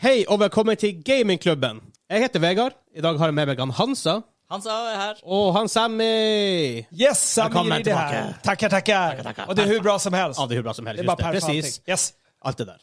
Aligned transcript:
Hei 0.00 0.22
og 0.32 0.38
velkommen 0.40 0.76
til 0.80 1.02
Gamingklubben. 1.04 1.80
Jeg 2.10 2.22
heter 2.22 2.40
Vegard. 2.40 2.72
I 2.96 3.02
dag 3.04 3.18
har 3.20 3.28
jeg 3.28 3.34
med 3.36 3.50
meg 3.50 3.58
han 3.60 3.72
Hansa 3.76 4.14
Hansa 4.50 4.70
er 4.70 4.94
her. 4.96 5.18
og 5.22 5.52
han 5.54 5.68
Sammy. 5.68 6.86
Yes, 6.88 7.18
Sammy 7.18 7.56
er 7.58 7.62
det 7.62 7.72
her. 7.72 7.82
tillbaka. 7.82 8.22
Tackar, 8.44 8.68
tackar. 8.68 9.22
tackar. 9.22 9.48
Och 9.48 9.56
det 9.56 9.64
er 9.64 9.68
hur 9.68 9.82
bra 9.82 9.98
som 9.98 10.12
helst. 10.12 10.40
Ja, 10.40 10.46
det 10.46 10.52
er 10.52 10.56
hur 10.56 10.62
bra 10.62 10.72
som 10.72 10.86
helst. 10.86 11.02
det 11.02 11.10
er 11.10 11.16
bare 11.16 11.34
allting. 11.34 11.64
Yes. 11.90 12.14
Alt 12.44 12.58
det 12.58 12.66
der. 12.66 12.78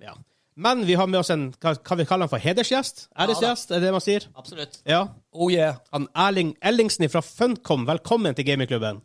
Ja. 0.00 0.12
Men 0.56 0.86
vi 0.86 0.94
har 0.94 1.06
med 1.06 1.20
oss 1.20 1.30
en 1.30 1.54
hva, 1.60 1.74
hva 1.74 1.96
vi 1.96 2.04
kaller 2.04 2.24
han 2.24 2.28
for 2.32 2.38
hedersgjest? 2.38 3.08
Æresgjest, 3.20 3.70
er 3.70 3.74
det 3.74 3.82
det 3.82 3.92
man 3.92 4.00
sier? 4.00 4.26
Absolutt. 4.36 4.80
Ja. 4.86 5.06
Oh 5.32 5.52
yeah. 5.52 5.74
Han 5.92 6.08
Erling 6.16 6.56
Ellingsen 6.62 7.10
fra 7.10 7.20
Funcom, 7.20 7.86
velkommen 7.86 8.34
til 8.34 8.44
Gamingklubben. 8.46 9.02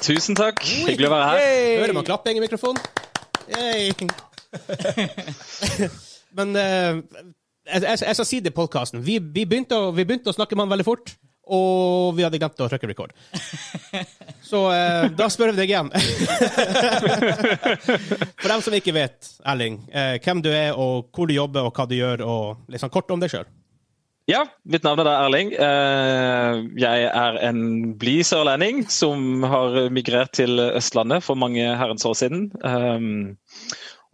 Tusen 0.00 0.36
takk. 0.40 0.64
Hyggelig 0.88 1.08
å 1.08 1.14
være 1.18 1.28
her. 1.28 1.36
Yay! 1.44 1.78
Hører 1.84 1.92
man 2.00 2.04
klapping 2.04 2.36
i 2.36 2.40
mikrofonen? 2.40 2.80
Yay. 3.52 3.92
Men 6.36 6.48
uh, 6.58 7.00
jeg, 7.64 7.82
jeg, 7.82 7.98
jeg 8.04 8.14
skal 8.18 8.28
si 8.28 8.40
det 8.44 8.52
i 8.52 8.56
podkasten. 8.56 9.02
Vi, 9.04 9.18
vi, 9.18 9.44
vi 9.44 9.46
begynte 9.46 10.30
å 10.30 10.36
snakke 10.36 10.56
med 10.56 10.64
han 10.66 10.74
veldig 10.74 10.86
fort, 10.86 11.14
og 11.44 12.14
vi 12.16 12.24
hadde 12.24 12.38
glemt 12.40 12.60
å 12.60 12.68
trykke 12.70 12.88
record. 12.90 13.12
Så 14.50 14.58
uh, 14.68 15.04
da 15.16 15.26
spør 15.32 15.52
vi 15.52 15.58
deg 15.62 15.68
igjen. 15.72 15.88
For 18.40 18.48
dem 18.50 18.64
som 18.64 18.76
ikke 18.76 18.96
vet, 18.96 19.18
Erling, 19.48 19.74
uh, 19.92 20.16
hvem 20.24 20.38
du 20.44 20.50
er, 20.52 20.72
og 20.76 21.10
hvor 21.14 21.26
du 21.28 21.34
jobber, 21.36 21.62
og 21.68 21.72
hva 21.76 21.84
du 21.88 21.96
gjør, 21.98 22.18
og 22.28 22.78
sånn 22.80 22.94
kort 22.94 23.12
om 23.14 23.22
deg 23.22 23.30
sjøl. 23.32 23.48
Ja, 24.24 24.46
mitt 24.64 24.84
navn 24.86 25.02
er 25.02 25.04
da 25.04 25.18
Erling. 25.26 25.50
Eh, 25.52 26.60
Jeg 26.80 26.98
er 27.10 27.34
en 27.44 27.58
blid 28.00 28.24
sørlending 28.24 28.86
som 28.88 29.44
har 29.44 29.76
migrert 29.92 30.32
til 30.38 30.56
Østlandet 30.64 31.20
for 31.26 31.36
mange 31.36 31.60
herrens 31.60 32.06
år 32.08 32.16
siden. 32.16 32.46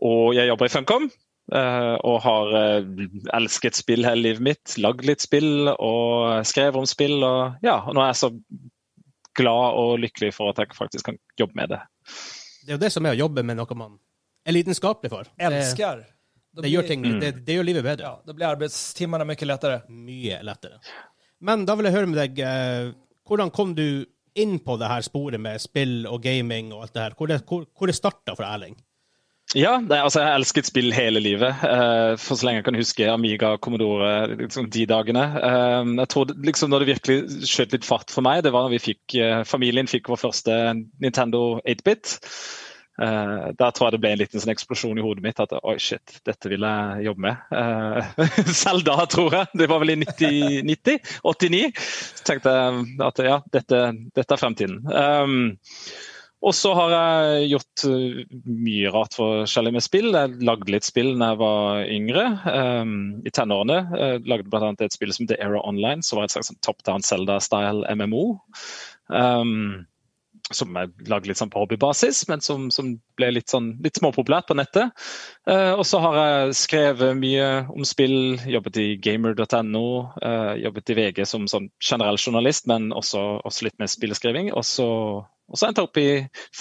Og 0.02 0.34
jeg 0.34 0.50
jobber 0.50 0.66
i 0.66 0.73
Funcom. 0.75 1.06
Eh, 1.52 1.96
Og 2.04 2.20
har 2.24 2.52
eh, 2.60 2.84
elsket 3.36 3.74
spill 3.78 4.04
hele 4.06 4.22
livet 4.28 4.41
mitt. 4.42 4.77
Lagd 4.78 5.04
litt 5.08 5.20
spill 5.24 5.68
og 5.72 6.44
skrevet 6.47 6.77
om 6.77 6.86
spill. 6.86 7.19
Og 7.25 7.56
ja, 7.66 7.78
og 7.86 7.94
nå 7.97 8.02
er 8.05 8.12
jeg 8.12 8.20
så 8.22 8.30
glad 9.38 9.77
og 9.80 9.98
lykkelig 10.02 10.33
for 10.36 10.50
at 10.52 10.58
jeg 10.62 10.75
faktisk 10.77 11.06
kan 11.10 11.19
jobbe 11.38 11.55
med 11.56 11.69
det. 11.75 11.80
Det 12.66 12.72
er 12.75 12.77
jo 12.78 12.83
det 12.83 12.92
som 12.92 13.06
er 13.06 13.14
å 13.16 13.20
jobbe 13.22 13.44
med 13.47 13.56
noe 13.60 13.77
man 13.78 13.98
er 14.47 14.56
lidenskapelig 14.56 15.10
for. 15.12 15.28
Det, 15.36 15.47
Älskar. 15.47 16.05
Då 16.52 16.62
det, 16.62 16.69
gjør 16.72 16.86
ting, 16.88 17.05
Mm. 17.06 17.20
det, 17.20 17.30
det 17.47 17.55
gjør 17.55 17.64
livet 17.64 17.84
bedre. 17.84 18.03
Ja, 18.03 18.20
Da 18.27 18.32
blir 18.32 18.47
arbeidstimene 18.48 19.25
mye 19.25 19.47
lettere. 19.47 19.82
mye 19.88 20.41
lettere. 20.42 20.80
Men 21.41 21.64
da 21.64 21.75
vil 21.77 21.84
jeg 21.86 21.94
høre 21.94 22.06
med 22.10 22.19
deg, 22.19 22.38
eh, 22.42 22.91
hvordan 23.28 23.50
kom 23.55 23.75
du 23.75 24.05
inn 24.34 24.58
på 24.58 24.77
det 24.78 24.88
her 24.91 25.00
sporet 25.03 25.41
med 25.41 25.60
spill 25.60 26.06
og 26.06 26.22
gaming 26.22 26.72
og 26.72 26.82
alt 26.82 26.92
det 26.94 27.03
her? 27.03 27.14
Hvor 27.16 27.28
det, 27.28 27.38
hvor, 27.47 27.64
hvor 27.78 27.86
det 27.86 27.94
starta 27.94 28.34
for 28.34 28.44
Erling? 28.44 28.75
Ja, 29.59 29.81
det, 29.83 29.97
altså 29.98 30.20
jeg 30.20 30.29
har 30.29 30.37
elsket 30.39 30.69
spill 30.69 30.93
hele 30.95 31.19
livet. 31.23 31.62
Uh, 31.65 32.15
for 32.23 32.39
så 32.39 32.47
lenge 32.47 32.61
jeg 32.61 32.67
kan 32.69 32.79
huske 32.79 33.09
Amiga, 33.11 33.56
Commodore, 33.59 34.37
liksom 34.39 34.69
de 34.70 34.84
dagene. 34.87 35.25
Uh, 35.43 35.83
jeg 35.98 36.11
tror 36.12 36.34
liksom 36.47 36.70
Når 36.70 36.84
det 36.84 36.91
virkelig 36.93 37.48
skjøt 37.51 37.75
litt 37.75 37.89
fart 37.89 38.15
for 38.15 38.23
meg, 38.27 38.45
det 38.47 38.53
var 38.55 38.69
når 38.69 38.77
vi 38.77 38.84
fikk, 38.84 39.03
uh, 39.19 39.43
familien 39.48 39.91
fikk 39.91 40.12
vår 40.12 40.23
første 40.23 40.59
Nintendo 41.03 41.59
8-bit. 41.65 42.21
Uh, 43.01 43.51
der 43.56 43.73
tror 43.73 43.89
jeg 43.89 43.97
det 43.97 44.01
ble 44.05 44.12
en 44.12 44.21
liten 44.21 44.43
sånn 44.43 44.53
eksplosjon 44.53 44.98
i 45.01 45.05
hodet 45.05 45.25
mitt. 45.25 45.43
At 45.43 45.56
oi, 45.59 45.75
shit, 45.83 46.21
dette 46.28 46.53
vil 46.53 46.69
jeg 46.69 47.09
jobbe 47.09 47.27
med. 47.27 47.43
Uh, 47.51 48.31
selv 48.62 48.87
da, 48.87 49.01
tror 49.11 49.34
jeg. 49.34 49.51
Det 49.65 49.71
var 49.73 49.83
vel 49.83 49.97
i 49.97 49.98
90, 50.05 50.62
90 50.71 51.03
89. 51.27 51.75
Så 52.21 52.28
tenkte 52.28 52.55
jeg 52.55 52.87
at 53.09 53.25
ja, 53.27 53.43
dette, 53.59 53.83
dette 54.15 54.39
er 54.39 54.43
fremtiden. 54.45 54.78
Um, 54.87 55.43
og 56.41 56.55
så 56.56 56.72
har 56.77 56.94
jeg 56.94 57.50
gjort 57.50 57.84
uh, 57.91 58.20
mye 58.48 58.92
rart 58.94 59.16
forskjellig 59.19 59.74
med 59.77 59.84
spill. 59.84 60.08
Jeg 60.14 60.41
lagde 60.47 60.72
litt 60.72 60.88
spill 60.88 61.12
da 61.20 61.32
jeg 61.34 61.41
var 61.42 61.84
yngre, 61.98 62.24
um, 62.80 62.97
i 63.28 63.34
tenårene. 63.34 63.82
Jeg 64.00 64.24
lagde 64.30 64.48
bl.a. 64.48 64.72
et 64.72 64.97
spill 64.97 65.12
som 65.16 65.28
The 65.28 65.36
Era 65.41 65.60
Online, 65.60 66.00
som 66.06 66.20
var 66.20 66.28
et 66.28 66.36
slags 66.36 66.48
sånn 66.52 66.62
top 66.64 66.80
down 66.88 67.05
Zelda-style 67.05 67.84
MMO. 68.00 68.24
Um, 69.12 69.84
som 70.54 70.75
jeg 70.75 70.91
lagde 71.10 71.31
litt 71.31 71.38
sånn 71.38 71.50
på 71.53 71.62
hobbybasis, 71.62 72.25
men 72.31 72.42
som, 72.44 72.69
som 72.75 72.94
ble 73.19 73.31
litt, 73.36 73.50
sånn, 73.53 73.72
litt 73.84 74.00
småpopulært 74.00 74.48
på 74.48 74.56
nettet. 74.59 74.94
Uh, 75.48 75.76
og 75.76 75.84
så 75.86 76.00
har 76.03 76.19
jeg 76.20 76.56
skrevet 76.59 77.19
mye 77.19 77.48
om 77.70 77.86
spill, 77.86 78.38
jobbet 78.50 78.81
i 78.82 78.88
gamer.no, 79.03 79.84
uh, 80.25 80.54
jobbet 80.59 80.94
i 80.94 80.98
VG 80.98 81.22
som 81.28 81.47
sånn 81.50 81.70
generell 81.78 82.19
journalist, 82.20 82.66
men 82.70 82.91
også, 82.97 83.22
også 83.47 83.69
litt 83.69 83.78
med 83.82 83.92
spilleskriving. 83.92 84.50
Og 84.56 84.66
så, 84.66 84.88
og 85.50 85.59
så 85.59 85.66
endte 85.69 85.83
jeg 85.83 85.88
opp 85.91 85.99
i 85.99 86.09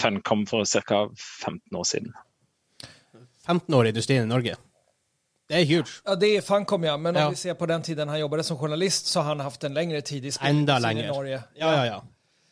Funcom 0.01 0.45
for 0.49 0.65
ca. 0.65 1.03
15 1.45 1.77
år 1.77 1.83
siden. 1.85 2.13
15 3.47 3.73
år 3.73 3.85
i 3.85 3.89
industrien 3.93 4.23
i 4.23 4.29
Norge. 4.29 4.55
Det 5.49 5.57
er 5.61 5.65
huge. 5.65 5.89
Ja, 6.05 6.15
det 6.15 6.27
är 6.37 6.41
Funcom 6.41 6.83
ja, 6.83 6.97
men 6.97 7.15
Ja. 7.15 7.29
vi 7.29 7.35
ser 7.35 7.53
på 7.53 7.65
den 7.65 7.81
tiden 7.81 8.07
han 8.09 8.19
jobbade 8.19 8.43
som 8.43 8.57
journalist 8.57 9.05
så 9.07 9.19
har 9.21 9.27
han 9.35 9.39
haft 9.39 9.63
en 9.63 9.73
längre 9.73 10.01
tid 10.01 10.25
i 10.25 10.31
spelindustrin 10.31 10.97
i. 10.97 11.07
Norge. 11.07 11.43
Ja, 11.55 11.71
ja, 11.75 11.85
ja. 11.85 12.03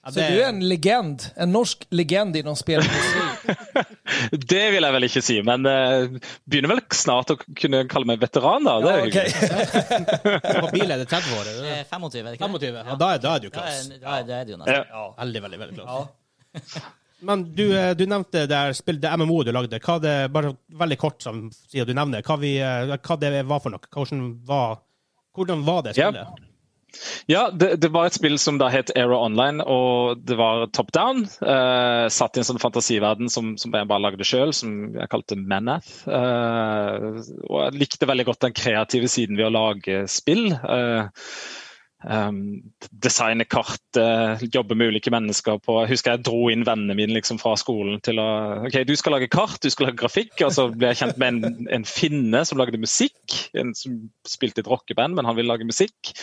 ja 0.03 0.11
Så 0.11 0.19
det- 0.19 0.27
du 0.29 0.41
är 0.43 0.49
en 0.49 0.69
legend, 0.69 1.21
en 1.35 1.51
norsk 1.51 1.85
legend 1.89 2.35
inom 2.35 2.55
spelindustrin. 2.55 3.23
Det 4.31 4.71
vil 4.71 4.83
jeg 4.83 4.93
vel 4.93 5.03
ikke 5.03 5.21
si, 5.21 5.35
men 5.45 5.65
uh, 5.65 6.07
begynner 6.49 6.71
vel 6.73 6.81
snart 6.95 7.29
å 7.29 7.35
kunne 7.55 7.83
kalle 7.91 8.05
meg 8.09 8.19
veteran, 8.19 8.63
da. 8.65 8.79
Det 8.81 8.89
er 8.89 8.97
ja, 8.97 9.03
hyggelig. 9.05 9.33
okej. 9.35 10.61
På 10.63 10.71
bil 10.73 10.91
er 10.91 10.97
det 11.03 11.07
30 11.11 11.35
år? 11.37 11.49
Er 11.51 11.61
det 11.61 11.73
Eh, 11.77 11.83
25, 11.91 12.19
er 12.19 12.31
det 12.31 12.39
ikke 12.39 12.47
25? 12.49 12.75
Ja, 12.81 12.95
da 12.95 13.11
er, 13.13 13.17
da 13.19 13.35
er 13.35 13.39
du 13.39 13.47
er, 13.47 13.51
da 13.53 14.15
er, 14.17 14.23
da 14.23 14.39
er 14.41 14.45
du, 14.45 14.51
jo. 14.55 14.63
Ja. 14.65 15.03
Veldig, 15.19 15.43
veldig, 15.43 15.59
veldig 15.59 15.75
klass. 15.77 16.07
Men 17.27 17.47
du, 17.57 17.65
eh, 17.73 17.93
du 17.97 18.05
nevnte 18.05 18.45
spill, 18.77 18.99
det 19.01 19.13
MMO 19.17 19.41
du 19.43 19.51
lagde. 19.55 19.79
Hva 19.81 19.97
det, 20.01 20.17
bare 20.33 20.53
veldig 20.69 20.97
kort, 21.01 21.21
som 21.25 21.47
sier 21.51 21.87
du 21.87 21.95
nevner, 21.97 22.25
hva, 22.25 22.37
vi, 22.41 22.57
eh, 22.61 22.93
hva 22.93 23.17
det 23.21 23.31
var 23.49 23.63
for 23.63 23.73
noe? 23.73 23.89
Hvordan 23.93 24.27
var, 24.45 24.83
hvordan 25.37 25.65
var 25.65 25.87
det 25.87 25.97
spillet? 25.97 26.27
spillet? 26.27 26.43
Ja, 27.27 27.49
det, 27.51 27.75
det 27.83 27.89
var 27.93 28.07
et 28.07 28.15
spill 28.15 28.37
som 28.39 28.57
da 28.61 28.69
het 28.71 28.91
Era 28.97 29.17
Online, 29.19 29.61
og 29.61 30.23
det 30.25 30.37
var 30.39 30.67
top 30.73 30.91
down. 30.95 31.25
Eh, 31.25 32.05
satt 32.13 32.37
i 32.37 32.41
en 32.41 32.47
sånn 32.47 32.61
fantasiverden 32.61 33.29
som, 33.31 33.55
som 33.59 33.75
jeg 33.75 33.89
bare 33.89 34.05
lagde 34.05 34.27
sjøl, 34.27 34.53
som 34.55 34.95
jeg 34.95 35.11
kalte 35.11 35.37
Manath. 35.39 36.07
Eh, 36.07 37.21
og 37.49 37.59
jeg 37.65 37.77
likte 37.83 38.09
veldig 38.09 38.27
godt 38.29 38.47
den 38.47 38.57
kreative 38.57 39.11
siden 39.11 39.39
ved 39.39 39.49
å 39.49 39.55
lage 39.57 40.05
spill. 40.11 40.49
Eh, 40.55 41.27
Um, 42.05 42.61
designe 43.01 43.41
kart, 43.49 43.81
uh, 43.97 44.37
jobbe 44.53 44.75
med 44.77 44.91
ulike 44.91 45.09
mennesker 45.09 45.57
på 45.65 45.79
Jeg 45.81 45.89
husker 45.95 46.13
jeg 46.13 46.27
dro 46.27 46.43
inn 46.53 46.61
vennene 46.67 46.93
mine 46.93 47.15
liksom 47.15 47.39
fra 47.41 47.55
skolen 47.57 47.97
til 48.05 48.21
å 48.21 48.27
OK, 48.67 48.83
du 48.85 48.93
skal 48.99 49.15
lage 49.15 49.31
kart, 49.33 49.57
du 49.63 49.73
skal 49.73 49.89
lage 49.89 49.97
grafikk. 50.03 50.35
Og 50.45 50.53
så 50.53 50.67
ble 50.73 50.91
jeg 50.91 51.01
kjent 51.01 51.17
med 51.21 51.39
en, 51.41 51.57
en 51.79 51.87
finne 51.89 52.43
som 52.45 52.61
lagde 52.61 52.77
musikk. 52.81 53.39
En 53.57 53.73
som 53.77 53.97
spilte 54.29 54.61
i 54.61 54.65
et 54.65 54.69
rockeband, 54.69 55.17
men 55.17 55.25
han 55.25 55.39
ville 55.39 55.49
lage 55.49 55.67
musikk. 55.67 56.13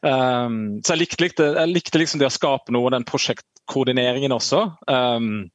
Um, 0.00 0.80
så 0.80 0.96
jeg 0.96 1.04
likte, 1.04 1.22
likte, 1.26 1.52
jeg 1.60 1.74
likte 1.74 2.00
liksom 2.00 2.22
det 2.22 2.30
å 2.30 2.34
skape 2.34 2.72
noe, 2.74 2.94
den 2.94 3.06
prosjektkoordineringen 3.08 4.32
også. 4.34 4.64
Um, 4.88 5.48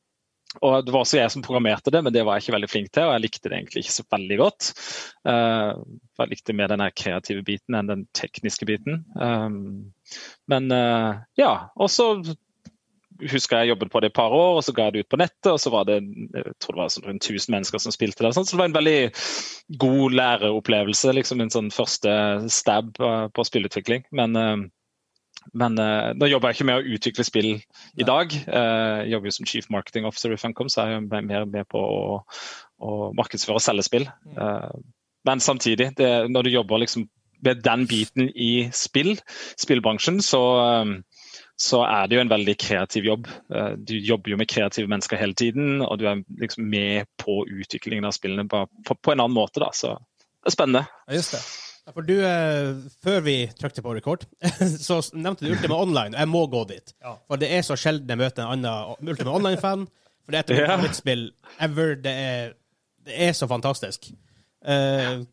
og 0.61 0.85
Det 0.85 0.93
var 0.93 1.01
også 1.01 1.17
jeg 1.17 1.31
som 1.33 1.43
programmerte 1.45 1.91
det, 1.93 2.03
men 2.05 2.13
det 2.13 2.23
var 2.25 2.37
jeg 2.37 2.45
ikke 2.45 2.55
veldig 2.57 2.69
flink 2.69 2.93
til. 2.93 3.07
Og 3.07 3.15
jeg 3.15 3.25
likte 3.25 3.49
det 3.49 3.57
egentlig 3.57 3.83
ikke 3.83 3.95
så 3.95 4.05
veldig 4.13 4.37
godt. 4.41 4.69
Uh, 5.25 5.81
jeg 6.21 6.31
likte 6.33 6.55
mer 6.57 6.71
den 6.71 6.85
kreative 6.93 7.43
biten 7.47 7.77
enn 7.79 7.89
den 7.89 8.05
tekniske 8.17 8.67
biten. 8.69 9.03
Um, 9.17 9.93
men 10.51 10.69
uh, 10.73 11.23
ja. 11.39 11.53
Og 11.75 11.89
så 11.93 12.11
husker 13.29 13.61
jeg 13.61 13.71
jobbet 13.71 13.91
på 13.93 14.01
det 14.03 14.09
et 14.11 14.17
par 14.17 14.33
år, 14.35 14.57
og 14.57 14.63
så 14.65 14.73
ga 14.75 14.87
jeg 14.87 14.95
det 14.95 15.05
ut 15.05 15.11
på 15.13 15.21
nettet. 15.23 15.51
Og 15.55 15.59
så 15.63 15.73
var 15.73 15.89
det 15.89 15.99
jeg 16.03 16.55
tror 16.61 16.77
det 16.77 16.83
var 16.83 16.93
sånn 16.93 17.09
rundt 17.09 17.31
1000 17.31 17.57
mennesker 17.57 17.81
som 17.81 17.95
spilte 17.95 18.25
det. 18.25 18.33
Så 18.35 18.45
det 18.45 18.61
var 18.61 18.69
en 18.69 18.77
veldig 18.77 18.99
god 19.81 20.19
læreopplevelse. 20.21 21.17
liksom 21.17 21.41
En 21.41 21.53
sånn 21.53 21.73
første 21.73 22.13
stab 22.53 22.93
uh, 23.01 23.25
på 23.33 23.49
spillutvikling. 23.49 24.05
Men 24.13 24.37
men 25.51 25.77
uh, 25.79 26.11
nå 26.17 26.29
jobber 26.31 26.51
jeg 26.51 26.59
ikke 26.59 26.67
med 26.69 26.81
å 26.81 26.95
utvikle 26.95 27.25
spill 27.27 27.49
i 27.53 28.07
dag. 28.07 28.33
Uh, 28.47 29.03
jeg 29.03 29.13
jobber 29.13 29.29
jo 29.29 29.35
som 29.37 29.49
chief 29.49 29.69
marketing 29.73 30.07
officer 30.09 30.33
i 30.33 30.39
Funcom, 30.39 30.69
så 30.71 30.83
er 30.83 30.95
jeg 30.95 31.25
mer 31.29 31.47
med 31.49 31.67
på 31.71 31.81
å, 31.81 32.21
å 32.79 32.93
markedsføre 33.17 33.59
og 33.59 33.65
selge 33.65 33.85
spill. 33.87 34.07
Uh, 34.37 34.71
men 35.27 35.43
samtidig, 35.43 35.91
det, 35.99 36.09
når 36.31 36.47
du 36.47 36.55
jobber 36.55 36.83
liksom 36.83 37.07
med 37.43 37.59
den 37.65 37.83
biten 37.89 38.29
i 38.39 38.69
spill, 38.75 39.17
spillbransjen, 39.59 40.21
så, 40.23 40.41
um, 40.83 40.95
så 41.59 41.81
er 41.83 42.07
det 42.07 42.17
jo 42.17 42.23
en 42.23 42.31
veldig 42.31 42.55
kreativ 42.59 43.09
jobb. 43.09 43.27
Du 43.83 43.93
jobber 43.99 44.31
jo 44.31 44.39
med 44.39 44.49
kreative 44.51 44.87
mennesker 44.91 45.19
hele 45.19 45.35
tiden, 45.37 45.83
og 45.83 45.99
du 45.99 46.07
er 46.07 46.23
liksom 46.39 46.65
med 46.71 47.11
på 47.19 47.41
utviklingen 47.43 48.07
av 48.07 48.15
spillene 48.15 48.47
på, 48.47 48.63
på, 48.87 48.95
på 48.95 49.13
en 49.13 49.25
annen 49.25 49.35
måte. 49.35 49.59
Da. 49.63 49.69
Så 49.75 49.91
det 49.99 50.51
er 50.51 50.55
spennende. 50.55 50.85
Ja, 51.07 51.19
just 51.19 51.35
det. 51.35 51.43
Ja, 51.85 51.91
For 51.91 52.05
du, 52.07 52.13
eh, 52.23 52.69
Før 53.03 53.19
vi 53.25 53.35
trykte 53.59 53.83
på 53.83 53.93
record, 53.97 54.23
så 54.87 55.01
nevnte 55.13 55.43
du 55.45 55.51
Ultima 55.51 55.75
Online. 55.83 56.15
Jeg 56.15 56.29
må 56.31 56.45
gå 56.51 56.63
dit. 56.69 56.93
Ja. 57.03 57.17
For 57.27 57.41
det 57.41 57.49
er 57.51 57.65
så 57.67 57.75
sjelden 57.79 58.09
jeg 58.13 58.21
møter 58.21 58.45
en 58.47 58.63
annen 58.63 59.11
Ultima 59.11 59.35
Online-fan. 59.35 59.87
For 60.23 60.31
det 60.31 60.39
er 60.39 60.45
et 60.53 60.61
Ja. 60.63 60.69
favorittspill 60.71 61.25
ever. 61.67 61.95
Det 61.99 62.13
er, 62.29 62.53
det 63.03 63.17
er 63.27 63.33
så 63.35 63.49
fantastisk. 63.51 64.11
Uh, 64.63 65.25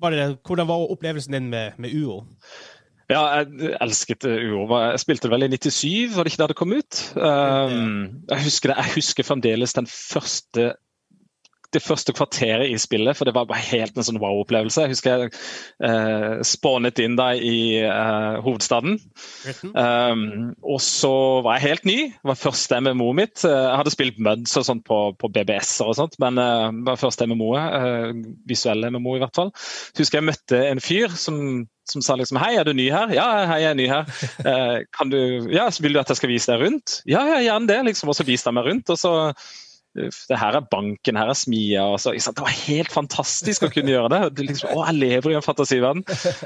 bare, 0.00 0.30
Hvordan 0.40 0.68
var 0.70 0.86
opplevelsen 0.94 1.36
din 1.36 1.50
med, 1.52 1.76
med 1.76 1.92
UO? 1.92 2.22
Ja, 3.10 3.42
jeg 3.42 3.74
elsket 3.82 4.24
UO. 4.24 4.64
Jeg 4.80 5.00
spilte 5.02 5.26
det 5.28 5.32
vel 5.34 5.44
i 5.44 5.58
97, 5.58 6.14
var 6.16 6.24
det 6.24 6.32
ikke 6.32 6.40
da 6.40 6.46
det 6.52 6.56
kom 6.56 6.72
ut? 6.72 7.00
Um, 7.18 8.22
jeg, 8.30 8.44
husker 8.46 8.70
det, 8.72 8.76
jeg 8.80 8.94
husker 8.94 9.26
fremdeles 9.26 9.74
den 9.76 9.88
første 9.90 10.70
det 11.74 11.82
første 11.84 12.14
kvarteret 12.16 12.70
i 12.70 12.78
spillet, 12.80 13.16
for 13.16 13.28
det 13.28 13.34
var 13.36 13.48
bare 13.50 13.62
helt 13.70 13.96
en 13.96 14.06
sånn 14.06 14.20
wow-opplevelse. 14.22 14.84
Jeg 14.84 14.94
husker 14.94 15.24
jeg 15.24 15.32
eh, 15.86 16.40
spånet 16.46 16.98
inn 17.02 17.16
da 17.18 17.30
i 17.36 17.80
eh, 17.84 18.38
hovedstaden. 18.44 18.98
Um, 19.74 20.52
og 20.66 20.80
så 20.84 21.12
var 21.46 21.58
jeg 21.58 21.68
helt 21.68 21.88
ny. 21.88 21.98
Det 22.16 22.30
var 22.32 22.40
første 22.40 22.80
MMO-et 22.82 23.18
mitt. 23.20 23.44
Eh, 23.46 23.54
jeg 23.54 23.80
hadde 23.82 23.94
spilt 23.94 24.22
Muds 24.22 24.56
og 24.58 24.66
sånt 24.66 24.86
på, 24.88 25.00
på 25.20 25.32
BBS-er 25.32 25.92
og 25.92 25.98
sånt, 26.00 26.18
men 26.22 26.40
uh, 26.40 26.68
det 26.74 26.88
var 26.90 27.00
første 27.00 27.28
MMO-et. 27.30 27.76
Uh, 27.80 28.34
visuelle 28.50 28.90
MMO, 28.90 29.16
i 29.16 29.22
hvert 29.22 29.36
fall. 29.36 29.52
Jeg 29.94 30.04
husker 30.04 30.20
jeg 30.20 30.28
møtte 30.30 30.62
en 30.70 30.82
fyr 30.82 31.14
som, 31.18 31.64
som 31.90 32.04
sa 32.04 32.16
liksom 32.18 32.38
Hei, 32.42 32.54
er 32.58 32.66
du 32.66 32.72
ny 32.76 32.88
her? 32.92 33.12
Ja, 33.14 33.28
hei, 33.50 33.62
jeg 33.64 33.72
er 33.72 33.80
ny 33.80 33.88
her. 33.90 34.10
Eh, 34.50 34.76
kan 34.96 35.10
du, 35.12 35.18
ja, 35.52 35.66
Vil 35.82 35.94
du 35.94 36.00
at 36.00 36.08
jeg 36.10 36.18
skal 36.18 36.30
vise 36.32 36.50
deg 36.50 36.62
rundt? 36.64 37.00
Ja, 37.08 37.22
ja, 37.28 37.40
gjerne 37.44 37.68
det. 37.70 37.80
liksom, 37.90 38.10
Og 38.10 38.16
så 38.16 38.26
viste 38.26 38.50
han 38.50 38.56
meg 38.58 38.70
rundt. 38.70 38.90
og 38.90 38.98
så 38.98 39.12
det 39.94 40.38
her 40.38 40.54
er 40.54 40.66
banken, 40.70 41.18
her 41.18 41.30
er 41.32 41.38
smia. 41.38 41.82
Og 41.90 41.98
så, 42.02 42.12
det 42.14 42.44
var 42.44 42.54
helt 42.54 42.92
fantastisk 42.92 43.64
å 43.66 43.70
kunne 43.72 43.90
gjøre 43.90 44.10
det. 44.12 44.20
det 44.36 44.46
liksom, 44.50 44.70
å, 44.74 44.84
jeg 44.86 44.98
lever 45.00 45.32
i 45.32 45.36
en 45.38 45.44
fantasiverden. 45.44 46.04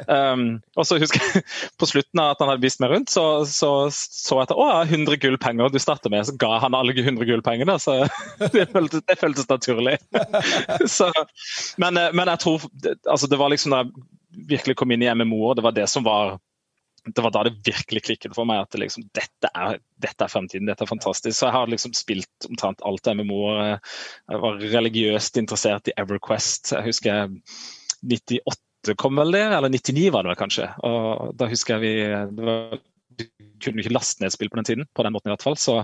Um, 0.09 0.47
og 0.79 0.89
så 0.89 0.99
husker 1.03 1.21
jeg 1.21 1.45
på 1.81 1.89
slutten 1.91 2.23
av 2.23 2.33
at 2.33 2.43
han 2.43 2.53
hadde 2.53 2.65
vist 2.65 2.81
meg 2.83 2.95
rundt, 2.95 3.13
så 3.13 3.45
så, 3.49 3.71
så 3.93 4.41
jeg 4.41 4.49
at 4.49 4.57
å, 4.57 4.69
100 4.85 5.21
gullpenger 5.23 5.73
du 5.73 5.81
starter 5.83 6.13
med. 6.13 6.25
Så 6.29 6.37
ga 6.41 6.57
han 6.65 6.77
alle 6.79 6.97
100 6.97 7.29
gullpengene. 7.29 7.77
Så 7.83 8.01
det 8.57 8.69
føltes, 8.73 9.05
det 9.05 9.21
føltes 9.21 9.51
naturlig. 9.51 9.99
så, 10.97 11.11
men, 11.83 12.01
men, 12.17 12.27
jeg 12.35 12.43
tror 12.45 12.65
altså, 13.11 13.29
Det 13.29 13.41
var 13.41 13.53
liksom 13.53 13.75
da 13.75 13.85
jeg 13.85 13.93
virkelig 14.49 14.75
kom 14.81 14.91
inn 14.91 15.05
i 15.05 15.13
MMO-er, 15.15 15.59
det 15.59 15.63
var 15.63 15.75
det 15.77 15.87
som 15.91 16.07
var 16.07 16.39
det 17.07 17.23
var 17.23 17.33
da 17.35 17.43
det 17.45 17.59
virkelig 17.67 18.03
klikket 18.07 18.35
for 18.37 18.49
meg 18.49 18.63
at 18.65 18.77
liksom, 18.81 19.05
dette, 19.17 19.51
er, 19.51 19.79
dette, 20.01 20.25
er, 20.25 20.33
fremtiden. 20.33 20.69
Dette 20.71 20.87
er 20.87 20.91
fantastisk. 20.91 21.37
Så 21.37 21.49
jeg 21.49 21.57
har 21.57 21.71
liksom 21.71 21.93
spilt 21.97 22.49
omtrent 22.49 22.83
alt 22.89 23.11
MMO-er. 23.13 23.77
Jeg 24.33 24.43
var 24.47 24.65
religiøst 24.79 25.41
interessert 25.41 25.93
i 25.93 25.97
Everquest. 26.01 26.73
Jeg 26.73 26.89
husker 26.89 27.29
98 28.05 28.97
kom 29.01 29.21
vel 29.21 29.37
der, 29.37 29.57
eller 29.57 29.73
99 29.73 30.11
var 30.13 30.25
det 30.25 30.33
vel 30.33 30.41
kanskje. 30.41 30.71
Og 30.85 31.37
da 31.41 31.49
husker 31.53 31.77
jeg 31.77 31.85
vi 31.85 32.43
var, 32.45 32.83
Du 33.15 33.25
kunne 33.63 33.79
ikke 33.81 33.95
laste 33.95 34.25
ned 34.25 34.33
spill 34.35 34.51
på 34.51 34.59
den 34.59 34.67
tiden, 34.67 34.87
på 34.91 35.05
den 35.07 35.13
måten 35.15 35.31
i 35.31 35.33
hvert 35.33 35.45
fall. 35.45 35.57
Så 35.61 35.79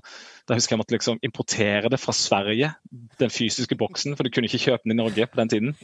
da 0.48 0.56
husker 0.56 0.74
jeg 0.74 0.80
måtte 0.82 0.96
liksom 0.96 1.20
importere 1.22 1.92
det 1.92 2.00
fra 2.02 2.12
Sverige, 2.16 2.72
den 3.20 3.30
fysiske 3.30 3.76
boksen, 3.78 4.16
for 4.16 4.26
du 4.26 4.32
kunne 4.32 4.50
ikke 4.50 4.64
kjøpe 4.64 4.88
den 4.88 4.96
i 4.96 5.02
Norge 5.02 5.28
på 5.28 5.40
den 5.40 5.52
tiden. 5.52 5.76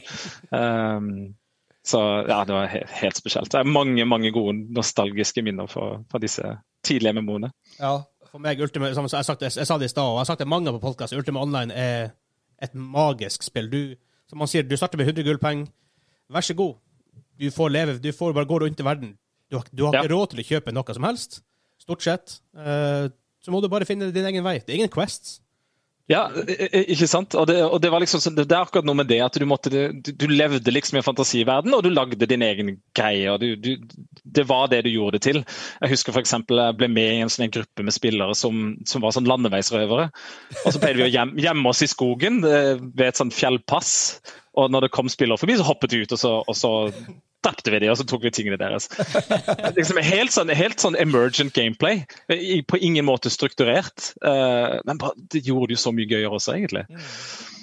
Um, 0.51 1.37
så 1.87 1.99
ja, 2.27 2.41
det 2.45 2.55
var 2.55 2.67
helt, 2.71 2.91
helt 2.99 3.17
spesielt. 3.17 3.51
Det 3.51 3.61
er 3.61 3.69
mange 3.69 4.05
mange 4.05 4.31
gode 4.35 4.57
nostalgiske 4.75 5.41
minner 5.45 5.69
fra, 5.71 6.19
disse 6.21 6.57
tidlige 6.83 7.13
MMO-ene. 7.15 7.51
Ja, 7.79 8.01
for 8.27 8.43
meg, 8.43 8.59
Ultima, 8.61 8.89
som 8.95 9.07
jeg, 9.07 9.25
sagt, 9.25 9.45
jeg, 9.45 9.55
jeg 9.55 9.69
sa 9.69 9.77
det 9.79 9.87
i 9.87 9.93
stad, 9.93 10.03
og 10.03 10.17
jeg 10.17 10.25
har 10.25 10.31
sagt 10.31 10.43
det 10.43 10.49
mange 10.51 10.73
på 10.75 10.83
podkast, 10.83 11.15
Ultima 11.15 11.41
Online 11.45 11.73
er 11.73 12.09
et 12.63 12.75
magisk 12.75 13.45
spill. 13.47 13.69
Du, 13.71 13.95
som 14.27 14.41
man 14.41 14.51
sier, 14.51 14.67
du 14.67 14.75
starter 14.75 14.99
med 14.99 15.07
100 15.07 15.23
gullpenger. 15.27 15.71
Vær 16.33 16.43
så 16.43 16.57
god. 16.57 16.75
Du 17.39 17.47
får 17.53 17.71
leve, 17.71 17.97
du 18.03 18.11
får 18.11 18.35
bare 18.35 18.49
gå 18.49 18.59
rundt 18.65 18.83
i 18.83 18.85
verden. 18.85 19.15
Du, 19.47 19.59
du 19.71 19.85
har 19.85 19.95
ikke 19.95 20.09
ja. 20.09 20.13
råd 20.15 20.33
til 20.33 20.43
å 20.43 20.47
kjøpe 20.49 20.73
noe 20.75 20.95
som 20.97 21.07
helst, 21.07 21.39
stort 21.79 22.03
sett. 22.03 22.39
Uh, 22.57 23.07
så 23.39 23.53
må 23.53 23.61
du 23.63 23.69
bare 23.71 23.87
finne 23.87 24.09
din 24.11 24.27
egen 24.27 24.43
vei. 24.43 24.57
Det 24.59 24.73
er 24.73 24.81
ingen 24.81 24.91
quests. 24.91 25.37
Ja, 26.07 26.21
ikke 26.31 27.07
sant. 27.11 27.35
Og 27.35 27.49
det, 27.49 27.57
og 27.65 27.81
det 27.83 27.89
var 27.91 27.99
liksom, 27.99 28.21
det 28.37 28.45
er 28.47 28.61
akkurat 28.61 28.87
noe 28.87 28.95
med 28.95 29.09
det 29.11 29.19
at 29.25 29.35
du, 29.35 29.43
måtte, 29.49 29.71
du, 29.91 30.11
du 30.15 30.25
levde 30.31 30.71
liksom 30.71 30.95
i 30.95 31.01
en 31.01 31.05
fantasiverden, 31.05 31.75
og 31.75 31.83
du 31.83 31.89
lagde 31.91 32.29
din 32.31 32.45
egen 32.47 32.77
greie. 32.95 33.27
og 33.33 33.43
du, 33.43 33.75
Det 34.23 34.45
var 34.47 34.71
det 34.71 34.85
du 34.85 34.91
gjorde 34.93 35.17
det 35.17 35.25
til. 35.27 35.41
Jeg 35.81 35.91
husker 35.91 36.15
f.eks. 36.15 36.37
jeg 36.47 36.77
ble 36.79 36.87
med 36.87 37.11
i 37.17 37.21
en 37.25 37.33
sånn 37.33 37.51
gruppe 37.51 37.83
med 37.83 37.95
spillere 37.95 38.37
som, 38.39 38.77
som 38.87 39.03
var 39.03 39.17
sånn 39.17 39.27
landeveisrøvere. 39.27 40.07
Og 40.63 40.69
så 40.71 40.79
pleide 40.79 41.01
vi 41.01 41.09
å 41.09 41.11
gjemme, 41.11 41.43
gjemme 41.43 41.75
oss 41.75 41.83
i 41.83 41.91
skogen 41.91 42.39
ved 42.39 43.07
et 43.09 43.19
sånt 43.19 43.35
fjellpass. 43.35 43.93
Og 44.57 44.71
når 44.73 44.87
det 44.87 44.93
kom 44.95 45.09
spillere 45.11 45.39
forbi, 45.39 45.57
så 45.59 45.65
hoppet 45.67 45.93
vi 45.93 46.03
ut, 46.03 46.13
og 46.15 46.21
så, 46.21 46.31
og 46.41 46.55
så 46.57 46.71
drepte 47.45 47.71
vi 47.71 47.81
dem, 47.83 47.91
og 47.93 47.99
så 47.99 48.05
tok 48.09 48.23
vi 48.25 48.31
tingene 48.33 48.57
deres. 48.59 48.89
Liksom 49.77 49.99
helt, 50.03 50.33
sånn, 50.33 50.51
helt 50.57 50.81
sånn 50.81 50.97
emergent 50.99 51.53
gameplay. 51.55 52.01
På 52.67 52.79
ingen 52.81 53.05
måte 53.07 53.31
strukturert. 53.33 54.11
Eh, 54.25 54.79
men 54.87 55.03
det 55.31 55.43
gjorde 55.45 55.71
det 55.71 55.77
jo 55.77 55.83
så 55.85 55.93
mye 55.95 56.09
gøyere 56.09 56.33
også, 56.33 56.55
egentlig. 56.57 56.87
Mm. 56.89 57.05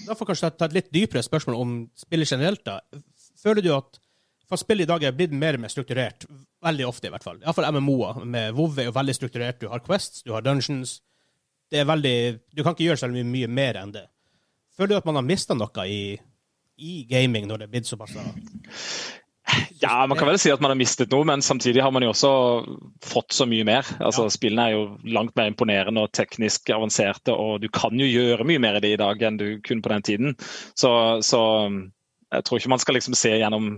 Da 0.04 0.16
får 0.18 0.30
kanskje 0.30 0.52
ta 0.54 0.68
et 0.68 0.78
litt 0.78 0.92
dypere 0.94 1.24
spørsmål 1.24 1.58
om 1.58 1.76
spillet 1.98 2.30
generelt. 2.30 2.64
da. 2.66 2.80
Føler 3.40 3.64
du 3.64 3.72
at 3.74 4.00
for 4.48 4.60
spillet 4.60 4.86
i 4.86 4.90
dag 4.92 5.04
er 5.04 5.16
blitt 5.16 5.32
mer 5.34 5.56
og 5.56 5.64
mer 5.64 5.72
strukturert? 5.72 6.26
Veldig 6.64 6.86
ofte, 6.88 7.08
i 7.08 7.12
hvert 7.14 7.24
fall. 7.24 7.40
Iallfall 7.42 7.70
MMO-er. 7.72 8.24
med 8.24 8.54
WoW 8.54 8.78
er 8.78 8.90
jo 8.90 8.96
veldig 8.96 9.14
strukturert. 9.16 9.60
Du 9.60 9.68
har 9.72 9.82
Quests, 9.84 10.22
du 10.22 10.32
har 10.36 10.44
Dungeons. 10.44 11.00
Det 11.72 11.80
er 11.80 11.88
veldig, 11.88 12.16
du 12.52 12.62
kan 12.62 12.76
ikke 12.76 12.90
gjøre 12.90 13.00
så 13.00 13.08
mye 13.08 13.48
mer 13.48 13.80
enn 13.80 13.94
det. 13.94 14.04
Føler 14.76 14.94
du 14.94 14.96
at 14.98 15.08
man 15.08 15.18
har 15.18 15.26
mista 15.26 15.56
noe 15.56 15.86
i, 15.88 16.16
i 16.76 17.04
gaming 17.10 17.46
når 17.48 17.62
det 17.62 17.68
er 17.68 17.76
blitt 17.76 17.90
såpass 17.90 18.16
ja, 19.80 20.06
man 20.06 20.18
kan 20.18 20.28
vel 20.28 20.38
si 20.40 20.50
at 20.52 20.62
man 20.64 20.72
har 20.72 20.78
mistet 20.78 21.12
noe, 21.12 21.26
men 21.28 21.42
samtidig 21.44 21.82
har 21.84 21.92
man 21.92 22.02
jo 22.02 22.12
også 22.14 22.30
fått 23.04 23.34
så 23.36 23.46
mye 23.46 23.66
mer. 23.68 23.86
Altså, 24.00 24.24
ja. 24.26 24.32
Spillene 24.32 24.64
er 24.64 24.72
jo 24.72 24.84
langt 25.16 25.34
mer 25.36 25.50
imponerende 25.50 26.06
og 26.06 26.14
teknisk 26.16 26.72
avanserte, 26.72 27.34
og 27.34 27.60
du 27.62 27.68
kan 27.72 27.92
jo 28.00 28.08
gjøre 28.08 28.46
mye 28.48 28.62
mer 28.62 28.78
i 28.78 28.84
det 28.84 28.94
i 28.94 29.00
dag 29.02 29.22
enn 29.22 29.38
du 29.40 29.46
kunne 29.66 29.84
på 29.84 29.92
den 29.92 30.06
tiden. 30.06 30.36
Så, 30.80 30.90
så 31.26 31.42
jeg 32.32 32.46
tror 32.46 32.60
ikke 32.60 32.72
man 32.72 32.82
skal 32.82 32.98
liksom 32.98 33.18
se 33.18 33.34
gjennom 33.36 33.74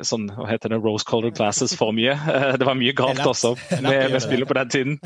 sånn, 0.00 0.28
hva 0.38 0.48
heter 0.52 0.72
det, 0.72 0.80
rose-colored 0.84 1.36
glasses 1.36 1.74
for 1.78 1.94
mye. 1.96 2.14
Det 2.60 2.68
var 2.68 2.78
mye 2.78 2.94
galt 2.96 3.24
også 3.26 3.56
med, 3.80 4.14
med 4.14 4.22
spillet 4.22 4.48
på 4.48 4.58
den 4.60 4.74
tiden. 4.76 5.00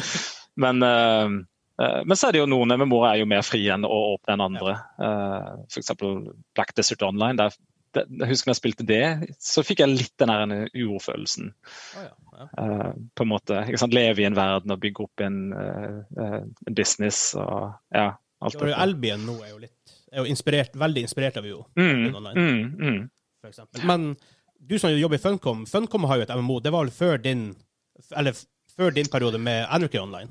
Men, 0.61 0.85
uh, 0.85 1.41
men 1.78 2.19
så 2.19 2.28
er 2.28 2.34
det 2.34 2.40
jo 2.42 2.50
noen 2.50 2.75
MMO-er 2.75 3.12
er 3.12 3.20
jo 3.20 3.30
mer 3.30 3.44
frie 3.46 3.70
enn 3.70 3.86
å 3.86 3.98
åpne 4.16 4.34
enn 4.34 4.44
andre. 4.48 4.72
Uh, 4.98 5.64
F.eks. 5.70 5.92
Black 6.56 6.75
Desert 6.75 7.04
Online. 7.06 7.38
Der 7.38 7.54
jeg 7.98 8.28
husker 8.28 8.50
når 8.50 8.52
jeg 8.52 8.60
spilte 8.60 8.86
det, 8.86 9.04
så 9.42 9.62
fikk 9.64 9.80
jeg 9.80 9.94
litt 9.94 10.14
den 10.20 10.30
der 10.30 10.72
urofølelsen. 10.76 11.52
Oh, 11.96 12.02
ja. 12.02 12.10
Ja. 12.38 12.48
Uh, 12.58 12.90
på 13.16 13.25
en 13.25 13.30
måte, 13.30 13.62
ikke 13.64 13.80
sant? 13.80 13.96
Leve 13.96 14.22
i 14.22 14.26
en 14.28 14.36
verden 14.36 14.75
og 14.75 14.82
bygge 14.82 15.06
opp 15.06 15.25
en, 15.25 15.38
en 15.54 16.76
business 16.76 17.32
og 17.38 17.72
ja. 17.94 18.10
alt 18.44 18.58
jo, 18.60 18.74
Albion 18.74 19.24
nå 19.26 19.38
er 19.40 19.54
jo 19.54 19.62
litt 19.64 19.78
er 20.12 20.22
jo 20.22 20.32
inspirert, 20.32 20.76
veldig 20.78 21.04
inspirert 21.04 21.38
av 21.40 21.46
jo. 21.46 21.62
Mm, 21.78 22.16
mm, 22.16 22.60
mm. 22.81 23.00
For 23.42 23.50
eksempel. 23.50 23.84
Men 23.88 24.10
du 24.58 24.78
som 24.78 24.92
jobber 24.92 25.19
i 25.19 25.22
Funcom, 25.22 25.66
Funcom 25.66 26.06
har 26.10 26.20
jo 26.20 26.26
et 26.26 26.34
MMO. 26.36 26.60
Det 26.64 26.72
var 26.74 26.86
vel 26.86 26.94
før 26.94 27.19
din, 27.22 27.50
eller 28.16 28.36
før 28.76 28.94
din 28.94 29.10
periode 29.12 29.40
med 29.42 29.66
Anarchy 29.69 30.00
Online? 30.00 30.31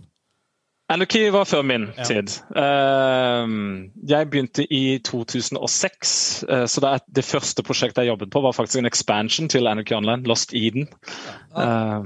Anarchy 0.89 1.29
var 1.29 1.43
før 1.43 1.65
min 1.67 1.89
ja. 1.97 2.03
tid. 2.07 2.31
Uh, 2.55 3.87
jeg 4.07 4.29
begynte 4.31 4.63
i 4.73 4.99
2006, 5.03 6.45
uh, 6.47 6.65
så 6.65 6.83
det, 6.83 6.93
det, 7.15 7.25
første 7.27 7.63
prosjektet 7.63 8.05
jeg 8.05 8.13
jobbet 8.13 8.31
på, 8.31 8.41
var 8.45 8.55
faktisk 8.55 8.79
en 8.79 8.89
expansion 8.89 9.49
til 9.51 9.67
Anarchy 9.67 9.97
Online, 9.97 10.23
Lost 10.27 10.55
Eden. 10.55 10.87
Ja. 11.55 11.99
Uh, 11.99 12.05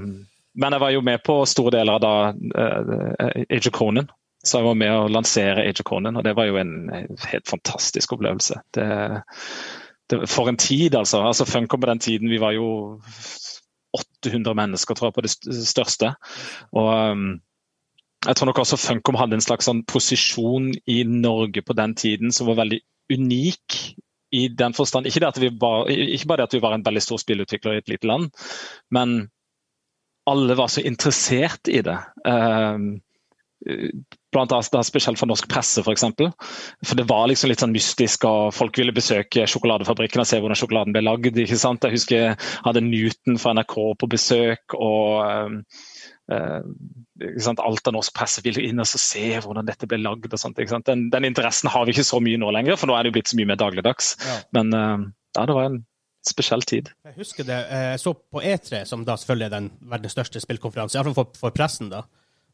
men 0.54 0.74
jeg 0.74 0.80
var 0.82 0.90
jo 0.90 1.00
med 1.00 1.22
på 1.24 1.38
store 1.48 1.72
deler 1.78 1.96
av 1.96 2.02
da 2.02 2.14
uh, 2.32 3.30
Age 3.48 3.70
of 3.70 3.76
Conan. 3.76 4.10
Så 4.42 4.58
jeg 4.58 4.66
var 4.66 4.74
med 4.74 4.90
å 4.90 5.06
lansere 5.08 5.62
Age 5.62 5.84
of 5.84 5.86
Conan, 5.86 6.18
og 6.18 6.26
det 6.26 6.34
var 6.34 6.48
jo 6.50 6.58
en 6.58 6.74
helt 6.90 7.46
fantastisk 7.48 8.16
opplevelse. 8.16 8.58
Det, 8.74 8.88
det, 10.10 10.18
for 10.26 10.50
en 10.50 10.58
tid, 10.58 10.96
altså. 10.98 11.22
altså 11.22 11.46
Funkom 11.46 11.80
på 11.80 11.90
den 11.92 12.02
tiden, 12.02 12.30
vi 12.30 12.42
var 12.42 12.56
jo 12.56 12.98
800 13.94 14.58
mennesker, 14.58 14.98
tror 14.98 15.12
jeg, 15.12 15.14
på 15.14 15.24
det 15.28 15.62
største. 15.70 16.14
Og 16.74 16.90
um, 17.14 17.28
jeg 18.22 18.38
tror 18.38 18.48
nok 18.48 18.62
også 18.62 18.78
Funkom 18.78 19.18
hadde 19.18 19.38
en 19.38 19.44
slags 19.44 19.66
sånn 19.68 19.82
posisjon 19.88 20.70
i 20.90 21.02
Norge 21.08 21.64
på 21.66 21.76
den 21.78 21.96
tiden 21.98 22.34
som 22.34 22.50
var 22.50 22.60
veldig 22.62 22.80
unik. 23.12 23.82
i 24.32 24.46
den 24.48 24.72
forstand. 24.72 25.04
Ikke, 25.04 25.20
var, 25.60 25.90
ikke 25.90 26.26
bare 26.26 26.40
det 26.40 26.44
at 26.46 26.54
vi 26.54 26.62
var 26.64 26.72
en 26.72 26.84
veldig 26.86 27.02
stor 27.04 27.18
spillutvikler 27.20 27.74
i 27.74 27.80
et 27.82 27.90
lite 27.92 28.08
land, 28.08 28.30
men 28.88 29.26
alle 30.24 30.54
var 30.56 30.70
så 30.72 30.80
interessert 30.80 31.68
i 31.68 31.82
det. 31.84 31.98
Um, 32.24 33.02
blant 34.32 34.54
annet 34.56 34.86
Spesielt 34.86 35.20
for 35.20 35.28
norsk 35.28 35.50
presse, 35.52 35.82
f.eks. 35.82 35.84
For, 35.84 35.92
eksempel. 35.92 36.32
for 36.80 36.96
det 36.96 37.06
var 37.10 37.28
liksom 37.28 37.52
litt 37.52 37.60
sånn 37.60 37.74
mystisk, 37.74 38.24
og 38.24 38.54
folk 38.56 38.78
ville 38.80 38.94
besøke 38.96 39.44
sjokoladefabrikken 39.44 40.22
og 40.22 40.30
se 40.30 40.40
hvordan 40.40 40.58
sjokoladen 40.58 40.96
ble 40.96 41.04
lagd. 41.04 41.36
Jeg 41.36 41.52
husker 41.92 42.16
jeg 42.16 42.38
hadde 42.64 42.86
Newton 42.86 43.36
fra 43.42 43.52
NRK 43.58 43.76
på 44.00 44.10
besøk. 44.16 44.78
og 44.78 45.20
uh, 45.28 45.91
alt 46.30 47.88
av 47.88 47.94
norsk 47.96 48.14
presse 48.14 48.42
vil 48.44 48.60
inn 48.62 48.82
og 48.82 48.88
se 48.88 49.24
hvordan 49.42 49.66
dette 49.66 49.88
ble 49.90 49.98
lagd. 50.02 50.32
og 50.32 50.38
sånt, 50.40 50.60
den, 50.86 51.08
den, 51.10 51.24
interessen 51.28 51.70
har 51.72 51.86
vi 51.86 51.92
ikke 51.92 52.06
så 52.06 52.20
mye 52.20 52.40
nå 52.40 52.50
lenger, 52.54 52.76
for 52.76 52.90
nå 52.90 52.96
er 52.96 53.04
det 53.04 53.12
jo 53.12 53.16
blitt 53.18 53.32
så 53.32 53.38
mye 53.38 53.50
mer 53.50 53.60
dagligdags. 53.60 54.16
Ja. 54.22 54.36
Men 54.56 54.74
uh, 54.74 55.08
ja, 55.36 55.46
det 55.46 55.56
var 55.56 55.70
en 55.70 55.80
spesiell 56.22 56.62
tid. 56.62 56.92
Jeg 57.08 57.16
husker 57.18 57.46
det, 57.46 57.58
eh, 57.74 57.88
jeg 57.92 58.02
så 58.04 58.12
på 58.14 58.42
E3, 58.46 58.84
som 58.86 59.02
da 59.04 59.16
selvfølgelig 59.18 59.48
er 59.48 59.56
den 59.56 59.70
verdens 59.90 60.14
største 60.14 60.42
spillkonferanse, 60.44 60.94
iallfall 60.98 61.16
for, 61.18 61.32
for 61.40 61.56
pressen. 61.56 61.90
da. 61.90 62.04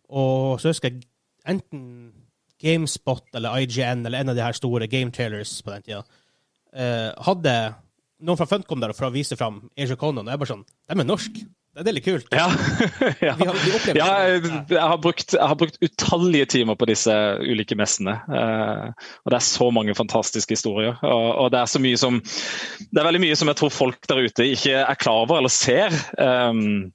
Og 0.08 0.56
så 0.62 0.72
husker 0.72 0.88
jeg 0.88 1.04
enten 1.48 1.82
GameSpot 2.58 3.28
eller 3.36 3.60
IGN 3.60 4.06
eller 4.06 4.22
en 4.22 4.32
av 4.32 4.38
de 4.38 4.42
her 4.42 4.56
store 4.56 4.88
game 4.88 5.12
trailers 5.14 5.60
på 5.62 5.70
den 5.74 5.84
tida, 5.84 6.00
hadde 7.24 7.52
noen 8.24 8.38
fra 8.38 8.48
Funcom 8.50 8.80
der 8.82 8.92
for 8.96 9.08
å 9.08 9.14
vise 9.14 9.36
fram 9.38 9.60
Asia 9.78 9.96
Conan. 10.00 10.26
Og 10.26 10.32
jeg 10.32 10.40
bare 10.42 10.52
sånn 10.54 10.64
De 10.66 10.96
er 10.96 11.06
norsk! 11.06 11.38
Det 11.78 11.84
er 11.84 11.88
veldig 11.92 12.02
kult. 12.02 12.32
Ja. 12.34 12.46
ja. 13.22 13.34
Vi 13.38 13.46
har- 13.46 13.58
vi 13.62 13.92
ja 14.00 14.08
jeg, 14.26 14.80
har 14.82 14.98
brukt, 14.98 15.32
jeg 15.36 15.46
har 15.46 15.54
brukt 15.60 15.78
utallige 15.84 16.48
timer 16.56 16.74
på 16.74 16.88
disse 16.90 17.14
ulike 17.38 17.76
messene. 17.78 18.16
Uh, 18.26 18.90
og 19.22 19.30
det 19.30 19.38
er 19.38 19.46
så 19.46 19.68
mange 19.70 19.94
fantastiske 19.94 20.56
historier. 20.58 20.98
Og, 21.06 21.28
og 21.44 21.52
det 21.54 21.60
er 21.60 21.70
så 21.70 21.78
mye 21.82 22.00
som 22.00 22.18
Det 22.18 22.98
er 22.98 23.06
veldig 23.06 23.22
mye 23.22 23.38
som 23.38 23.50
jeg 23.52 23.60
tror 23.62 23.70
folk 23.70 24.10
der 24.10 24.24
ute 24.26 24.48
ikke 24.56 24.74
er 24.82 24.98
klar 24.98 25.22
over 25.22 25.38
eller 25.38 25.54
ser. 25.54 25.94
Um, 26.18 26.90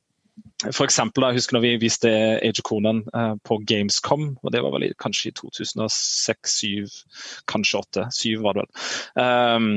for 0.72 0.84
eksempel, 0.88 1.24
jeg 1.28 1.40
husker 1.40 1.58
når 1.58 1.64
vi 1.66 1.74
viste 1.82 2.10
Age 2.44 2.60
of 2.62 2.68
Conan 2.68 3.02
eh, 3.14 3.34
på 3.46 3.58
Gamescom, 3.68 4.38
og 4.44 4.52
det 4.56 4.62
var 4.64 4.72
vel 4.76 4.86
kanskje 5.02 5.30
i 5.30 5.34
2006-2007, 5.40 7.04
kanskje 7.52 7.82
2008. 7.84 8.06
7 8.16 8.44
var 8.46 8.56
det 8.58 8.64
vel. 8.64 8.72
Um, 9.20 9.68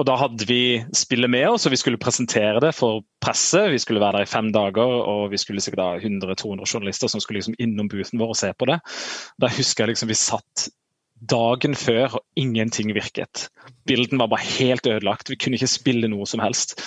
og 0.00 0.06
da 0.08 0.14
hadde 0.16 0.46
vi 0.48 0.80
spillet 0.96 1.30
med 1.30 1.50
oss, 1.50 1.66
og 1.68 1.74
vi 1.74 1.78
skulle 1.80 2.00
presentere 2.00 2.62
det 2.64 2.72
for 2.76 3.02
presse. 3.22 3.60
Vi 3.72 3.80
skulle 3.82 4.00
være 4.00 4.20
der 4.20 4.28
i 4.28 4.30
fem 4.30 4.48
dager, 4.54 4.94
og 5.04 5.32
vi 5.32 5.40
skulle 5.40 5.60
sikkert 5.60 5.82
ha 5.84 5.90
100-200 6.00 6.64
journalister 6.64 7.12
som 7.12 7.20
skulle 7.20 7.42
liksom 7.42 7.58
innom 7.60 7.90
boothen 7.92 8.20
vår 8.22 8.32
og 8.32 8.38
se 8.40 8.52
på 8.56 8.70
det. 8.70 8.78
Da 9.42 9.50
husker 9.52 9.84
jeg 9.84 9.92
liksom 9.92 10.12
vi 10.12 10.16
satt 10.16 10.68
dagen 11.32 11.76
før, 11.78 12.16
og 12.18 12.40
ingenting 12.40 12.94
virket. 12.96 13.48
Bilden 13.86 14.22
var 14.22 14.30
bare 14.32 14.46
helt 14.56 14.88
ødelagt. 14.88 15.30
Vi 15.30 15.38
kunne 15.38 15.60
ikke 15.60 15.70
spille 15.70 16.10
noe 16.10 16.26
som 16.26 16.42
helst. 16.42 16.78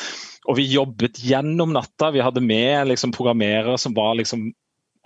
Og 0.49 0.57
vi 0.59 0.65
jobbet 0.69 1.21
gjennom 1.21 1.71
natta. 1.77 2.09
Vi 2.13 2.23
hadde 2.25 2.43
med 2.43 2.89
liksom, 2.89 3.13
programmerere 3.15 3.77
som 3.81 3.95
var 3.95 4.17
liksom 4.17 4.49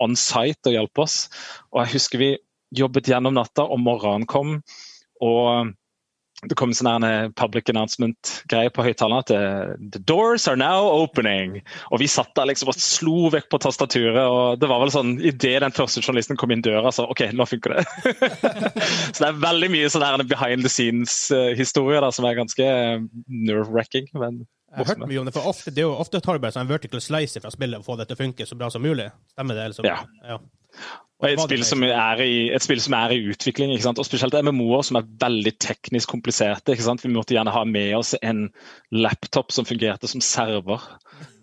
on 0.00 0.16
site 0.16 0.72
og 0.72 0.76
hjalp 0.78 1.04
oss. 1.04 1.18
Og 1.70 1.84
jeg 1.84 1.94
husker 1.98 2.22
vi 2.22 2.30
jobbet 2.80 3.12
gjennom 3.12 3.36
natta, 3.36 3.66
og 3.68 3.82
morgenen 3.84 4.26
kom. 4.30 4.60
og 5.20 5.76
det 6.48 6.56
kom 6.56 6.70
en 6.72 6.76
sånn 6.76 7.04
public 7.36 7.68
announcement-greie 7.68 8.70
på 8.72 8.84
høyttaleren 8.86 9.20
at 9.20 9.32
eh, 9.34 9.72
the 9.92 10.00
doors 10.08 10.46
are 10.48 10.56
now 10.56 10.86
opening. 10.88 11.58
Og 11.92 12.00
vi 12.00 12.08
satt 12.08 12.32
der 12.38 12.48
liksom 12.48 12.70
og 12.72 12.78
slo 12.80 13.28
vekk 13.34 13.50
på 13.52 13.60
tastaturet. 13.60 14.22
og 14.24 14.60
det 14.60 14.70
var 14.70 14.80
vel 14.80 14.92
sånn, 14.94 15.18
Idet 15.20 15.58
den 15.64 15.74
første 15.76 16.00
journalisten 16.00 16.38
kom 16.40 16.54
inn 16.54 16.64
døra, 16.64 16.92
så 16.94 17.04
OK, 17.12 17.26
nå 17.36 17.44
funker 17.48 17.76
det. 17.76 17.84
så 19.14 19.18
det 19.18 19.28
er 19.28 19.42
veldig 19.42 19.70
mye 19.74 19.92
sånn 19.92 20.24
behind 20.30 20.64
the 20.64 20.72
scenes-historier 20.72 22.08
som 22.16 22.28
er 22.28 22.38
ganske 22.40 22.64
eh, 22.64 23.04
nerve-wrecking. 23.28 24.08
men 24.16 24.40
Jeg 24.70 24.80
har 24.80 24.90
hørt 24.94 25.04
mye 25.04 25.20
om 25.20 25.28
det, 25.28 25.36
for 25.36 25.52
ofte, 25.52 25.74
det 25.76 25.84
jo, 25.84 25.92
ofte 25.92 26.22
tar 26.24 26.38
du 26.38 26.46
bare 26.46 26.56
sånn 26.56 26.70
vertical 26.70 27.04
slicer 27.04 27.44
fra 27.44 27.52
spillet 27.52 27.82
og 27.82 27.88
få 27.88 28.00
det 28.00 28.08
til 28.08 28.16
å 28.16 28.22
funke 28.24 28.48
så 28.48 28.56
bra 28.56 28.72
som 28.72 28.84
mulig. 28.86 29.10
Stemmer 29.34 29.60
det? 29.60 29.70
Liksom? 29.74 29.88
Ja. 29.90 30.00
ja. 30.24 30.40
Og 31.20 31.26
et 31.28 31.42
spill, 31.42 31.62
som 31.68 31.82
er 31.84 32.22
i, 32.24 32.36
et 32.54 32.64
spill 32.64 32.80
som 32.80 32.94
er 32.96 33.12
i 33.12 33.20
utvikling, 33.28 33.74
ikke 33.74 33.84
sant? 33.84 34.00
og 34.00 34.06
spesielt 34.08 34.36
MMO-er 34.40 34.86
som 34.88 34.96
er 35.00 35.08
veldig 35.20 35.52
teknisk 35.60 36.08
kompliserte. 36.14 36.72
Ikke 36.72 36.86
sant? 36.86 37.04
Vi 37.04 37.12
måtte 37.12 37.36
gjerne 37.36 37.52
ha 37.52 37.64
med 37.68 37.92
oss 37.98 38.14
en 38.22 38.46
laptop 38.94 39.52
som 39.52 39.68
fungerte 39.68 40.08
som 40.08 40.24
server 40.24 40.80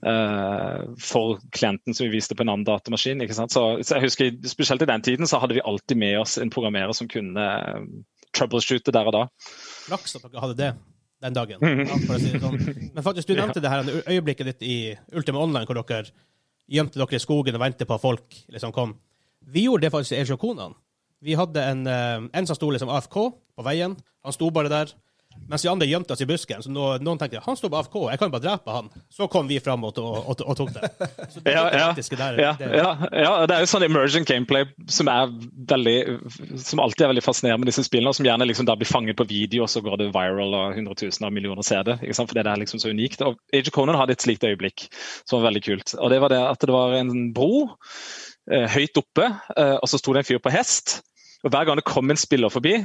uh, 0.02 0.82
for 0.98 1.38
klienten 1.54 1.94
som 1.94 2.08
vi 2.08 2.16
viste 2.16 2.34
på 2.34 2.46
en 2.46 2.56
annen 2.56 2.66
datamaskin. 2.66 3.22
Ikke 3.22 3.38
sant? 3.38 3.54
Så, 3.54 3.68
så 3.86 4.00
jeg 4.00 4.08
husker, 4.08 4.34
Spesielt 4.50 4.82
i 4.82 4.90
den 4.90 5.06
tiden 5.06 5.30
så 5.30 5.42
hadde 5.44 5.60
vi 5.60 5.66
alltid 5.66 6.02
med 6.02 6.18
oss 6.24 6.38
en 6.42 6.54
programmerer 6.54 6.98
som 6.98 7.10
kunne 7.12 7.46
eh, 7.46 7.82
troubleshoote 8.34 8.94
der 8.96 9.10
og 9.10 9.14
da. 9.14 9.26
Flaks 9.88 10.18
at 10.18 10.26
dere 10.26 10.42
hadde 10.42 10.58
det 10.58 10.72
den 11.22 11.38
dagen. 11.38 11.62
Mhm. 11.62 11.86
Ja, 11.90 12.18
si 12.22 12.34
sånn. 12.42 12.58
Men 12.94 13.06
faktisk, 13.06 13.30
du 13.30 13.38
nevnte 13.40 13.62
det 13.62 13.74
her 13.74 13.92
øyeblikket 14.06 14.54
ditt 14.54 14.66
i 14.66 14.78
Ultima 15.14 15.42
Online, 15.46 15.66
hvor 15.70 15.78
dere 15.82 16.10
gjemte 16.68 17.00
dere 17.00 17.18
i 17.18 17.22
skogen 17.22 17.58
og 17.58 17.64
ventet 17.64 17.90
på 17.90 17.96
at 17.98 18.04
folk 18.04 18.42
liksom 18.54 18.74
kom. 18.76 18.98
Vi 19.48 19.64
gjorde 19.68 19.88
det 19.88 19.92
faktisk 19.94 20.12
i 20.18 20.22
Age 20.22 20.34
of 20.36 20.40
Conan. 20.42 20.76
Vi 21.24 21.34
hadde 21.34 21.64
en, 21.64 21.88
eh, 21.88 22.30
en 22.34 22.48
som 22.48 22.56
sto 22.56 22.70
liksom 22.70 22.90
AFK 22.90 23.18
på 23.58 23.64
veien. 23.66 23.96
Han 24.24 24.34
sto 24.34 24.50
bare 24.52 24.70
der. 24.70 24.94
Mens 25.48 25.62
de 25.62 25.70
andre 25.70 25.88
gjemte 25.88 26.14
oss 26.14 26.22
i 26.22 26.26
busken. 26.28 26.64
Så 26.64 26.72
noen 26.74 27.20
tenkte 27.20 27.40
han 27.46 27.58
står 27.58 27.72
på 27.72 27.78
AFK, 27.80 27.96
jeg 28.12 28.20
kan 28.20 28.32
bare 28.34 28.44
drepe 28.44 28.74
han. 28.74 28.90
Så 29.14 29.28
kom 29.32 29.48
vi 29.48 29.60
fram 29.64 29.86
og, 29.88 30.00
og, 30.02 30.18
og, 30.34 30.42
og 30.44 30.58
tok 30.60 30.74
det. 30.76 30.90
Så 31.32 31.44
det, 31.46 31.54
Ja, 31.54 31.64
der, 31.70 32.40
ja, 32.42 32.52
det, 32.60 32.70
ja, 33.22 33.32
det 33.48 33.56
er 33.56 33.64
jo 33.64 33.70
sånn 33.72 33.86
emergent 33.88 34.28
gameplay 34.28 34.66
som 34.92 35.08
veldig 35.08 35.96
som 36.60 36.82
alltid 36.84 37.06
er 37.06 37.14
veldig 37.14 37.24
fascinerende 37.24 37.64
med 37.64 37.72
disse 37.72 37.86
spillene, 37.88 38.12
og 38.12 38.18
som 38.18 38.28
gjerne 38.28 38.50
liksom 38.50 38.68
blir 38.68 38.90
fanget 38.90 39.20
på 39.20 39.28
video, 39.30 39.64
og 39.64 39.72
så 39.72 39.84
går 39.86 40.02
det 40.02 40.12
viral 40.16 40.58
og 40.58 40.78
hundretusener 40.78 41.30
av 41.30 41.38
millioner 41.38 41.66
ser 41.66 41.86
det. 41.88 42.00
Ikke 42.02 42.18
sant? 42.20 42.34
For 42.34 42.40
det 42.40 42.48
er 42.50 42.64
liksom 42.64 42.84
så 42.84 42.92
unikt. 42.92 43.24
Og 43.24 43.40
Age 43.54 43.70
of 43.70 43.76
Conan 43.78 44.00
hadde 44.00 44.18
et 44.18 44.26
slikt 44.26 44.48
øyeblikk 44.48 44.90
som 45.24 45.40
var 45.40 45.52
veldig 45.52 45.64
kult. 45.70 45.96
Og 46.02 46.12
det 46.12 46.24
var 46.24 46.34
det 46.34 46.42
at 46.44 46.66
det 46.66 46.76
var 46.76 46.98
en 46.98 47.30
bro 47.36 47.68
høyt 48.48 49.00
oppe, 49.00 49.30
eh, 49.58 49.76
og 49.78 49.88
så 49.92 50.00
sto 50.00 50.16
det 50.16 50.24
en 50.24 50.30
fyr 50.30 50.42
på 50.44 50.54
hest. 50.54 51.00
Og 51.46 51.52
hver 51.54 51.68
gang 51.68 51.80
det 51.80 51.88
kom 51.88 52.10
en 52.10 52.20
spiller 52.20 52.52
forbi, 52.52 52.80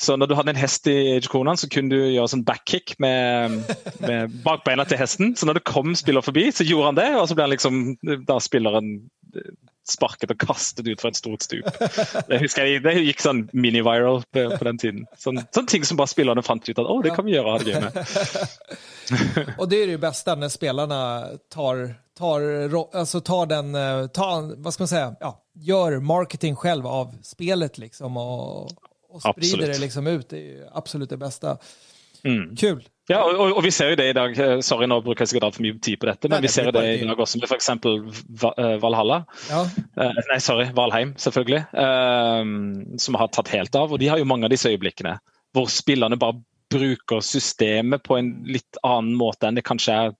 så 0.00 0.16
når 0.16 0.30
du 0.30 0.34
hadde 0.38 0.54
en 0.54 0.60
hest 0.60 0.86
i 0.88 0.96
Age 1.18 1.28
så 1.28 1.68
kunne 1.68 1.92
du 1.92 1.98
gjøre 2.08 2.28
sånn 2.32 2.44
backkick 2.44 2.94
med, 2.98 3.58
med 4.00 4.36
bakbeina 4.46 4.86
til 4.88 4.96
hesten. 4.96 5.34
Så 5.36 5.44
når 5.44 5.60
det 5.60 5.68
kom 5.68 5.92
spiller 5.98 6.24
forbi, 6.24 6.48
så 6.52 6.64
gjorde 6.64 6.86
han 6.86 7.00
det, 7.00 7.10
og 7.20 7.28
så 7.28 7.36
ble 7.36 7.44
han 7.44 7.52
liksom 7.52 7.82
da 8.24 8.38
spilleren 8.40 8.94
eh, 9.36 9.52
sparket 9.90 10.32
og 10.32 10.40
kastet 10.40 10.88
ut 10.88 11.02
fra 11.02 11.10
et 11.10 11.18
stort 11.18 11.44
stup. 11.44 11.68
Det 12.30 12.40
husker 12.40 12.68
jeg, 12.68 12.80
det 12.84 12.94
gikk 13.02 13.20
sånn 13.24 13.42
mini-viral 13.52 14.22
på, 14.32 14.46
på 14.54 14.68
den 14.70 14.80
tiden. 14.80 15.04
Sånn, 15.20 15.42
sånne 15.52 15.72
ting 15.72 15.84
som 15.84 16.00
bare 16.00 16.12
spillerne 16.12 16.44
fant 16.46 16.64
ut 16.64 16.78
at 16.78 16.86
å, 16.86 17.00
det 17.04 17.12
kan 17.16 17.26
vi 17.26 17.34
gjøre 17.34 17.50
og 17.50 17.58
ha 17.58 17.60
det 17.60 17.74
gøy 17.74 17.80
med. 17.84 18.00
og 19.60 19.66
det 19.68 19.82
er 19.82 19.92
det 19.92 20.00
beste 20.00 20.36
når 20.38 20.54
spillerne 20.54 21.00
tar, 21.52 21.84
tar, 22.20 22.40
alltså 22.98 23.20
tar 23.20 23.46
den, 23.46 23.74
eh, 23.74 24.06
tar, 24.06 24.62
vad 24.62 24.74
ska 24.74 24.82
man 24.82 24.88
säga, 24.88 25.14
ja, 25.20 25.40
gör 25.54 26.00
marketing 26.00 26.56
själv 26.56 26.86
av 26.86 27.14
spelet 27.22 27.78
liksom 27.78 28.16
och, 28.16 28.62
och 29.10 29.20
sprider 29.20 29.38
Absolut. 29.40 29.72
det 29.74 29.80
liksom 29.80 30.06
ut. 30.06 30.28
Det 30.30 30.36
är 30.36 30.40
ju 30.40 30.66
absolut 30.72 31.10
det 31.10 31.16
bästa. 31.16 31.56
Mm. 32.24 32.56
Kul. 32.56 32.88
Ja, 33.08 33.24
og, 33.24 33.56
og- 33.56 33.64
vi 33.64 33.70
ser 33.70 33.90
jo 33.90 33.96
det 33.96 34.08
i 34.08 34.12
dag. 34.12 34.38
eh, 34.38 34.60
Sorry, 34.60 34.86
nå 34.86 35.00
bruker 35.00 35.24
jeg 35.24 35.28
sikkert 35.32 35.44
altfor 35.48 35.62
mye 35.64 35.78
tid 35.82 35.98
på 36.00 36.06
dette, 36.06 36.28
men 36.28 36.36
Nei, 36.36 36.42
vi 36.44 36.48
ser 36.52 36.68
det 36.72 36.82
i 37.00 37.06
dag 37.08 37.18
også 37.24 37.40
med 37.40 37.48
f.eks. 37.50 37.70
Valhalla. 38.82 39.24
Ja, 39.50 39.62
Eh, 39.96 40.12
nei, 40.30 40.38
sorry, 40.40 40.68
Valheim, 40.76 41.14
selvfølgelig. 41.16 41.64
eh, 41.74 42.44
som 42.98 43.14
har 43.14 43.28
tatt 43.28 43.48
helt 43.48 43.74
av. 43.74 43.92
Og 43.92 43.98
de 43.98 44.08
har 44.08 44.18
jo 44.18 44.24
mange 44.28 44.44
av 44.46 44.50
disse 44.52 44.68
øyeblikkene 44.70 45.18
hvor 45.52 45.66
spillerne 45.66 46.16
bare 46.20 46.38
bruker 46.70 47.20
systemet 47.20 48.02
på 48.06 48.16
en 48.18 48.44
litt 48.46 48.78
annen 48.86 49.16
måte 49.18 49.48
enn 49.48 49.56
det 49.58 49.64
kanskje 49.66 49.96
er 49.96 50.12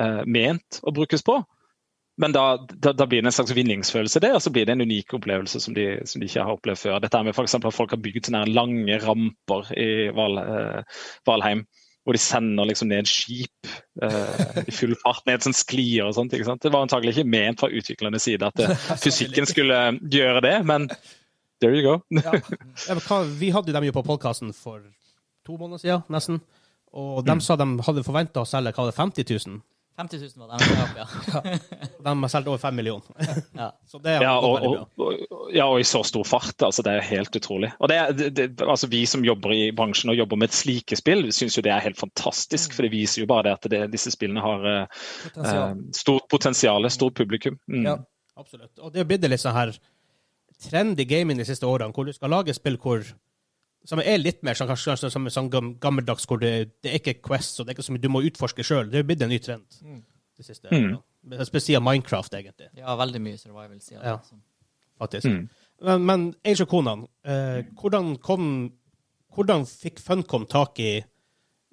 eh, 0.00 0.22
ment 0.26 0.80
å 0.82 0.92
brukes 0.96 1.22
på. 1.26 1.38
Men 2.20 2.34
da, 2.36 2.42
da, 2.68 2.92
da 2.92 3.06
blir 3.08 3.22
det 3.22 3.30
en 3.30 3.32
slags 3.32 3.54
vinningsfølelse 3.56 4.20
det, 4.20 4.32
og 4.36 4.42
så 4.44 4.50
blir 4.52 4.66
det 4.68 4.74
en 4.74 4.82
unik 4.84 5.14
opplevelse 5.16 5.60
som 5.64 5.72
de, 5.76 5.86
som 6.04 6.20
de 6.20 6.26
ikke 6.28 6.42
har 6.44 6.56
opplevd 6.58 6.80
før. 6.82 6.98
Dette 7.00 7.16
er 7.16 7.24
med 7.24 7.38
eksempel 7.40 7.70
at 7.70 7.76
Folk 7.78 7.94
har 7.94 8.02
bygd 8.04 8.28
sånne 8.28 8.42
lange 8.52 8.98
ramper 9.00 9.70
i 9.80 9.86
Val, 10.16 10.36
eh, 10.42 10.98
Valheim. 11.28 11.62
Hvor 12.04 12.16
de 12.16 12.20
sender 12.20 12.64
liksom 12.68 12.88
ned 12.88 13.08
skip 13.08 13.70
eh, 14.02 14.60
i 14.66 14.72
full 14.72 14.94
fart 15.00 15.24
ned 15.28 15.44
sånn 15.44 15.56
sklier 15.56 16.08
og 16.08 16.14
sånt. 16.16 16.32
ikke 16.36 16.48
sant? 16.48 16.62
Det 16.64 16.72
var 16.72 16.84
antagelig 16.84 17.12
ikke 17.14 17.28
ment 17.32 17.60
fra 17.60 17.68
utviklernes 17.72 18.24
side 18.24 18.46
at 18.48 18.56
det, 18.56 18.68
fysikken 19.04 19.48
skulle 19.48 19.80
gjøre 20.12 20.40
det, 20.44 20.54
men 20.68 20.88
there 21.60 21.76
you 21.76 21.84
go. 21.84 21.98
ja. 22.24 22.36
Hva, 23.04 23.20
vi 23.40 23.52
hadde 23.52 23.76
dem 23.76 23.88
jo 23.88 23.96
på 23.96 24.04
podkasten 24.08 24.52
for 24.56 24.80
to 25.46 25.56
måneder 25.60 25.84
siden, 25.84 26.04
nesten. 26.12 26.40
Og 26.92 27.20
de 27.24 27.36
Mm. 27.36 27.44
sa 27.44 27.56
de 27.60 27.68
hadde 27.86 28.04
forventa 28.04 28.42
å 28.42 28.48
selge 28.48 28.72
hva 28.76 28.88
det, 28.88 28.96
50 28.96 29.28
000. 29.46 29.60
50 30.00 30.20
000 30.36 30.48
var 30.48 30.58
det. 30.58 30.68
opp, 30.82 30.96
ja. 30.96 31.06
Ja. 31.34 31.58
De 32.04 32.22
har 32.22 32.32
solgt 32.32 32.48
over 32.48 32.58
5 32.58 32.76
millioner. 32.76 33.04
Ja. 33.60 33.70
Så 33.86 33.98
det 33.98 34.16
har 34.16 34.24
Ja 34.24 34.34
og, 34.38 34.60
bra. 34.60 34.86
og, 34.96 35.50
ja, 35.52 35.66
og 35.66 35.80
i 35.80 35.84
så 35.84 36.02
stor 36.06 36.24
fart. 36.24 36.56
altså 36.62 36.82
Det 36.86 36.94
er 36.96 37.04
helt 37.10 37.36
utrolig. 37.36 37.72
Og 37.78 37.92
det, 37.92 37.98
det, 38.18 38.30
det, 38.38 38.48
altså 38.64 38.88
Vi 38.90 39.02
som 39.06 39.24
jobber 39.24 39.52
i 39.52 39.70
bransjen 39.76 40.12
og 40.12 40.16
jobber 40.16 40.40
med 40.40 40.48
et 40.48 40.56
slike 40.56 40.96
spill, 40.96 41.26
syns 41.34 41.58
jo 41.58 41.64
det 41.66 41.74
er 41.74 41.84
helt 41.84 42.00
fantastisk. 42.00 42.76
For 42.76 42.86
det 42.86 42.94
viser 42.94 43.24
jo 43.24 43.30
bare 43.30 43.50
det 43.50 43.56
at 43.58 43.70
det, 43.72 43.82
disse 43.92 44.12
spillene 44.14 44.44
har 44.44 44.66
Potensial. 45.24 45.70
Eh, 45.70 45.76
stort 45.96 46.28
potensial, 46.32 46.90
stort 46.90 47.18
publikum. 47.20 47.58
Mm. 47.68 47.84
Ja. 47.84 47.96
Absolutt. 48.40 48.72
Og 48.80 48.92
det 48.92 49.02
har 49.02 49.08
blitt 49.10 49.26
litt 49.28 49.42
sånn 49.42 49.56
her 49.56 49.74
trendy 50.60 51.04
gaming 51.08 51.40
de 51.40 51.46
siste 51.48 51.68
årene, 51.68 51.92
hvor 51.96 52.08
du 52.08 52.12
skal 52.16 52.32
lage 52.32 52.54
spill 52.56 52.78
hvor 52.80 53.04
som 53.88 54.00
er 54.02 54.20
litt 54.20 54.42
mer 54.46 54.58
sånn, 54.58 54.68
kanskje, 54.68 54.92
kanskje, 54.92 55.10
som, 55.12 55.28
sånn 55.32 55.50
gammeldags, 55.80 56.26
hvor 56.28 56.40
det, 56.42 56.52
det 56.84 56.92
er 56.92 57.00
ikke 57.00 57.20
Quest, 57.30 57.60
og 57.60 57.66
det 57.66 57.72
er 57.72 57.78
ikke 57.78 57.86
så 57.86 57.94
mye 57.94 58.02
du 58.04 58.10
må 58.12 58.22
utforske 58.28 58.66
sjøl. 58.66 58.90
Det 58.92 59.00
er 59.00 59.06
blitt 59.08 59.24
en 59.24 59.32
ny 59.32 59.40
trend 59.42 59.64
de 60.40 60.46
siste 60.46 60.72
Mm. 60.72 60.98
Ja. 61.30 61.44
Spesielt 61.44 61.84
Minecraft, 61.84 62.32
egentlig. 62.32 62.70
ja, 62.76 62.96
veldig 62.96 63.20
mye 63.20 63.38
survival 63.38 63.80
siden. 63.80 64.02
Ja. 64.02 64.14
Liksom. 64.16 64.38
faktisk. 64.98 65.26
Mm. 65.26 65.48
Men, 65.82 66.04
men 66.06 66.34
Age 66.44 66.62
of 66.62 66.68
Conan, 66.68 67.06
eh, 67.24 67.64
hvordan 67.80 68.16
kom 68.18 68.72
Hvordan 69.30 69.62
fikk 69.62 70.00
Funcom 70.02 70.42
tak 70.50 70.80
i, 70.82 71.04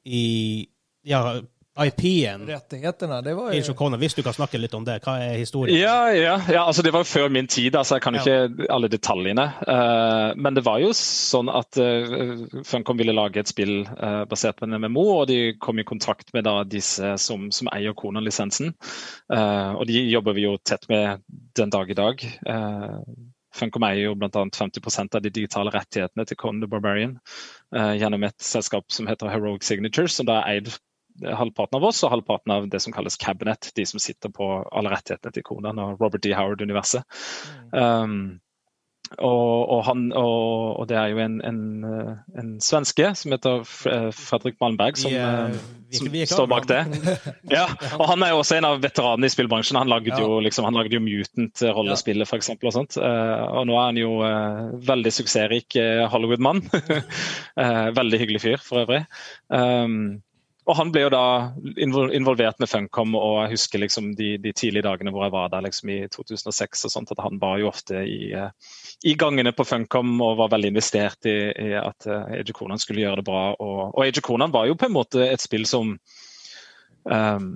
i 0.06 0.68
ja, 1.10 1.42
IP-en 1.86 2.48
Rettighetene, 2.48 3.20
det 3.26 3.36
var 3.38 3.54
jo 3.54 3.76
Conan? 3.78 4.00
Hvis 4.02 4.18
du 4.18 4.24
kan 4.26 4.36
snakke 4.36 4.60
litt 4.62 4.74
om 4.78 4.86
det, 4.88 5.00
hva 5.06 5.18
er 5.22 5.38
historien? 5.38 5.78
Ja, 5.78 6.10
ja, 6.16 6.38
ja, 6.50 6.64
altså 6.64 6.86
det 6.86 6.94
var 6.96 7.06
jo 7.06 7.10
før 7.10 7.30
min 7.34 7.50
tid, 7.52 7.76
altså 7.76 7.98
jeg 7.98 8.06
kan 8.06 8.18
jo 8.18 8.24
ikke 8.24 8.70
alle 8.74 8.90
detaljene. 8.92 9.48
Uh, 9.68 10.34
men 10.40 10.58
det 10.58 10.66
var 10.66 10.82
jo 10.82 10.94
sånn 10.98 11.52
at 11.54 11.80
uh, 11.82 12.64
Funcom 12.68 12.98
ville 13.00 13.16
lage 13.16 13.44
et 13.44 13.52
spill 13.52 13.84
uh, 13.86 14.24
basert 14.30 14.58
på 14.60 14.68
en 14.68 14.80
MMO, 14.82 15.06
og 15.20 15.28
de 15.30 15.54
kom 15.62 15.80
i 15.80 15.88
kontakt 15.88 16.34
med 16.34 16.48
da 16.48 16.62
disse 16.68 17.16
som, 17.22 17.50
som 17.54 17.70
eier 17.74 17.96
Conan-lisensen. 17.98 18.74
Eh, 19.34 19.72
og 19.76 19.86
de 19.90 20.04
jobber 20.08 20.36
vi 20.38 20.46
jo 20.46 20.58
tett 20.64 20.88
med 20.92 21.24
den 21.58 21.74
dag 21.74 21.90
i 21.92 21.98
dag. 21.98 22.24
Uh, 22.48 23.02
Funcom 23.58 23.86
eier 23.88 24.10
jo 24.10 24.16
bl.a. 24.20 24.30
50% 24.30 25.18
av 25.18 25.24
de 25.24 25.32
digitale 25.34 25.74
rettighetene 25.74 26.28
til 26.30 26.38
Conan 26.38 26.62
the 26.62 26.70
Barbarian 26.70 27.16
eh, 27.74 27.96
gjennom 27.98 28.28
et 28.28 28.38
selskap 28.44 28.86
som 28.94 29.08
heter 29.10 29.32
Heroic 29.34 29.66
Signatures, 29.66 30.14
som 30.14 30.28
da 30.30 30.42
er 30.44 30.60
eid 30.60 30.70
halvparten 31.24 31.80
av 31.80 31.88
oss 31.90 32.04
og 32.06 32.12
halvparten 32.16 32.54
av 32.54 32.68
det 32.70 32.82
som 32.84 32.94
kalles 32.96 33.18
cabinet, 33.22 33.72
de 33.76 33.86
som 33.90 34.00
sitter 34.04 34.30
på 34.34 34.50
alle 34.72 34.92
rettighetene 34.94 35.34
til 35.38 35.44
Konan 35.48 35.80
og 35.84 36.02
Robert 36.04 36.22
D. 36.26 36.34
Howard-universet. 36.38 37.04
Um, 37.72 38.40
og, 39.24 39.70
og, 39.72 39.82
han, 39.88 40.02
og, 40.20 40.82
og, 40.82 40.88
det 40.90 40.98
er 41.00 41.14
jo 41.14 41.20
en, 41.24 41.38
en, 41.48 41.60
en 42.42 42.50
svenske 42.60 43.14
som 43.16 43.32
heter 43.32 43.62
Fredrik 44.12 44.58
Malmberg, 44.60 44.98
som, 45.00 45.14
Vi, 45.14 45.16
eh, 45.16 46.10
vi- 46.12 46.26
som 46.28 46.42
står 46.42 46.50
bak 46.52 46.68
det. 46.68 46.82
Ja, 47.56 47.70
og 47.96 48.04
Han 48.10 48.26
er 48.26 48.34
jo 48.34 48.42
også 48.42 48.58
en 48.58 48.68
av 48.68 48.82
veteranene 48.84 49.30
i 49.30 49.32
spillbransjen. 49.32 49.80
Han 49.80 49.88
lagde 49.88 50.12
Ja. 50.12 50.20
jo, 50.20 50.42
liksom, 50.44 50.68
han 50.68 50.76
lagde 50.76 50.98
jo 51.00 51.04
Mutant-rollespillet, 51.06 52.28
eksempel, 52.36 52.68
og 52.68 52.76
sånt. 52.76 52.98
Eh, 53.00 53.46
og 53.48 53.70
nå 53.72 53.80
er 53.80 53.86
han 53.94 54.02
jo 54.02 54.12
eh, 54.28 54.62
veldig 54.92 55.14
suksessrik 55.22 55.80
eh, 55.80 56.04
Hollywood-mann. 56.12 56.66
Eh, 57.58 57.88
veldig 57.96 58.20
hyggelig 58.22 58.40
fyr, 58.44 58.60
for 58.62 58.84
øvrig. 58.84 59.00
Um, 59.50 60.20
og 60.68 60.76
han 60.76 60.92
ble 60.92 61.06
jo 61.06 61.12
da 61.14 61.24
involvert 61.80 62.60
med 62.60 62.70
Funcom, 62.70 63.16
og 63.16 63.38
jeg 63.46 63.54
husker 63.56 63.82
liksom 63.84 64.12
de, 64.20 64.34
de 64.44 64.52
tidlige 64.52 64.86
dagene 64.86 65.14
hvor 65.16 65.26
jeg 65.26 65.36
var 65.36 65.52
der 65.54 65.66
liksom 65.66 65.94
i 65.94 66.00
2006, 66.14 66.86
og 66.88 66.94
sånt, 66.94 67.14
at 67.16 67.24
han 67.24 67.40
var 67.42 67.62
jo 67.62 67.70
ofte 67.72 68.04
i, 68.04 68.34
eh, 68.36 68.74
i 69.08 69.16
gangene 69.20 69.56
på 69.56 69.66
Funcom 69.68 70.18
og 70.26 70.38
var 70.42 70.52
veldig 70.56 70.74
investert 70.76 71.30
i, 71.30 71.38
i 71.70 71.70
at 71.80 72.10
Age 72.10 72.52
of 72.52 72.58
Conan 72.60 72.84
skulle 72.84 73.06
gjøre 73.06 73.22
det 73.22 73.28
bra. 73.30 73.44
Og, 73.56 73.80
og 73.94 74.02
Age 74.06 74.20
of 74.20 74.28
Conan 74.28 74.56
var 74.56 74.68
jo 74.68 74.76
på 74.80 74.90
en 74.90 74.98
måte 74.98 75.24
et 75.28 75.44
spill 75.44 75.66
som 75.70 75.96
um, 77.08 77.48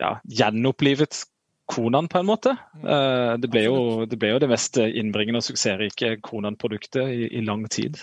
ja, 0.00 0.16
gjenopplivet 0.24 1.22
Konan 1.66 2.08
på 2.08 2.18
en 2.18 2.26
måte. 2.26 2.56
Eh, 2.76 3.34
det, 3.40 3.48
ble 3.48 3.62
jo, 3.64 3.76
det 4.08 4.18
ble 4.20 4.34
jo 4.34 4.40
det 4.42 4.50
mest 4.50 4.76
innbringende 4.84 5.40
og 5.40 5.46
suksessrike 5.46 6.18
Konan-produktet 6.24 7.08
i, 7.08 7.28
i 7.38 7.44
lang 7.44 7.64
tid. 7.72 8.02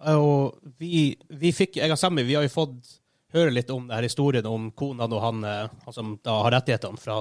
Og 0.00 0.56
vi, 0.78 1.16
vi 1.28 1.52
fikk, 1.52 1.76
jeg 1.76 1.92
og 1.92 1.98
Sammy, 2.00 2.22
vi 2.24 2.34
har 2.38 2.42
jo 2.46 2.52
fått 2.52 2.96
høre 3.34 3.52
litt 3.52 3.70
om 3.70 3.86
denne 3.86 4.02
historien 4.02 4.46
om 4.48 4.70
kona 4.72 5.06
og 5.06 5.20
han, 5.22 5.44
eh, 5.44 5.68
han 5.84 5.94
som 5.94 6.14
da 6.24 6.38
har 6.42 6.50
rettighetene 6.56 6.98
fra 6.98 7.20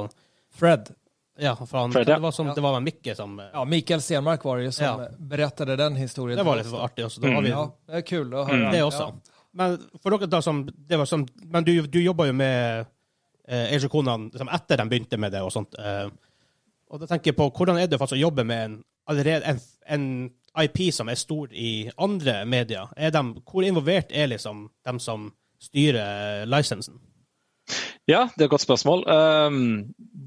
Fred. 0.55 0.89
Ja, 1.39 1.53
fra 1.55 1.83
han, 1.85 1.91
Fred, 1.91 2.07
ja. 2.09 2.15
det 2.15 2.21
var, 2.23 2.31
som, 2.31 2.47
Ja. 2.47 2.53
det 2.55 2.61
var 2.61 2.79
Mikke 2.83 3.15
som 3.15 3.39
eh, 3.39 3.49
Ja, 3.53 3.65
Mikael 3.65 4.01
Stenmark 4.01 4.43
var 4.43 4.57
det 4.59 4.71
som 4.75 4.85
Ja. 4.85 5.07
berettet 5.19 5.77
den 5.77 5.95
historien. 5.95 6.37
Det 6.37 6.43
var 6.45 6.57
litt 6.57 6.73
artig. 6.73 7.05
Også. 7.05 7.21
Da 7.21 7.31
har 7.31 7.41
vi, 7.41 7.49
Ja, 7.49 7.71
det 7.87 7.93
är 7.93 8.01
kul 8.01 8.33
høre. 8.33 8.55
Mm. 8.55 8.71
Det 8.71 8.83
også. 8.83 9.13
Men 9.53 9.77
for 10.01 10.11
dere 10.11 10.27
da 10.29 10.41
som, 10.41 10.65
det 10.65 10.97
var 10.97 11.05
som 11.05 11.27
Men 11.45 11.63
du, 11.63 11.81
du 11.87 11.99
jobba 12.01 12.25
jo 12.27 12.33
med 12.33 12.85
eh, 13.47 13.73
Age 13.75 13.85
of 13.85 13.91
Conan 13.91 14.29
liksom 14.29 14.49
etter 14.49 14.77
de 14.77 14.89
begynte 14.89 15.17
med 15.17 15.31
det 15.31 15.41
og 15.41 15.51
sånt. 15.51 15.75
Eh, 15.79 16.09
og 16.89 16.99
da 16.99 17.05
tenker 17.07 17.31
jeg 17.31 17.37
på 17.37 17.49
hvordan 17.51 17.77
er 17.79 17.87
det 17.87 17.99
faktisk 17.99 18.17
å 18.17 18.25
jobbe 18.27 18.43
med 18.43 18.65
en, 18.65 18.83
allerede 19.07 19.45
en, 19.45 19.59
en 19.85 20.05
IP 20.63 20.93
som 20.93 21.09
er 21.09 21.19
stor 21.19 21.53
i 21.53 21.89
andre 21.97 22.45
medier? 22.45 22.91
Er 22.97 23.13
de, 23.15 23.23
hvor 23.45 23.65
involvert 23.65 24.11
er 24.11 24.31
liksom 24.31 24.67
dem 24.85 24.99
som 24.99 25.31
styrer 25.61 26.45
lisensen? 26.49 26.99
Ja, 28.09 28.25
det 28.33 28.41
er 28.41 28.47
et 28.47 28.53
godt 28.55 28.65
spørsmål. 28.65 29.03
Um, 29.05 29.57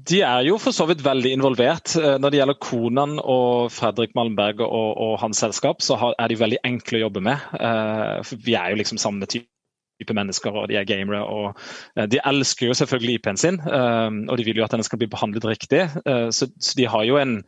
de 0.09 0.21
er 0.23 0.45
jo 0.47 0.57
for 0.61 0.75
så 0.75 0.85
vidt 0.87 1.03
veldig 1.03 1.33
involvert. 1.35 1.95
Uh, 1.99 2.15
Når 2.21 2.31
det 2.31 2.39
gjelder 2.39 2.61
Konan 2.63 3.17
og 3.19 3.71
Fredrik 3.75 4.15
Malmberg 4.15 4.63
og, 4.63 4.91
og 4.97 5.17
hans 5.19 5.41
selskap, 5.43 5.83
så 5.83 6.13
er 6.15 6.31
de 6.31 6.39
veldig 6.39 6.61
enkle 6.63 7.01
å 7.01 7.03
jobbe 7.07 7.25
med. 7.27 7.43
Uh, 7.57 8.21
for 8.23 8.39
vi 8.45 8.55
er 8.55 8.71
jo 8.71 8.79
liksom 8.79 9.01
samme 9.01 9.27
type 9.27 10.15
mennesker, 10.15 10.55
og 10.55 10.71
de 10.71 10.79
er 10.79 10.87
gamere. 10.87 11.25
og 11.27 11.59
uh, 11.99 12.07
De 12.07 12.23
elsker 12.23 12.69
jo 12.69 12.79
selvfølgelig 12.79 13.19
IP-en 13.19 13.43
sin, 13.43 13.59
um, 13.67 14.23
og 14.29 14.39
de 14.39 14.47
vil 14.47 14.63
jo 14.63 14.67
at 14.67 14.77
den 14.77 14.87
skal 14.87 15.03
bli 15.03 15.11
behandlet 15.11 15.51
riktig. 15.51 15.89
Så, 16.31 16.47
de 16.77 16.87
har 16.87 17.03
jo 17.03 17.19
en, 17.19 17.41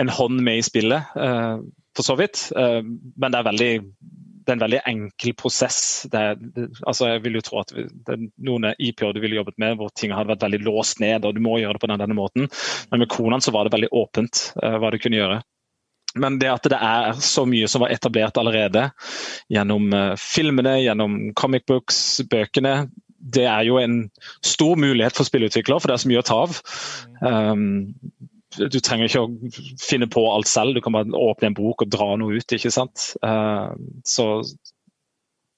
en 0.00 0.16
hånd 0.16 0.40
med 0.40 0.62
i 0.62 0.64
spillet, 0.64 1.12
for 1.96 2.06
så 2.06 2.16
vidt. 2.18 2.48
Uh, 2.56 2.80
men 2.82 3.34
det 3.34 3.40
er 3.40 3.50
veldig 3.50 3.72
det 4.44 4.52
er 4.52 4.58
en 4.58 4.64
veldig 4.64 4.80
enkel 4.90 5.32
prosess. 5.40 5.78
Det, 6.12 6.20
er- 6.20 6.68
altså 6.84 7.08
jeg 7.14 7.22
vil 7.24 7.38
jo 7.38 7.44
tro 7.46 7.62
at 7.62 7.72
det 7.72 8.12
er 8.12 8.26
noen 8.44 8.66
IP-er 8.76 9.14
du 9.16 9.22
ville 9.22 9.38
jobbet 9.38 9.56
med 9.62 9.78
hvor 9.80 9.92
ting 9.96 10.12
hadde 10.12 10.34
vært 10.34 10.44
veldig 10.44 10.60
låst 10.66 11.00
ned, 11.00 11.24
og 11.24 11.32
du 11.36 11.40
må 11.44 11.56
gjøre 11.60 11.78
det 11.78 11.84
på 11.84 11.88
den, 11.90 12.02
denne 12.02 12.18
måten. 12.18 12.50
Men 12.90 13.00
med 13.02 13.10
Konan 13.12 13.44
så 13.44 13.54
var 13.54 13.64
det 13.64 13.72
veldig 13.72 13.92
åpent 13.96 14.42
eh, 14.62 14.76
hva 14.82 14.90
du 14.92 14.98
kunne 15.00 15.20
gjøre. 15.20 15.38
Men 16.20 16.36
det 16.38 16.50
at 16.52 16.68
det 16.70 16.78
er 16.78 17.16
så 17.24 17.42
mye 17.48 17.70
som 17.70 17.82
var 17.82 17.94
etablert 17.94 18.36
allerede 18.38 18.90
gjennom 19.50 19.88
eh, 19.96 20.12
filmene, 20.20 20.76
gjennom 20.84 21.16
comic 21.40 21.64
books, 21.70 22.20
bøkene, 22.30 22.76
det 23.24 23.46
er 23.48 23.64
jo 23.64 23.78
en 23.80 24.02
stor 24.44 24.76
mulighet 24.76 25.16
for 25.16 25.24
spillutviklere, 25.24 25.80
for 25.80 25.88
det 25.88 25.96
er 25.96 26.02
så 26.04 26.10
mye 26.12 26.20
å 26.20 26.28
ta 26.28 26.40
av. 26.44 26.58
Um, 27.24 27.64
du 28.58 28.78
trenger 28.80 29.08
ikke 29.08 29.24
å 29.24 29.52
finne 29.82 30.08
på 30.10 30.22
alt 30.30 30.50
selv, 30.50 30.76
du 30.76 30.82
kan 30.84 30.94
bare 30.96 31.18
åpne 31.18 31.50
en 31.50 31.56
bok 31.56 31.84
og 31.84 31.90
dra 31.92 32.14
noe 32.20 32.38
ut. 32.38 32.56
ikke 32.56 32.72
sant? 32.74 33.12
Uh, 33.24 33.74
så 34.06 34.28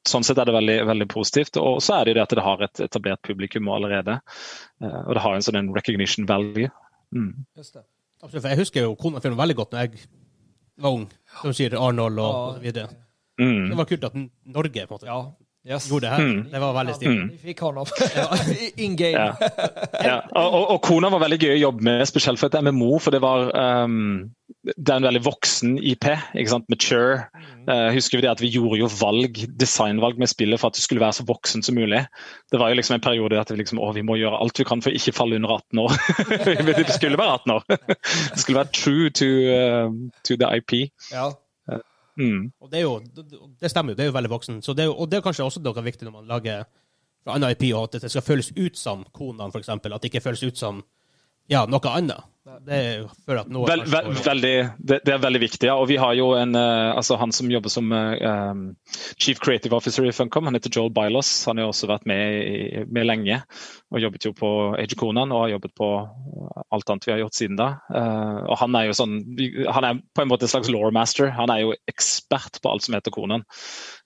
Sånn 0.07 0.23
sett 0.23 0.39
er 0.39 0.47
det 0.47 0.53
veldig, 0.55 0.75
veldig 0.87 1.07
positivt. 1.11 1.57
Og 1.59 1.81
så 1.83 1.97
er 1.97 2.05
det 2.07 2.13
jo 2.13 2.17
det 2.21 2.23
at 2.23 2.35
det 2.39 2.43
har 2.47 2.61
et 2.63 2.81
etablert 2.85 3.21
publikum 3.27 3.67
allerede. 3.75 4.21
Uh, 4.79 5.01
og 5.03 5.17
det 5.19 5.25
har 5.25 5.35
en 5.35 5.43
sånn 5.43 5.73
recognition 5.75 6.29
value. 6.29 6.69
Mm. 7.11 7.33
Just 7.59 7.75
det. 7.75 7.83
Absolutt, 8.23 8.45
for 8.45 8.53
Jeg 8.53 8.61
husker 8.61 8.87
jo 8.87 8.95
Conan-filmen 9.01 9.41
veldig 9.41 9.57
godt 9.59 9.75
når 9.75 9.83
jeg 9.83 10.07
var 10.85 10.95
ung. 10.95 11.09
Som 11.41 11.57
sier 11.59 11.75
Arnold 11.75 12.23
og, 12.23 12.37
og 12.37 12.61
så 12.61 12.63
videre. 12.63 13.01
Mm. 13.43 13.67
Det 13.73 13.81
var 13.81 13.91
kult 13.91 14.07
at 14.09 14.15
Norge 14.17 14.87
på 14.87 14.95
en 14.95 14.97
måte 14.97 15.11
Ja, 15.11 15.19
yes. 15.69 15.89
gjorde 15.91 16.07
det 16.07 16.15
her. 16.15 16.25
Mm. 16.25 16.41
Det 16.53 16.63
var 16.63 16.73
veldig 16.79 16.95
stilig. 16.97 17.17
Mm. 17.17 17.29
Vi 17.33 17.53
fikk 17.53 17.63
hånd 17.67 17.83
opp. 17.83 17.93
In 18.87 18.97
game. 18.97 19.13
Ja. 19.13 19.51
Ja. 20.05 20.17
Og, 20.31 20.47
og, 20.47 20.65
og 20.77 20.81
Kona 20.87 21.11
var 21.13 21.25
veldig 21.27 21.41
gøy 21.43 21.55
å 21.57 21.63
jobbe 21.67 21.87
med, 21.89 22.07
spesielt 22.09 22.43
for 22.43 22.51
et 22.51 22.67
MMO. 22.67 22.97
For 23.03 23.15
det 23.15 23.23
var 23.25 23.51
um, 23.87 24.29
det 24.67 24.91
er 24.91 24.99
en 24.99 25.07
veldig 25.07 25.23
voksen 25.27 25.77
IP. 25.79 26.07
ikke 26.35 26.51
sant, 26.51 26.67
Mature. 26.71 27.27
Uh, 27.69 27.91
husker 27.95 28.19
vi 28.19 28.25
det 28.25 28.33
at 28.33 28.43
vi 28.43 28.51
gjorde 28.51 28.81
jo 28.81 28.91
valg, 28.99 29.39
designvalg 29.59 30.19
med 30.19 30.31
spillet 30.31 30.61
for 30.61 30.71
at 30.71 30.79
det 30.79 30.83
skulle 30.85 31.03
være 31.03 31.19
så 31.19 31.27
voksen 31.27 31.63
som 31.67 31.79
mulig. 31.79 32.05
Det 32.51 32.61
var 32.63 32.71
jo 32.71 32.79
liksom 32.79 32.99
en 32.99 33.05
periode 33.05 33.41
at 33.41 33.51
vi 33.53 33.61
liksom, 33.61 33.81
å, 33.83 33.93
vi 33.95 34.05
må 34.07 34.19
gjøre 34.19 34.39
alt 34.43 34.59
vi 34.59 34.67
kan 34.67 34.83
for 34.83 34.95
ikke 34.95 35.15
falle 35.15 35.39
under 35.39 35.57
18 35.59 35.83
år. 35.83 35.97
det 36.83 36.87
skulle 36.95 37.19
være 37.21 37.39
18 37.41 37.57
år. 37.57 37.67
det 38.35 38.43
skulle 38.43 38.61
være 38.61 38.75
true 38.75 39.11
to, 39.11 39.31
uh, 39.51 39.91
to 40.27 40.39
the 40.39 40.51
IP. 40.59 40.91
Ja. 41.13 41.31
Mm. 42.17 42.53
Og 42.61 42.71
det, 42.73 42.81
jo, 42.83 42.99
det- 43.61 43.71
stemmer 43.71 43.93
jo, 43.93 43.97
det 43.97 44.05
er 44.07 44.11
jo 44.11 44.17
veldig 44.17 44.31
voksen. 44.33 44.61
Det 44.77 44.89
og 44.89 45.11
det 45.11 45.19
er 45.19 45.25
kanskje 45.27 45.45
også 45.45 45.61
noe 45.63 45.83
viktig 45.85 46.07
når 46.09 46.13
man 46.13 46.27
lager 46.31 46.65
fra 47.25 47.35
annen 47.35 47.51
IP, 47.53 47.75
og 47.75 47.85
at 47.95 48.01
det 48.03 48.11
skal 48.11 48.23
føles 48.23 48.53
ut 48.57 48.77
som 48.77 49.05
konene, 49.13 49.51
eksempel. 49.61 49.93
At 49.93 50.03
det 50.03 50.13
ikke 50.13 50.23
føles 50.25 50.43
ut 50.43 50.57
som 50.57 50.83
ja, 51.51 51.67
noe 51.67 51.93
annet. 51.93 52.25
Det 52.47 52.77
er 52.79 53.01
jo 53.01 53.07
Vel, 53.67 53.81
vel, 53.91 54.13
veldig, 54.23 54.53
det, 54.79 55.01
det 55.03 55.13
er 55.17 55.23
veldig 55.23 55.41
viktig. 55.43 55.67
ja. 55.67 55.75
Og 55.75 55.89
vi 55.91 55.97
har 55.99 56.15
jo 56.15 56.29
en, 56.39 56.55
eh, 56.55 56.93
altså 56.95 57.17
Han 57.19 57.33
som 57.35 57.51
jobber 57.51 57.73
som 57.73 57.91
eh, 57.91 58.23
um, 58.23 58.61
Chief 59.19 59.41
Creative 59.43 59.75
Officer 59.75 60.07
i 60.07 60.13
Funcom, 60.15 60.47
han 60.47 60.55
heter 60.55 60.71
Joel 60.71 60.93
Bylos. 60.95 61.31
Han 61.51 61.59
har 61.59 61.73
også 61.73 61.91
vært 61.91 62.07
med, 62.07 62.23
i, 62.47 62.85
med 62.87 63.09
lenge. 63.09 63.41
Og 63.91 64.03
jobbet 64.03 64.29
jo 64.29 64.33
på 64.37 64.51
Age 64.79 64.99
Conan 64.99 65.35
og 65.35 65.45
har 65.45 65.57
jobbet 65.57 65.75
på 65.79 65.91
alt 66.75 66.91
annet 66.91 67.07
vi 67.07 67.15
har 67.15 67.21
gjort 67.25 67.39
siden 67.39 67.59
da. 67.59 67.69
Uh, 67.91 68.47
og 68.47 68.55
Han 68.63 68.79
er 68.79 68.89
jo 68.89 68.97
sånn, 69.01 69.19
han 69.75 69.89
er 69.89 70.01
på 70.15 70.23
en 70.23 70.31
måte 70.31 70.47
en 70.47 70.55
slags 70.55 70.71
lawmaster. 70.71 71.33
Han 71.35 71.51
er 71.51 71.65
jo 71.65 71.75
ekspert 71.91 72.61
på 72.63 72.71
alt 72.71 72.87
som 72.87 72.95
heter 72.95 73.15
Conan. 73.15 73.43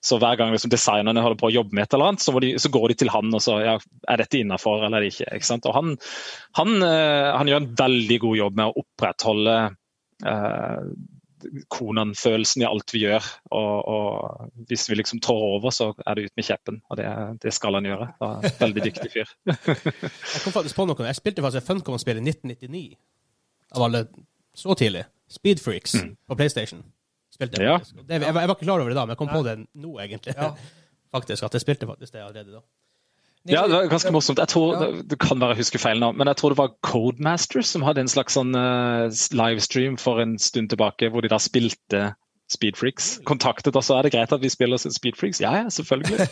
Så 0.01 0.17
hver 0.17 0.39
gang 0.39 0.49
liksom, 0.53 0.73
designerne 0.73 1.21
holder 1.21 1.37
på 1.37 1.51
å 1.51 1.53
jobbe 1.53 1.77
med 1.77 1.85
et 1.85 1.93
eller 1.93 2.15
annet, 2.15 2.25
så, 2.25 2.33
de, 2.41 2.55
så 2.57 2.73
går 2.73 2.89
de 2.89 2.99
til 3.03 3.13
han 3.13 3.29
og 3.29 3.41
så 3.45 3.59
ja, 3.61 3.77
er 4.09 4.21
dette 4.21 4.41
innafor 4.41 4.81
eller 4.87 5.03
er 5.03 5.11
ikke. 5.11 5.29
ikke 5.29 5.45
sant? 5.45 5.69
Og 5.69 5.77
han, 5.77 5.93
han, 6.57 6.81
han 6.81 7.51
gjør 7.51 7.61
en 7.61 7.71
veldig 7.77 8.17
god 8.23 8.30
jobb 8.37 8.55
med 8.59 8.69
å 8.71 8.83
opprettholde 8.83 9.55
eh, 10.25 10.83
Konan-følelsen 11.73 12.61
i 12.61 12.67
alt 12.67 12.93
vi 12.93 12.99
gjør. 13.05 13.25
Og, 13.57 13.87
og 13.89 14.65
hvis 14.69 14.83
vi 14.91 14.97
liksom 14.99 15.21
trår 15.23 15.45
over, 15.57 15.73
så 15.73 15.87
er 16.05 16.17
det 16.19 16.27
ut 16.29 16.35
med 16.37 16.45
kjeppen. 16.47 16.77
Og 16.91 16.99
det, 16.99 17.07
det 17.41 17.53
skal 17.55 17.77
han 17.79 17.87
gjøre. 17.89 18.09
En 18.21 18.45
veldig 18.59 18.83
dyktig 18.85 19.09
fyr. 19.13 19.31
Jeg 19.49 20.43
kom 20.45 20.53
faktisk 20.55 20.77
på 20.77 20.85
noe. 20.89 21.07
Jeg 21.09 21.17
spilte 21.17 21.41
faktisk 21.45 21.63
et 21.63 21.69
Funcom-spill 21.71 22.21
i 22.21 22.25
1999. 22.29 22.83
Av 23.77 23.87
alle 23.87 24.03
så 24.57 24.75
tidlig. 24.77 25.05
Speed 25.31 25.61
Freaks 25.63 25.95
på 26.27 26.35
PlayStation. 26.37 26.83
Spilte 27.31 27.61
jeg, 27.61 27.69
Ja. 27.71 27.77
faktisk. 27.79 28.01
Det, 28.03 28.17
jeg, 28.19 28.33
var- 28.35 28.41
jeg 28.43 28.49
var 28.51 28.57
ikke 28.57 28.65
klar 28.67 28.81
over 28.83 28.91
det 28.91 28.97
da, 28.97 29.05
men 29.07 29.13
jeg 29.15 29.19
kom 29.21 29.29
på 29.31 29.43
det 29.47 29.53
nå, 29.79 29.91
egentlig. 30.03 30.33
Ja. 30.35 30.49
faktisk, 31.15 31.43
At 31.47 31.55
jeg 31.55 31.63
spilte 31.63 31.87
faktisk 31.87 32.13
det 32.17 32.21
allerede 32.25 32.57
da. 32.57 32.61
Ja, 33.49 33.63
det 33.65 33.73
var 33.73 33.87
ganske 33.89 34.11
morsomt. 34.13 34.37
Jeg 34.37 34.51
tror, 34.51 34.75
Ja. 34.77 35.01
det, 35.01 35.17
kan 35.19 35.39
være 35.41 35.55
jeg 35.55 35.63
husker 35.63 35.81
feil 35.81 35.99
nå, 35.99 36.11
men 36.13 36.29
jeg 36.29 36.37
tror 36.37 36.53
det 36.53 36.59
var 36.59 36.75
Codemasters 36.85 37.71
som 37.73 37.81
hadde 37.81 38.03
en 38.03 38.11
slags 38.11 38.37
sånn 38.37 38.53
uh, 38.53 39.09
livestream 39.33 39.97
for 39.97 40.21
en 40.21 40.37
stund 40.37 40.69
tilbake, 40.69 41.09
hvor 41.09 41.25
de 41.25 41.31
da 41.31 41.39
spilte 41.41 42.11
Speedfreaks. 42.51 43.21
Kontaktet 43.25 43.75
oss, 43.79 43.89
er 43.89 44.03
det 44.03 44.11
greit 44.13 44.33
at 44.35 44.41
vi 44.43 44.49
spiller 44.51 44.77
Speedfreaks? 44.77 45.39
Ja, 45.41 45.55
ja, 45.63 45.69
selvfølgelig. 45.71 46.27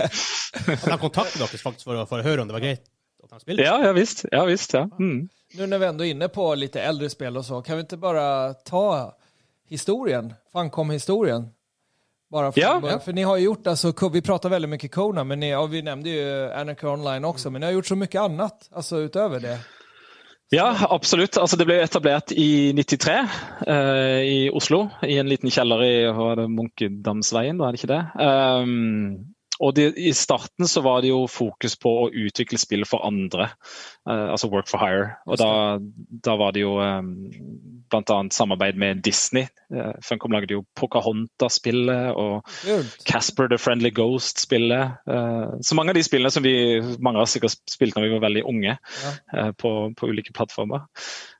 De 0.84 0.98
kontaktet 1.00 1.40
dere 1.40 1.48
faktisk 1.48 1.88
for 1.88 1.96
å, 1.96 2.04
for 2.06 2.20
å 2.20 2.26
høre 2.26 2.44
om 2.44 2.50
det 2.50 2.56
var 2.58 2.64
greit 2.66 2.84
at 3.24 3.30
de 3.32 3.40
spilte. 3.40 3.64
ja, 3.64 3.78
ja 3.86 3.92
visst. 3.96 4.26
Ja, 4.32 4.44
visst 4.44 4.76
ja. 4.76 4.84
Mm. 5.00 5.24
Nå 5.58 5.68
når 5.70 5.80
vi 5.80 5.88
er 5.88 6.12
inne 6.12 6.28
på 6.32 6.46
litt 6.58 6.76
eldre 6.76 7.08
spill 7.12 7.40
og 7.40 7.46
så, 7.46 7.62
kan 7.64 7.80
vi 7.80 7.86
ikke 7.86 8.00
bare 8.02 8.26
ta 8.68 9.14
historien, 9.72 10.34
Funcom-historien? 10.52 11.48
Bara 12.34 12.52
för, 12.52 12.60
Ja. 12.60 13.00
för 13.04 13.12
ni 13.12 13.22
har 13.22 13.36
ju 13.36 13.44
gjort, 13.44 13.66
alltså, 13.66 14.08
vi 14.12 14.22
pratar 14.22 14.48
väldigt 14.48 14.70
mycket 14.70 14.94
Kona, 14.94 15.24
men 15.24 15.40
ni, 15.40 15.50
ja, 15.50 15.66
vi 15.66 15.82
nämnde 15.82 16.10
ju 16.10 16.52
Anarchy 16.52 16.86
Online 16.86 17.24
också, 17.24 17.50
men 17.50 17.60
ni 17.60 17.66
har 17.66 17.72
gjort 17.72 17.86
så 17.86 17.96
mycket 17.96 18.20
annat, 18.20 18.68
alltså 18.72 18.98
utöver 18.98 19.40
det. 19.40 19.58
Ja, 20.50 20.76
absolutt. 20.90 21.36
Altså, 21.38 21.56
det 21.56 21.64
ble 21.64 21.82
etablert 21.82 22.32
i 22.32 22.72
93 22.74 23.14
uh, 23.68 24.20
i 24.22 24.50
Oslo, 24.52 24.88
i 25.02 25.18
en 25.18 25.28
liten 25.28 25.50
kjeller 25.50 25.84
i 25.84 26.12
Munkedamsveien, 26.48 27.58
var 27.58 27.72
det 27.72 27.80
ikke 27.82 27.92
det? 27.94 28.02
Um, 28.24 29.34
og 29.62 29.74
de, 29.76 29.86
I 29.96 30.12
starten 30.16 30.66
så 30.68 30.82
var 30.84 31.02
det 31.02 31.12
jo 31.12 31.24
fokus 31.30 31.76
på 31.78 31.90
å 32.04 32.08
utvikle 32.10 32.58
spill 32.58 32.84
for 32.88 33.04
andre, 33.06 33.50
uh, 34.08 34.32
altså 34.34 34.50
work 34.50 34.70
for 34.70 34.82
hire. 34.82 35.12
Og 35.28 35.38
da, 35.38 35.50
da, 36.26 36.36
var 36.40 36.54
det 36.56 36.64
jo 36.64 36.74
um, 36.80 37.12
bl.a. 37.92 38.18
samarbeid 38.34 38.80
med 38.80 39.04
Disney. 39.06 39.46
Uh, 39.70 39.92
Funcom 40.02 40.34
lagde 40.34 40.56
jo 40.56 40.64
Pocahontas-spillet 40.78 42.18
og 42.18 42.48
Casper 43.06 43.52
the 43.52 43.60
Friendly 43.60 43.92
Ghost-spillet. 43.94 44.98
Uh, 45.06 45.54
så 45.62 45.78
mange 45.78 45.94
av 45.94 46.00
de 46.00 46.06
spillene 46.06 46.34
som 46.34 46.46
vi 46.46 46.56
mange 46.98 47.20
av 47.20 47.28
oss 47.28 47.36
sikkert 47.36 47.60
spilte 47.70 48.00
når 48.00 48.08
vi 48.08 48.16
var 48.16 48.26
veldig 48.26 48.46
unge, 48.50 48.74
ja. 48.78 49.50
på, 49.54 49.76
på, 49.94 50.10
ulike 50.10 50.34
plattformer. 50.34 50.88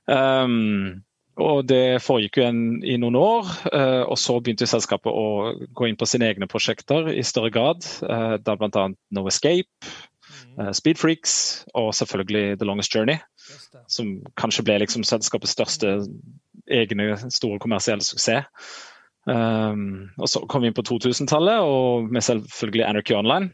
Um, 0.07 1.03
og 1.35 1.65
Det 1.67 1.99
foregikk 1.99 2.39
jo 2.39 2.47
en, 2.47 2.59
i 2.87 2.95
noen 2.99 3.17
år, 3.19 3.49
eh, 3.75 4.03
og 4.07 4.15
så 4.19 4.37
begynte 4.39 4.67
selskapet 4.69 5.11
å 5.11 5.51
gå 5.75 5.89
inn 5.89 5.97
på 5.99 6.07
sine 6.07 6.29
egne 6.31 6.47
prosjekter 6.47 7.09
i 7.11 7.23
større 7.27 7.51
grad. 7.51 7.83
Eh, 8.07 8.35
da 8.39 8.55
bl.a. 8.55 8.85
No 9.11 9.25
Escape, 9.27 9.67
mm. 10.55 10.63
eh, 10.63 10.71
Speed 10.71 11.03
og 11.73 11.91
selvfølgelig 11.99 12.59
The 12.61 12.69
Longest 12.69 12.95
Journey. 12.95 13.19
Som 13.91 14.21
kanskje 14.39 14.63
ble 14.63 14.79
liksom 14.85 15.03
selskapets 15.03 15.57
største 15.57 15.97
egne 16.71 17.11
store 17.27 17.59
kommersielle 17.59 18.05
suksess. 18.05 18.47
Um, 19.25 20.11
og 20.21 20.29
Så 20.29 20.43
kom 20.47 20.61
vi 20.61 20.69
inn 20.69 20.77
på 20.77 20.85
2000-tallet, 20.85 21.59
og 21.65 22.11
med 22.13 22.23
selvfølgelig 22.23 22.85
Anarchy 22.85 23.17
Online. 23.17 23.51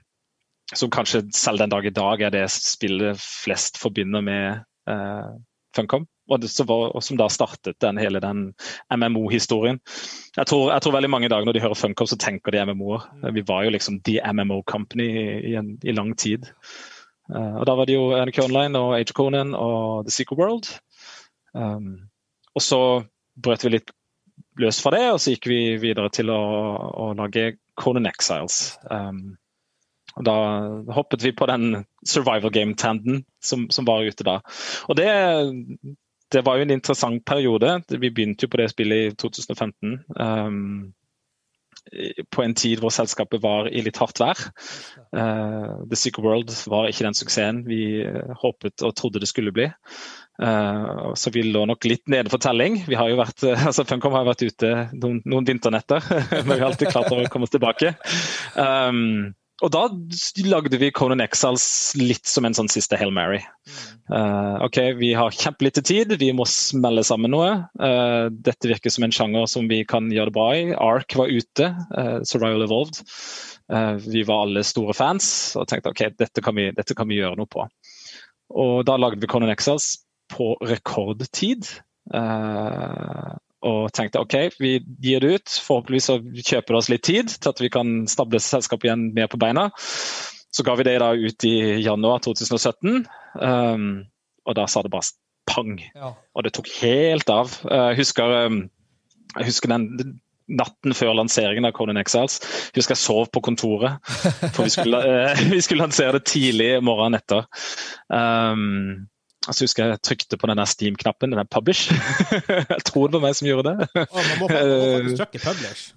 Som 0.75 0.91
kanskje 0.93 1.25
selv 1.33 1.63
den 1.63 1.71
dag 1.71 1.85
i 1.85 1.95
dag 1.95 2.21
er 2.21 2.31
det 2.31 2.45
spillet 2.53 3.17
flest 3.19 3.81
forbinder 3.81 4.21
med 4.21 4.61
Funcom 5.75 6.05
og, 6.31 6.45
var, 6.69 6.85
og 6.95 7.03
som 7.05 7.19
da 7.19 7.27
startet 7.31 7.79
den, 7.83 7.99
hele 8.01 8.21
den 8.23 8.47
MMO-historien. 8.93 9.81
Jeg, 10.37 10.47
jeg, 10.47 10.81
tror 10.83 10.95
veldig 10.95 11.11
mange 11.11 11.27
i 11.29 11.33
dag 11.33 11.45
når 11.45 11.57
de 11.57 11.63
hører 11.63 11.79
Funcom, 11.79 12.09
så 12.09 12.19
tenker 12.19 12.55
de 12.55 12.63
MMO-er. 12.69 13.07
Mm. 13.21 13.29
Vi 13.37 13.45
var 13.47 13.65
jo 13.65 13.73
liksom 13.75 14.01
the 14.07 14.19
MMO 14.33 14.61
company 14.67 15.09
i, 15.51 15.55
en, 15.59 15.75
i 15.83 15.95
lang 15.95 16.13
tid. 16.17 16.49
Uh, 17.31 17.61
og 17.61 17.65
Da 17.69 17.75
var 17.77 17.87
det 17.89 17.97
jo 17.97 18.11
NRK 18.17 18.43
Online 18.45 18.79
og 18.79 18.95
Age 18.97 19.13
of 19.13 19.19
Conan 19.19 19.55
og 19.57 20.07
The 20.07 20.15
Secret 20.15 20.39
World. 20.39 20.71
Um, 21.53 22.07
og 22.55 22.63
så 22.63 22.81
brøt 23.41 23.63
vi 23.65 23.75
litt 23.75 23.91
løs 24.59 24.81
fra 24.83 24.91
det, 24.95 25.05
og 25.13 25.19
så 25.21 25.35
gikk 25.35 25.47
vi 25.51 25.61
videre 25.81 26.11
til 26.13 26.31
å, 26.33 26.41
å 26.91 27.11
lage 27.17 27.55
Conan 27.79 28.09
Exiles. 28.09 28.75
Um, 28.91 29.37
og 30.19 30.25
Da 30.27 30.35
hoppet 30.95 31.23
vi 31.23 31.31
på 31.35 31.47
den 31.47 31.85
survival 32.03 32.51
game-tanden 32.51 33.23
som, 33.43 33.69
som, 33.71 33.87
var 33.87 34.03
ute 34.03 34.25
da. 34.27 34.39
Og 34.91 34.97
det, 34.99 35.07
det 36.31 36.45
var 36.45 36.57
jo 36.57 36.65
en 36.65 36.73
interessant 36.77 37.23
periode. 37.27 37.81
Vi 37.89 38.09
begynte 38.09 38.45
jo 38.45 38.51
på 38.51 38.61
det 38.61 38.71
spillet 38.71 39.11
i 39.11 39.15
2015. 39.19 39.99
Um, 40.15 40.93
på 42.31 42.43
en 42.43 42.53
tid 42.55 42.79
hvor 42.79 42.93
selskapet 42.93 43.41
var 43.43 43.67
i 43.71 43.81
litt 43.83 43.97
hardt 43.99 44.21
vær. 44.21 44.39
Uh, 45.15 45.81
The 45.89 45.97
Secret 45.97 46.23
World 46.23 46.53
var 46.69 46.89
ikke 46.89 47.07
den 47.07 47.17
suksessen 47.17 47.63
vi 47.67 48.03
håpet 48.43 48.85
og 48.85 48.95
trodde 48.95 49.21
det 49.23 49.31
skulle 49.31 49.53
bli. 49.55 49.67
Uh, 50.41 51.11
så 51.17 51.33
vi 51.33 51.43
lå 51.47 51.65
nok 51.69 51.85
litt 51.89 52.07
nede 52.11 52.31
for 52.31 52.41
telling. 52.41 52.79
Vi 52.87 52.97
har 52.99 53.11
jo 53.11 53.19
vært, 53.19 53.43
altså 53.67 53.85
Funcom 53.89 54.15
har 54.15 54.29
vært 54.29 54.45
ute 54.45 54.71
noen, 54.93 55.19
noen 55.25 55.47
vinternetter, 55.47 56.05
men 56.45 56.53
vi 56.53 56.59
har 56.59 56.69
alltid 56.71 56.93
klart 56.93 57.11
å 57.11 57.21
komme 57.33 57.49
oss 57.49 57.55
tilbake. 57.55 57.95
Um, 58.55 59.33
og 59.61 59.69
da 59.73 59.83
lagde 60.49 60.79
vi 60.81 60.89
Conan 60.95 61.21
Exiles 61.23 61.65
litt 61.99 62.25
som 62.27 62.47
en 62.47 62.55
sånn 62.57 62.69
siste 62.71 62.97
Hail 62.97 63.13
Mary. 63.13 63.39
Uh, 64.09 64.57
OK, 64.65 64.79
vi 64.97 65.11
har 65.17 65.35
kjempelite 65.35 65.83
tid, 65.85 66.15
vi 66.21 66.31
må 66.35 66.47
smelle 66.49 67.03
sammen 67.05 67.33
noe. 67.33 67.51
Uh, 67.77 68.27
dette 68.33 68.71
virker 68.71 68.93
som 68.93 69.05
en 69.05 69.13
sjanger 69.15 69.45
som 69.51 69.69
vi 69.69 69.83
kan 69.87 70.09
gjøre 70.13 70.31
det 70.31 70.37
bra 70.37 70.47
i. 70.57 70.63
Ark 70.73 71.17
var 71.19 71.29
ute, 71.29 71.71
uh, 71.93 72.19
Survival 72.25 72.65
Evolved. 72.67 73.03
vi 74.03 74.25
var 74.27 74.41
alle 74.43 74.65
store 74.67 74.91
fans 74.91 75.55
og 75.55 75.69
tenkte 75.69 75.93
OK, 75.93 76.01
dette 76.19 76.41
kan, 76.43 76.57
vi, 76.57 76.71
dette 76.75 76.95
kan 76.97 77.07
vi 77.07 77.21
gjøre 77.21 77.37
noe 77.39 77.47
på. 77.47 77.63
Og 78.51 78.81
da 78.89 78.97
lagde 78.99 79.21
vi 79.21 79.29
Conan 79.31 79.53
Exiles 79.53 79.93
på 80.33 80.55
rekordtid. 80.67 81.69
Og 83.67 83.91
tenkte 83.93 84.21
ok, 84.23 84.35
vi 84.61 84.77
gir 85.03 85.21
det 85.21 85.35
ut. 85.35 85.55
Forhåpentligvis 85.67 86.09
så 86.09 86.17
kjøper 86.21 86.73
det 86.73 86.79
oss 86.79 86.89
litt 86.89 87.05
tid 87.05 87.33
til 87.35 87.51
at 87.51 87.61
vi 87.61 87.69
kan 87.73 87.91
stable 88.09 88.41
selskapet 88.41 88.89
igjen 88.89 89.09
mer 89.15 89.29
på 89.29 89.39
beina. 89.41 89.69
Så 90.51 90.65
ga 90.67 90.75
vi 90.75 90.87
det 90.87 90.97
da 91.03 91.13
ut 91.15 91.45
i 91.47 91.55
januar 91.79 92.23
2017, 92.25 93.05
um, 93.39 93.85
og 94.43 94.57
da 94.57 94.65
sa 94.67 94.81
det 94.83 94.91
bare 94.91 95.13
pang. 95.47 95.77
Ja. 95.95 96.11
Og 96.35 96.43
det 96.43 96.55
tok 96.57 96.67
helt 96.81 97.29
av. 97.31 97.53
Jeg 97.69 98.01
husker, 98.01 98.35
um, 98.49 98.65
jeg 99.37 99.47
husker 99.47 99.71
den 99.71 100.17
natten 100.51 100.95
før 100.97 101.13
lanseringen 101.15 101.69
av 101.69 101.75
Conan 101.77 102.01
Exiles. 102.01 102.41
Jeg 102.73 102.81
husker 102.81 102.97
jeg 102.97 103.03
sov 103.05 103.29
på 103.31 103.43
kontoret, 103.45 104.01
for 104.51 104.65
vi 104.65 104.73
skulle, 104.73 104.99
uh, 104.99 105.45
vi 105.55 105.61
skulle 105.63 105.85
lansere 105.85 106.17
det 106.17 106.25
tidlig 106.33 106.73
morgenen 106.83 107.21
etter. 107.21 107.47
Um, 108.09 109.07
så 109.49 109.65
husker 109.65 109.89
jeg 109.89 110.01
trykte 110.05 110.37
på 110.37 110.49
denne 110.51 110.65
Steam-knappen, 110.69 111.33
denne 111.33 111.47
publish. 111.49 111.89
jeg 112.75 112.83
tror 112.85 113.09
det 113.09 113.17
var 113.17 113.25
meg 113.25 113.39
som 113.39 113.49
gjorde 113.49 113.73
det. 113.73 113.89
oh, 114.05 114.21
man 114.21 114.37
må, 114.43 114.51
faktisk 114.51 115.23
trykke 115.23 115.43
publish. 115.47 115.87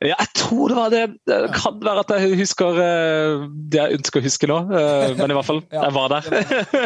Ja, 0.00 0.14
jeg 0.14 0.30
tror 0.38 0.70
det 0.70 0.76
var 0.78 0.92
det. 0.94 1.02
Det 1.28 1.38
kan 1.52 1.80
være 1.84 2.04
at 2.06 2.12
jeg 2.14 2.38
husker 2.40 2.78
eh, 2.80 3.42
det 3.72 3.80
jeg 3.82 3.98
ønsker 3.98 4.20
å 4.20 4.24
huske 4.24 4.48
nå, 4.48 4.58
eh, 4.78 5.12
men 5.18 5.34
i 5.34 5.36
hvert 5.36 5.48
fall, 5.48 5.60
jeg 5.74 5.96
var 5.96 6.14
der. 6.14 6.28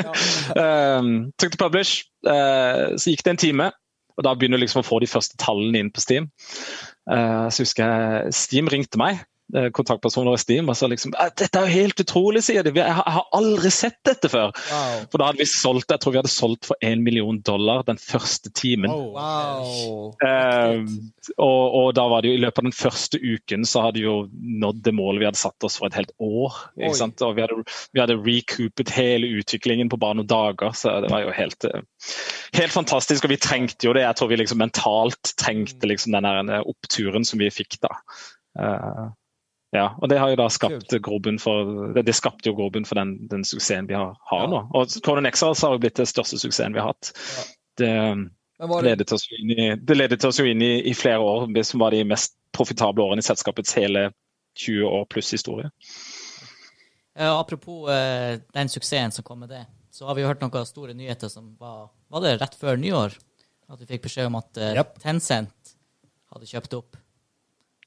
Ehm, 0.64 1.12
trykte 1.38 1.60
publish, 1.60 2.08
eh, 2.26 2.96
så 2.96 3.12
gikk 3.12 3.22
det 3.26 3.36
en 3.36 3.42
time, 3.44 3.68
og 4.16 4.26
da 4.26 4.34
begynner 4.34 4.58
du 4.58 4.64
liksom 4.64 4.82
å 4.82 4.88
få 4.88 4.98
de 5.04 5.10
første 5.10 5.38
tallene 5.38 5.84
inn 5.84 5.92
på 5.94 6.02
Steam. 6.02 6.30
Så 7.04 7.66
husker 7.66 7.84
jeg 7.84 8.32
Steam 8.32 8.68
ringte 8.72 8.96
meg 8.96 9.18
Eh, 9.18 9.33
kontaktpersoner 9.54 10.34
i 10.34 10.40
Steam 10.42 10.70
og 10.70 10.76
sa 10.78 10.88
liksom 10.90 11.14
dette 11.14 11.60
er 11.60 11.68
jo 11.68 11.82
helt 11.84 12.00
utrolig, 12.02 12.42
sier 12.46 12.64
de. 12.66 12.72
Jeg 12.74 12.94
har 13.06 13.26
aldri 13.36 13.70
sett 13.72 14.00
dette 14.06 14.28
før. 14.30 14.50
Wow. 14.70 15.04
For 15.12 15.20
da 15.20 15.28
hadde 15.30 15.42
vi 15.42 15.48
solgt 15.50 15.92
jeg 15.94 16.02
tror 16.02 16.14
vi 16.14 16.20
hadde 16.20 16.32
solgt 16.32 16.68
for 16.68 16.84
én 16.84 17.04
million 17.06 17.38
dollar 17.46 17.84
den 17.86 18.00
første 18.00 18.50
timen. 18.54 18.90
Oh, 18.90 19.14
wow. 19.14 20.10
eh, 20.26 20.82
og, 21.36 21.62
og, 21.78 21.88
da 21.96 22.06
var 22.10 22.24
det 22.24 22.32
jo 22.32 22.38
i 22.38 22.42
løpet 22.42 22.62
av 22.62 22.68
den 22.68 22.76
første 22.76 23.20
uken 23.22 23.66
så 23.68 23.86
hadde 23.86 24.02
vi 24.02 24.06
jo 24.06 24.16
nådd 24.64 24.82
det 24.86 24.94
målet 24.96 25.22
vi 25.22 25.28
hadde 25.30 25.42
satt 25.42 25.66
oss 25.66 25.78
for 25.80 25.88
et 25.88 25.98
helt 25.98 26.14
år. 26.18 26.60
ikke 26.80 26.98
sant? 26.98 27.24
Og 27.24 27.38
vi 27.38 27.46
hadde, 27.46 27.64
vi 27.94 28.02
hadde 28.02 28.20
recoupet 28.20 28.94
hele 28.96 29.30
utviklingen 29.40 29.90
på 29.92 30.00
bare 30.02 30.18
noen 30.20 30.30
dager, 30.30 30.74
så 30.76 30.98
det 31.04 31.12
var 31.14 31.26
jo 31.26 31.34
helt, 31.36 31.68
eh, 31.70 31.82
helt 32.58 32.74
fantastisk. 32.74 33.26
Og 33.26 33.34
vi 33.34 33.42
trengte 33.42 33.88
jo 33.88 33.96
det. 33.96 34.06
Jeg 34.06 34.18
tror 34.18 34.32
vi 34.32 34.40
liksom 34.42 34.62
mentalt 34.62 35.34
trengte 35.40 35.90
liksom 35.90 36.16
den 36.18 36.56
oppturen 36.62 37.26
som 37.28 37.42
vi 37.42 37.52
fikk 37.54 37.78
da. 37.84 37.92
Uh, 38.54 39.10
ja, 39.74 39.88
og 39.98 40.10
det 40.10 40.20
har 40.22 40.30
jo 40.30 40.38
da 40.38 40.46
skapt 40.52 40.92
grobunn 41.02 41.40
for 41.42 41.90
det, 41.96 42.04
det 42.06 42.14
skapte 42.14 42.46
jo 42.46 42.54
grobunn 42.54 42.86
for 42.86 43.00
den, 43.00 43.16
den, 43.26 43.42
suksessen 43.42 43.88
vi 43.90 43.96
har, 43.98 44.12
har 44.30 44.44
ja. 44.44 44.50
nå. 44.52 44.60
Og 44.78 44.92
Conan 45.02 45.26
Exiles 45.26 45.64
har 45.66 45.74
jo 45.74 45.80
blitt 45.82 45.98
den 45.98 46.06
største 46.06 46.38
suksessen 46.38 46.76
vi 46.76 46.82
har 46.82 46.92
hatt. 46.92 47.10
Det, 47.80 47.90
det, 47.90 48.78
ledet 48.86 49.10
oss 49.16 49.26
inn, 49.34 49.50
i, 49.50 49.66
det 49.74 49.96
ledet 49.98 50.22
oss 50.28 50.38
jo 50.38 50.46
inn 50.46 50.62
i, 50.62 50.76
i, 50.86 50.94
flere 50.94 51.18
år, 51.18 51.48
som 51.66 51.82
var 51.82 51.90
de 51.90 52.04
mest 52.06 52.36
profitable 52.54 53.02
årene 53.02 53.24
i 53.24 53.26
selskapets 53.26 53.74
hele 53.74 54.12
20 54.62 54.86
år 54.86 55.08
pluss 55.10 55.34
historie. 55.34 55.72
Ja, 57.18 57.34
apropos 57.34 57.90
uh, 57.90 58.38
den 58.54 58.70
suksessen 58.70 59.10
som 59.14 59.26
kom 59.26 59.42
med 59.42 59.50
det, 59.56 59.64
så 59.90 60.06
har 60.06 60.14
vi 60.14 60.22
jo 60.22 60.30
hørt 60.30 60.42
noen 60.42 60.70
store 60.70 60.94
nyheter 60.94 61.30
som 61.30 61.56
var 61.58 61.88
Var 62.14 62.22
det 62.22 62.36
rett 62.38 62.54
før 62.58 62.78
nyår? 62.78 63.18
At 63.74 63.82
vi 63.82 63.90
fikk 63.90 64.06
beskjed 64.06 64.30
om 64.30 64.38
at 64.38 64.62
uh, 64.62 64.70
yep. 64.78 64.94
Tencent 65.02 65.74
hadde 66.30 66.46
kjøpt 66.46 66.78
opp 66.78 66.98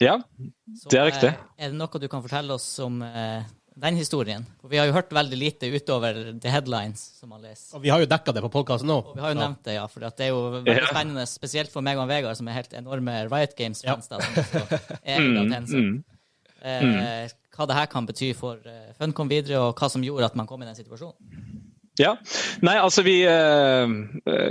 ja, 0.03 0.17
det 0.37 0.97
er 0.97 1.07
riktig. 1.09 1.31
Så, 1.33 1.53
er 1.57 1.71
det 1.71 1.77
noe 1.79 2.01
du 2.01 2.07
kan 2.11 2.23
fortelle 2.23 2.57
oss 2.57 2.65
om 2.83 2.99
eh, 3.05 3.47
den 3.77 3.97
historien? 3.97 4.45
For 4.61 4.71
Vi 4.71 4.79
har 4.79 4.89
jo 4.89 4.95
hørt 4.95 5.13
veldig 5.13 5.39
lite 5.39 5.69
utover 5.73 6.19
the 6.37 6.51
headlines 6.53 7.01
som 7.19 7.31
man 7.33 7.41
leser. 7.41 7.75
Og 7.77 7.83
vi 7.85 7.91
har 7.93 8.03
jo 8.03 8.09
dekka 8.09 8.35
det 8.37 8.43
på 8.45 8.51
podkasten 8.53 8.89
nå. 8.91 8.99
Og 9.01 9.17
vi 9.17 9.25
har 9.25 9.33
jo 9.33 9.39
nevnt 9.39 9.63
det, 9.65 9.77
ja. 9.79 9.87
For 9.91 10.05
det 10.05 10.27
er 10.27 10.33
jo 10.33 10.43
veldig 10.59 10.75
ja. 10.77 10.91
spennende, 10.91 11.25
spesielt 11.29 11.73
for 11.73 11.85
meg 11.85 12.01
og 12.01 12.09
Vegard, 12.11 12.37
som 12.39 12.49
er 12.51 12.59
helt 12.59 12.77
enorme 12.77 13.17
Riot 13.25 13.57
Games-fans. 13.57 14.11
Ja. 14.13 14.21
mm, 15.17 15.55
mm, 15.73 15.97
eh, 16.61 17.37
hva 17.57 17.69
det 17.69 17.79
her 17.79 17.89
kan 17.89 18.05
bety 18.09 18.31
for 18.37 18.61
Funcom 19.01 19.33
videre, 19.33 19.63
og 19.65 19.81
hva 19.81 19.89
som 19.89 20.05
gjorde 20.05 20.29
at 20.29 20.37
man 20.37 20.49
kom 20.49 20.61
i 20.61 20.69
den 20.69 20.77
situasjonen. 20.77 21.65
Ja, 21.97 22.13
nei 22.61 22.75
altså 22.77 23.01
vi 23.01 23.15
uh, 23.25 23.89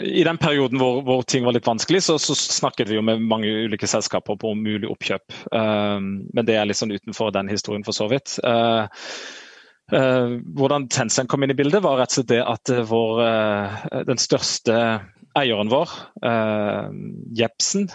I 0.02 0.24
den 0.26 0.38
perioden 0.42 0.80
hvor, 0.82 0.98
hvor, 1.06 1.22
ting 1.22 1.46
var 1.46 1.54
litt 1.54 1.66
vanskelig, 1.68 2.02
så, 2.08 2.18
så, 2.18 2.34
snakket 2.34 2.90
vi 2.90 2.98
jo 2.98 3.04
med 3.06 3.22
mange 3.22 3.50
ulike 3.66 3.86
selskaper 3.90 4.38
på 4.40 4.54
mulig 4.58 4.90
oppkjøp. 4.90 5.34
Uh, 5.54 6.02
men 6.02 6.46
det 6.48 6.58
er 6.58 6.66
litt 6.66 6.80
sånn 6.80 6.94
utenfor 6.96 7.30
den 7.36 7.50
historien, 7.52 7.86
for 7.86 7.94
så 7.96 8.08
vidt. 8.10 8.38
Uh, 8.42 8.86
hvordan 10.58 10.88
Tencent 10.90 11.30
kom 11.30 11.46
inn 11.46 11.54
i 11.54 11.58
bildet, 11.58 11.84
var 11.84 12.00
rett 12.00 12.10
og 12.10 12.18
slett 12.18 12.32
det 12.32 12.40
at 12.42 12.72
vår, 12.90 13.20
den 14.08 14.18
største 14.18 14.74
eieren 15.38 15.70
vår, 15.70 15.92
Jepsen, 17.38 17.86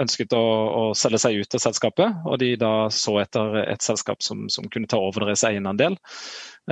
ønsket 0.00 0.32
å, 0.32 0.40
å, 0.40 0.82
selge 0.96 1.20
seg 1.20 1.36
ut 1.42 1.58
av 1.58 1.64
selskapet. 1.66 2.24
Og 2.24 2.40
de 2.40 2.54
da 2.56 2.72
så 2.88 3.18
etter 3.20 3.60
et 3.66 3.84
selskap 3.84 4.24
som, 4.24 4.46
som 4.48 4.72
kunne 4.72 4.88
ta 4.88 4.96
over 5.04 5.28
deres 5.28 5.44
egenandel. 5.44 6.00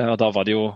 Og 0.09 0.17
da 0.25 0.33
var 0.33 0.49
det 0.49 0.57
jo 0.57 0.71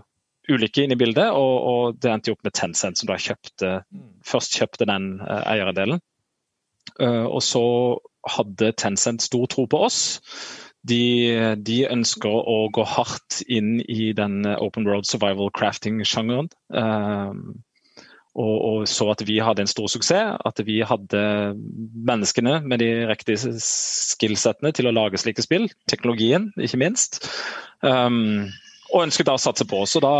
ulike 0.51 0.83
inn 0.83 0.95
i 0.95 0.99
bildet, 0.99 1.29
og, 1.31 1.53
og, 1.69 1.99
det 2.03 2.11
endte 2.11 2.31
jo 2.31 2.37
opp 2.37 2.47
med 2.47 2.55
Tencent, 2.57 2.99
som 2.99 3.09
da 3.09 3.19
kjøpte, 3.19 3.75
mm. 3.87 4.09
først 4.27 4.57
kjøpte 4.59 4.89
den 4.89 5.15
uh, 5.23 5.41
eierandelen. 5.51 6.01
Uh, 6.99 7.25
og 7.25 7.41
så 7.45 7.63
hadde 8.29 8.73
Tencent 8.79 9.23
stor 9.23 9.47
tro 9.51 9.67
på 9.69 9.85
oss. 9.87 10.01
de, 10.83 11.55
de, 11.63 11.77
ønsker 11.87 12.27
å 12.27 12.67
gå 12.75 12.83
hardt 12.83 13.39
inn 13.47 13.77
i 13.87 14.11
den 14.15 14.43
open 14.57 14.87
world 14.87 15.07
survival 15.07 15.51
crafting-sjangeren. 15.55 16.49
Og, 18.33 18.55
og, 18.65 18.87
så 18.89 19.11
at 19.13 19.21
vi 19.27 19.37
hadde 19.45 19.61
en 19.63 19.69
stor 19.69 19.89
suksess. 19.91 20.39
At 20.45 20.59
vi 20.65 20.79
hadde 20.85 21.21
menneskene 22.09 22.59
med 22.65 22.81
de 22.81 22.89
riktige 23.09 23.53
skillsettene 23.61 24.73
til 24.73 24.89
å 24.89 24.95
lage 24.95 25.21
slike 25.21 25.45
spill. 25.45 25.69
Teknologien, 25.89 26.49
ikke 26.57 26.81
minst. 26.81 27.21
Um, 27.85 28.49
og 28.93 29.07
ønsket 29.07 29.27
da 29.27 29.37
å 29.37 29.41
satse 29.41 29.65
på. 29.69 29.81
Så 29.89 30.01
da, 30.03 30.13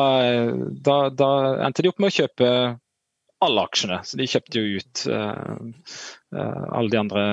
da, 0.86 0.98
da 1.14 1.30
endte 1.68 1.86
de 1.86 1.92
opp 1.94 2.02
med 2.02 2.10
å 2.10 2.18
kjøpe 2.18 2.50
alle 3.46 3.64
aksjene. 3.68 4.00
Så 4.06 4.18
de 4.20 4.28
kjøpte 4.30 4.60
jo 4.62 4.80
ut 4.80 5.04
uh, 5.12 5.56
alle 6.34 6.90
de 6.90 6.98
andre 6.98 7.24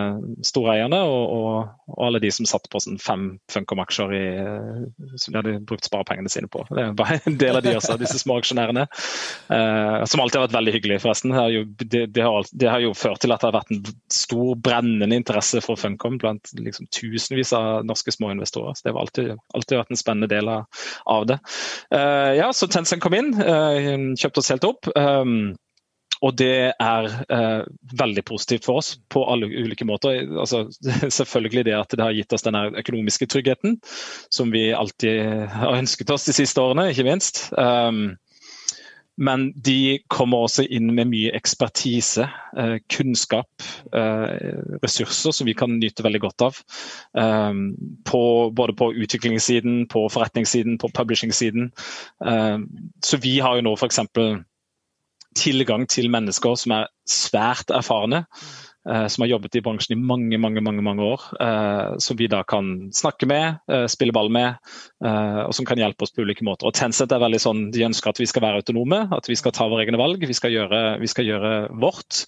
store 0.45 0.75
eierne 0.75 0.99
og, 1.09 1.23
og, 1.33 1.69
og, 1.89 2.01
alle 2.05 2.21
de 2.21 2.29
som 2.35 2.45
satt 2.49 2.67
på 2.69 2.83
sånn 2.85 2.99
fem 3.01 3.23
Funcom-aksjer 3.53 4.13
uh, 4.13 4.83
som 5.15 5.33
de 5.33 5.39
hadde 5.41 5.55
brukt 5.69 5.89
sparepengene 5.89 6.33
sine 6.33 6.51
på. 6.53 6.67
Det 6.69 6.85
bare 6.99 7.21
en 7.25 7.39
del 7.41 7.61
av 7.61 7.65
de 7.65 7.77
også, 7.79 7.97
disse 8.01 8.21
små 8.21 8.41
aksjonærene. 8.41 8.87
som 9.49 10.21
alltid 10.23 10.39
har 10.39 10.47
vært 10.47 10.57
veldig 10.59 10.75
hyggelig, 10.77 11.01
forresten. 11.05 11.33
Det 11.33 11.39
har, 11.39 11.55
jo, 11.55 11.65
det, 11.81 12.03
det, 12.17 12.25
har, 12.27 12.51
det 12.53 12.71
har, 12.71 12.85
jo, 12.85 12.93
ført 12.97 13.23
til 13.25 13.33
at 13.35 13.43
det 13.43 13.49
har 13.49 13.57
vært 13.57 13.73
en 13.75 13.83
stor, 14.13 14.53
brennende 14.61 15.17
interesse 15.17 15.63
for 15.65 15.81
Funcom 15.81 16.19
blant 16.21 16.53
liksom, 16.59 16.89
tusenvis 16.95 17.55
av 17.57 17.87
norske 17.89 18.13
småinvestorer. 18.15 18.77
Så 18.77 18.85
det 18.85 18.93
har 18.93 19.01
alltid, 19.01 19.33
alltid 19.57 19.81
vært 19.81 19.95
en 19.95 20.03
spennende 20.03 20.31
del 20.31 20.51
av, 20.53 20.85
av 21.11 21.27
det. 21.31 21.41
ja, 21.91 22.51
så 22.57 22.69
Tencent 22.71 23.03
kom 23.03 23.17
inn, 23.17 23.33
kjøpte 24.21 24.43
oss 24.43 24.53
helt 24.53 24.67
opp. 24.69 24.91
Um, 24.97 25.55
og 26.21 26.37
det 26.37 26.73
er 26.77 27.09
eh, 27.33 27.63
veldig 27.97 28.25
positivt 28.29 28.67
for 28.69 28.81
oss 28.83 28.93
på 29.13 29.23
alle 29.33 29.49
ulike 29.49 29.87
måter. 29.89 30.23
Altså, 30.29 30.67
selvfølgelig 31.19 31.65
det 31.71 31.77
at 31.79 31.97
det 31.97 32.05
har 32.05 32.17
gitt 32.17 32.33
oss 32.37 32.45
den 32.45 32.59
økonomiske 32.61 33.29
tryggheten 33.31 33.79
som 34.33 34.53
vi 34.53 34.71
alltid 34.77 35.47
har 35.55 35.79
ønsket 35.79 36.13
oss 36.13 36.29
de 36.29 36.37
siste 36.37 36.61
årene, 36.61 36.91
ikke 36.93 37.09
minst. 37.09 37.47
Um, 37.57 38.19
men 39.21 39.51
de 39.53 40.01
kommer 40.09 40.47
også 40.47 40.65
inn 40.73 40.89
med 40.97 41.11
mye 41.11 41.33
ekspertise, 41.37 42.25
eh, 42.57 42.77
kunnskap, 42.89 43.51
eh, 43.93 44.55
ressurser 44.81 45.35
som 45.37 45.49
vi 45.49 45.53
kan 45.55 45.75
nyte 45.77 46.05
veldig 46.07 46.21
godt 46.25 46.45
av. 46.47 46.61
Eh, 47.21 47.53
på, 48.09 48.23
både 48.57 48.77
på 48.81 48.93
utviklingssiden, 48.95 49.89
på 49.93 50.07
forretningssiden, 50.09 50.79
på 50.81 50.89
publishing-siden. 50.97 51.69
Um, 52.25 52.65
så 53.05 53.21
vi 53.21 53.39
har 53.45 53.59
jo 53.59 53.67
nå 53.69 53.75
f.eks 53.77 54.01
tilgang 55.39 55.87
til 55.91 56.11
mennesker 56.13 56.59
som 56.59 56.75
er 56.75 56.91
svært 57.09 57.73
erfarne. 57.75 58.25
Uh, 58.89 59.05
som 59.13 59.21
har 59.21 59.29
jobbet 59.35 59.59
i 59.59 59.61
bransjen 59.61 59.93
i 59.93 60.01
mange 60.01 60.39
mange, 60.41 60.63
mange, 60.65 60.83
mange 60.83 61.05
år. 61.05 61.25
Uh, 61.37 61.99
som 62.01 62.17
vi 62.17 62.31
da 62.33 62.41
kan 62.49 62.89
snakke 62.97 63.29
med, 63.29 63.61
uh, 63.69 63.85
spille 63.93 64.15
ball 64.17 64.33
med, 64.33 64.57
og 65.01 65.53
som 65.57 65.67
kan 65.69 65.81
hjelpe 65.81 66.07
oss 66.07 66.15
på 66.17 66.25
ulike 66.25 66.45
måter. 66.49 66.69
Og 66.69 66.77
Tencent 66.77 67.13
er 67.13 67.21
veldig 67.21 67.41
sånn, 67.43 67.67
De 67.75 67.85
ønsker 67.85 68.13
at 68.13 68.21
vi 68.21 68.29
skal 68.29 68.45
være 68.47 68.63
autonome, 68.63 69.03
at 69.13 69.29
vi 69.29 69.37
skal 69.37 69.53
ta 69.57 69.69
våre 69.69 69.85
egne 69.85 70.01
valg. 70.01 70.25
Vi 70.25 70.37
skal 70.37 70.55
gjøre, 70.55 70.81
vi 71.01 71.11
skal 71.11 71.29
gjøre 71.29 71.53
vårt. 71.81 72.25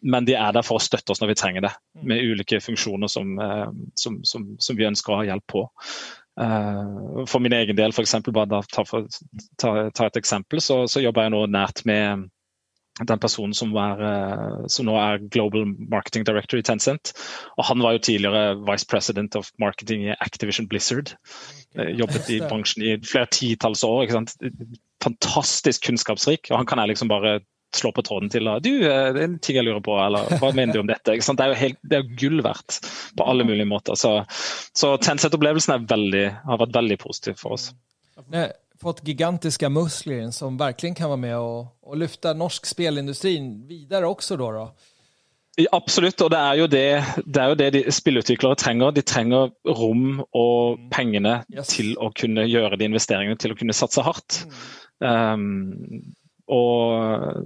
men 0.00 0.24
de 0.24 0.32
er 0.32 0.52
der 0.56 0.64
for 0.64 0.80
å 0.80 0.80
støtte 0.80 1.12
oss 1.12 1.20
når 1.20 1.28
vi 1.28 1.36
trenger 1.36 1.64
det, 1.66 1.72
med 2.08 2.22
ulike 2.24 2.60
funksjoner 2.64 3.08
som, 3.12 3.34
som, 4.00 4.16
som, 4.24 4.46
som 4.56 4.76
vi 4.76 4.86
ønsker 4.88 5.12
å 5.12 5.18
ha 5.20 5.26
hjelp 5.28 5.44
på. 5.52 5.66
Uh, 6.38 7.24
for 7.26 7.42
min 7.42 7.52
egen 7.52 7.76
del, 7.76 7.92
for 7.92 8.06
eksempel, 8.06 8.32
bare 8.32 8.62
ta, 8.70 8.84
ta, 9.58 9.72
ta, 9.90 10.06
et 10.06 10.20
eksempel, 10.20 10.62
så, 10.62 10.84
så, 10.88 11.02
jobber 11.02 11.26
jeg 11.26 11.34
nå 11.34 11.40
nært 11.50 11.82
med 11.88 12.28
den 13.00 13.20
personen 13.20 13.54
som, 13.56 13.72
er, 13.80 14.00
uh, 14.00 14.66
som, 14.70 14.86
nå 14.88 14.96
er 15.00 15.24
Global 15.32 15.66
Marketing 15.90 16.24
Director 16.28 16.60
i 16.60 16.64
Tencent. 16.64 17.12
Og 17.58 17.66
han 17.68 17.82
var 17.84 17.96
jo 17.96 18.04
tidligere 18.08 18.58
Vice 18.68 18.88
President 18.88 19.36
of 19.36 19.50
Marketing 19.60 20.06
i 20.08 20.16
Activision 20.20 20.68
Blizzard. 20.70 21.14
Uh, 21.78 21.90
jobbet 21.98 22.30
i 22.32 22.40
bransjen 22.48 22.86
i 22.86 22.96
flere 23.04 23.30
titalls 23.34 23.84
år. 23.84 24.12
Fantastisk 25.04 25.88
kunnskapsrik. 25.88 26.50
og 26.50 26.60
Han 26.60 26.68
kan 26.68 26.82
jeg 26.82 26.94
liksom 26.94 27.12
bare 27.12 27.40
slå 27.76 27.92
på 27.94 28.04
tråden 28.06 28.30
til 28.32 28.48
du, 28.64 28.70
eh, 28.82 29.10
det 29.14 29.20
er 29.20 29.26
en 29.28 29.38
ting 29.42 29.58
jeg 29.58 29.66
lurer 29.66 29.82
på, 29.84 29.94
eller 30.00 30.40
hva 30.40 30.52
mener 30.56 30.74
du 30.74 30.80
om 30.82 30.90
dette? 30.90 31.16
Det 31.18 31.44
er 31.44 31.52
jo 31.52 31.60
helt, 31.60 31.78
det 31.82 32.00
er 32.00 32.14
gull 32.18 32.42
verdt 32.44 32.80
på 33.16 33.26
alle 33.26 33.46
mulige 33.46 33.68
måter. 33.68 33.98
Så, 33.98 34.16
så 34.76 34.96
Tencent-opplevelsen 35.02 35.76
har 35.76 36.60
vært 36.62 36.76
veldig 36.76 36.98
positiv 37.02 37.38
for 37.40 37.58
oss. 37.58 37.70
Vi 38.26 38.38
har 38.38 38.54
fått 38.80 39.04
gigantiske 39.06 39.68
muskler 39.68 40.30
som 40.34 40.58
virkelig 40.60 40.96
kan 40.98 41.12
være 41.12 41.24
med 41.26 41.36
og, 41.38 41.74
og 41.84 42.00
løfte 42.00 42.32
norsk 42.36 42.66
spillindustri 42.68 43.36
videre 43.68 44.08
også. 44.08 44.38
Da, 44.40 44.50
da. 44.56 45.66
Absolutt, 45.76 46.20
og 46.24 46.30
det 46.32 46.38
er 46.40 46.60
jo 46.60 46.66
det, 46.70 46.84
det, 47.26 47.40
er 47.42 47.48
jo 47.50 47.58
det 47.58 47.70
de 47.74 47.82
spillutviklere 47.92 48.58
trenger. 48.60 48.94
De 48.96 49.04
trenger 49.04 49.50
rom 49.68 50.22
og 50.36 50.80
pengene 50.94 51.40
yes. 51.52 51.74
til 51.74 51.92
å 52.00 52.10
kunne 52.16 52.46
gjøre 52.48 52.78
de 52.80 52.88
investeringene, 52.88 53.38
til 53.40 53.54
å 53.54 53.58
kunne 53.58 53.76
satse 53.76 54.04
hardt. 54.06 54.44
Mm. 54.46 54.62
Um, 55.00 56.14
og 56.50 57.40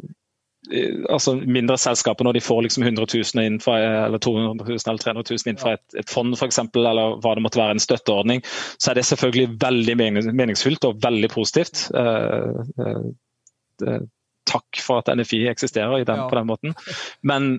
eh, 0.72 1.02
altså 1.12 1.36
mindre 1.44 1.76
selskaper 1.80 2.26
når 2.26 2.38
de 2.38 2.44
får 2.44 2.62
liksom 2.66 2.86
100 2.86 3.06
000 3.14 3.44
innenfor, 3.44 3.76
eller 3.76 4.18
200 4.18 4.64
000 4.64 4.78
eller 4.86 5.02
300 5.02 5.24
000 5.30 5.50
innenfor 5.50 5.76
et, 5.76 5.84
et 6.00 6.10
fond 6.10 6.32
f.eks., 6.36 6.62
eller 6.72 7.18
hva 7.20 7.34
det 7.36 7.44
måtte 7.44 7.60
være, 7.60 7.76
en 7.76 7.84
støtteordning, 7.84 8.40
så 8.78 8.90
er 8.90 9.00
det 9.00 9.06
selvfølgelig 9.10 9.58
veldig 9.60 9.98
meningsfullt 10.32 10.88
og 10.88 11.04
veldig 11.04 11.30
positivt. 11.34 11.86
Uh, 11.92 12.64
uh, 12.80 14.00
takk 14.48 14.80
for 14.80 15.02
at 15.02 15.12
NFI 15.12 15.44
eksisterer 15.52 16.04
den, 16.04 16.26
på 16.30 16.38
den 16.38 16.48
måten. 16.48 16.74
Men 17.26 17.58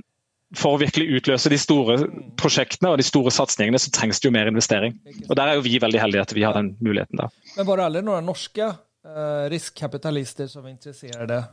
for 0.55 0.75
å 0.75 0.79
virkelig 0.79 1.19
utløse 1.19 1.49
de 1.51 1.57
store 1.59 1.97
prosjektene 2.39 2.93
og 2.93 2.99
de 3.01 3.05
store 3.05 3.33
satsingene, 3.33 3.81
så 3.81 3.91
trengs 3.93 4.21
det 4.21 4.29
jo 4.29 4.33
mer 4.35 4.49
investering. 4.49 4.97
Og 5.27 5.33
Der 5.35 5.49
er 5.49 5.57
jo 5.57 5.65
vi 5.65 5.79
veldig 5.81 6.01
heldige 6.01 6.25
at 6.25 6.35
vi 6.37 6.45
har 6.45 6.57
den 6.57 6.75
muligheten. 6.79 7.19
da. 7.19 7.29
Men 7.57 7.67
var 7.67 7.81
det 7.81 7.87
aldri 7.89 8.05
noen 8.05 8.29
norske 8.29 8.69
Eh, 8.69 8.84
riskkapitalister 9.49 10.47
som 10.47 10.63
var 10.63 10.69
intresserade? 10.69 11.43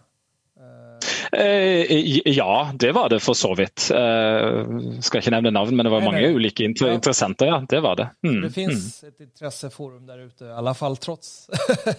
Eh, 1.37 1.93
ja, 2.25 2.73
det 2.75 2.93
var 2.93 3.09
det 3.09 3.21
for 3.21 3.35
så 3.35 3.55
vidt. 3.55 3.89
Uh, 3.95 5.01
skal 5.01 5.23
ikke 5.23 5.33
nevne 5.33 5.53
navn, 5.55 5.73
men 5.77 5.87
det 5.87 5.93
var 5.93 6.03
nei, 6.03 6.09
mange 6.11 6.21
nei. 6.27 6.33
ulike 6.37 6.67
inter 6.67 6.91
ja. 6.91 6.97
interessenter. 6.99 7.49
Ja, 7.49 7.59
det 7.69 7.81
var 7.81 7.97
det. 7.97 8.09
Mm. 8.27 8.43
Det 8.43 8.51
fins 8.53 9.03
mm. 9.03 9.09
et 9.09 9.25
interesseforum 9.25 10.03
der 10.07 10.27
ute, 10.27 10.51
i 10.51 10.53
alle 10.61 10.75
fall 10.77 10.99
trots. 11.01 11.49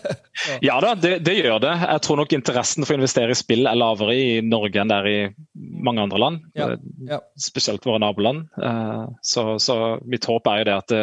ja 0.68 0.78
da, 0.84 0.94
det, 0.94 1.16
det, 1.26 1.34
gjør 1.40 1.64
det. 1.66 1.74
Jeg 1.82 2.04
tror 2.06 2.22
nok 2.22 2.36
interessen 2.38 2.86
for 2.86 2.94
å 2.94 3.02
investere 3.02 3.34
i 3.34 3.40
spill 3.40 3.66
er 3.70 3.80
lavere 3.80 4.18
i 4.20 4.28
Norge 4.46 4.84
enn 4.84 4.94
der 4.94 5.10
i 5.10 5.18
mange 5.58 6.06
andre 6.06 6.22
land. 6.22 6.46
Ja. 6.54 6.70
Ja. 7.10 7.20
Spesielt 7.42 7.86
våre 7.90 8.04
naboland. 8.04 8.46
Så, 9.26 9.48
så, 9.60 9.80
mitt 10.06 10.30
håp 10.30 10.48
er 10.52 10.62
jo 10.62 10.70
det 10.70 10.78
at 10.78 10.94
det 10.94 11.02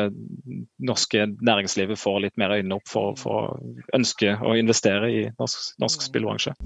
norske 0.86 1.26
næringslivet 1.40 1.98
får 1.98 2.22
litt 2.28 2.38
mer 2.40 2.54
øynene 2.60 2.78
opp 2.78 2.86
for, 2.88 3.18
for 3.18 3.42
å 3.42 3.74
ønske 3.96 4.38
å 4.38 4.54
investere 4.60 5.10
i 5.10 5.26
norsk, 5.34 5.74
norsk 5.82 6.08
spillbransje. 6.08 6.56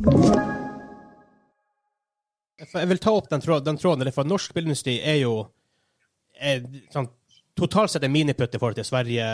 Jeg 2.73 2.89
vil 2.91 3.03
ta 3.03 3.13
opp 3.15 3.29
den, 3.31 3.43
tråd, 3.45 3.65
den 3.67 3.79
tråden, 3.81 4.11
for 4.15 4.29
norsk 4.29 4.55
spillindustri 4.55 4.99
er 5.03 5.21
jo 5.23 5.35
er, 6.35 6.65
sånn, 6.93 7.09
totalt 7.59 7.93
sett 7.93 8.07
en 8.07 8.15
miniputt 8.15 8.55
i 8.55 8.61
forhold 8.61 8.79
til 8.79 8.89
Sverige, 8.89 9.27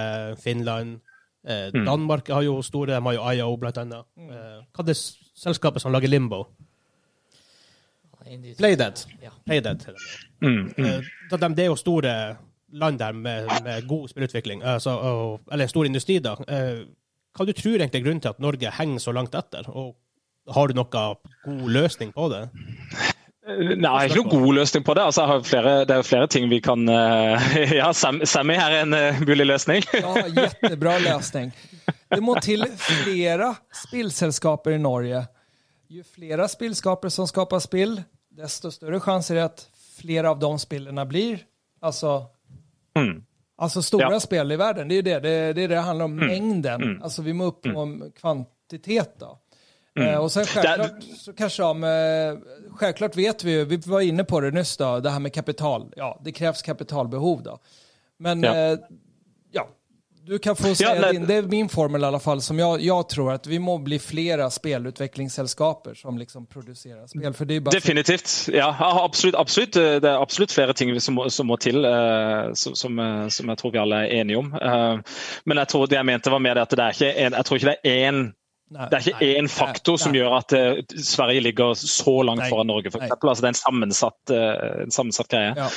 Finland. 0.43 0.99
Eh, 1.47 1.71
mm. 1.75 1.85
Danmark 1.87 2.29
har 2.29 2.45
jo 2.45 2.59
store, 2.64 2.99
de 2.99 3.01
har 3.07 3.16
jo 3.16 3.29
IO 3.33 3.57
blant 3.61 3.81
annet. 3.81 4.09
Mm. 4.16 4.33
Eh, 4.35 4.59
hva 4.69 4.85
er 4.85 4.90
det 4.90 4.99
selskapet 4.99 5.83
som 5.83 5.95
lager 5.95 6.12
Limbo? 6.12 6.45
Playdead. 8.59 9.01
Ja. 9.23 9.31
Playdead 9.47 9.87
mm, 10.40 10.73
mm. 10.77 10.85
Eh, 10.85 11.07
de, 11.31 11.49
det 11.57 11.64
er 11.64 11.71
jo 11.71 11.77
store 11.77 12.12
land 12.73 12.99
der 12.99 13.12
med, 13.12 13.49
med 13.64 13.87
god 13.88 14.09
spillutvikling, 14.09 14.62
altså, 14.62 14.90
og, 14.90 15.40
eller 15.53 15.66
stor 15.66 15.88
industri, 15.88 16.19
da. 16.23 16.37
Eh, 16.47 16.85
hva 17.35 17.47
du 17.47 17.53
tror 17.57 17.79
egentlig 17.79 18.01
er 18.01 18.05
grunnen 18.05 18.23
til 18.23 18.33
at 18.35 18.43
Norge 18.43 18.71
henger 18.77 19.03
så 19.03 19.14
langt 19.14 19.35
etter? 19.38 19.66
Og 19.71 19.97
har 20.55 20.69
du 20.69 20.77
noen 20.77 21.16
god 21.45 21.71
løsning 21.71 22.12
på 22.14 22.29
det? 22.33 22.45
Nei, 23.81 24.07
ikke 24.07 24.21
noen 24.21 24.31
god 24.31 24.57
løsning 24.61 24.85
på 24.87 24.95
det. 24.99 25.05
Altså, 25.11 25.27
flere, 25.47 25.75
det 25.89 25.97
er 25.97 26.07
flere 26.07 26.29
ting 26.31 26.49
vi 26.51 26.61
kan 26.65 26.87
uh, 26.89 27.51
Ja, 27.81 27.91
Sammy 27.95 28.57
her 28.59 28.77
er 28.79 28.87
en 28.87 29.25
mulig 29.27 29.47
løsning. 29.49 29.85
ja, 29.95 30.15
kjempebra 30.29 30.97
løsning. 31.05 31.53
Det 32.11 32.21
må 32.23 32.37
til 32.43 32.67
flere 32.79 33.53
spillselskaper 33.85 34.77
i 34.77 34.81
Norge. 34.83 35.25
Jo 35.91 36.07
flere 36.07 36.47
spillskaper 36.49 37.11
som 37.11 37.27
skaper 37.27 37.63
spill, 37.63 37.97
desto 38.31 38.71
større 38.71 39.01
sjanse 39.03 39.35
er 39.35 39.41
det 39.41 39.47
at 39.49 39.65
flere 40.01 40.31
av 40.31 40.39
de 40.39 40.51
spillene 40.63 41.05
blir 41.09 41.41
altså, 41.81 42.27
mm. 42.99 43.23
altså 43.57 43.83
store 43.83 44.13
ja. 44.13 44.21
spill 44.21 44.53
i 44.53 44.59
verden. 44.61 44.89
Det 44.89 44.99
er 44.99 45.03
det 45.03 45.21
det, 45.23 45.53
det, 45.59 45.67
det 45.75 45.83
handler 45.83 46.05
om. 46.05 46.17
Mm. 46.17 46.27
Mengden. 46.27 46.83
Mm. 46.83 47.03
Altså, 47.03 47.23
vi 47.23 47.33
må 47.33 47.51
opp 47.51 47.67
mm. 47.67 48.13
kvantitet. 48.21 49.17
da. 49.21 49.35
Mm. 50.01 50.15
Eh, 50.15 50.19
och 50.19 50.33
sen 50.33 50.45
självklart 50.45 51.03
så 51.19 51.33
kanske 51.33 51.63
de, 51.63 52.41
självklart 52.75 53.17
vet 53.17 53.45
vi 53.45 53.53
ju, 53.53 53.65
vi 53.65 53.77
var 53.77 54.01
inne 54.01 54.25
på 54.25 54.41
det 54.41 54.51
nyss 54.51 54.77
då, 54.77 55.01
det 55.01 55.11
här 55.11 55.21
med 55.21 55.35
kapital. 55.35 55.93
Ja, 55.97 56.21
det 56.25 56.33
krävs 56.33 56.63
kapitalbehov 56.63 57.43
då. 57.43 57.59
Men 58.19 58.43
ja, 58.43 58.57
eh, 58.57 58.79
ja 59.53 59.69
Du 60.27 60.39
kan 60.39 60.57
få 60.57 60.75
säga 60.75 60.97
ja, 60.97 61.13
din. 61.13 61.27
Det 61.27 61.35
är 61.35 61.43
min 61.43 61.69
formel 61.69 62.03
i 62.03 62.05
alla 62.05 62.21
fall. 62.21 62.43
Som 62.43 62.59
jag, 62.59 62.81
jag 62.81 63.09
tror 63.09 63.33
att 63.33 63.47
vi 63.47 63.59
må 63.59 63.79
bli 63.79 63.99
flera 63.99 64.51
spelutvecklingsselskaper 64.51 65.95
som 65.95 66.19
liksom 66.19 66.47
produserar 66.47 67.07
spel. 67.07 67.33
För 67.33 67.45
det 67.45 67.55
är 67.57 67.61
bara 67.61 67.71
Definitivt. 67.71 68.49
Ja, 68.53 68.77
absolutt, 69.05 69.35
absolutt. 69.35 69.73
Det 69.73 70.05
er 70.05 70.23
absolutt 70.23 70.53
flere 70.53 70.75
ting 70.75 71.01
som 71.01 71.31
som 71.31 71.47
må 71.47 71.57
til, 71.57 71.85
uh, 71.85 72.53
som, 72.53 72.75
som, 73.31 73.49
jeg 73.49 73.59
tror 73.59 73.73
vi 73.73 73.79
alle 73.79 73.97
er 73.97 74.21
enige 74.21 74.37
om. 74.37 74.53
Uh, 74.53 75.01
men 75.45 75.59
jeg 75.59 75.69
tror 75.69 75.87
det 75.87 75.97
jeg 75.97 76.07
mente 76.07 76.31
var 76.31 76.39
mer 76.39 76.55
det 76.55 76.63
at 76.63 76.71
det 76.71 76.85
er 76.85 76.91
ikke 76.91 77.13
en, 77.27 77.33
jeg 77.33 77.45
tror 77.45 77.57
ikke 77.57 77.73
det 77.73 77.91
er 77.91 78.11
én 78.11 78.39
det 78.70 78.96
er 78.96 79.06
ikke 79.11 79.28
én 79.40 79.48
faktor 79.50 79.98
som 79.98 80.14
gjør 80.14 80.37
at 80.37 80.54
uh, 80.54 80.78
Sverige 81.02 81.42
ligger 81.42 81.74
så 81.74 82.20
langt 82.26 82.44
foran 82.46 82.68
Norge. 82.70 82.92
For 82.94 83.02
eksempel. 83.02 83.33
altså, 83.33 83.42
det 83.42 83.48
er 83.48 83.54
en 83.56 83.61
sammensatt, 83.61 84.20
uh, 84.30 84.83
en 84.85 84.94
sammensatt 84.94 85.30
greie. 85.33 85.54
Ja. 85.59 85.70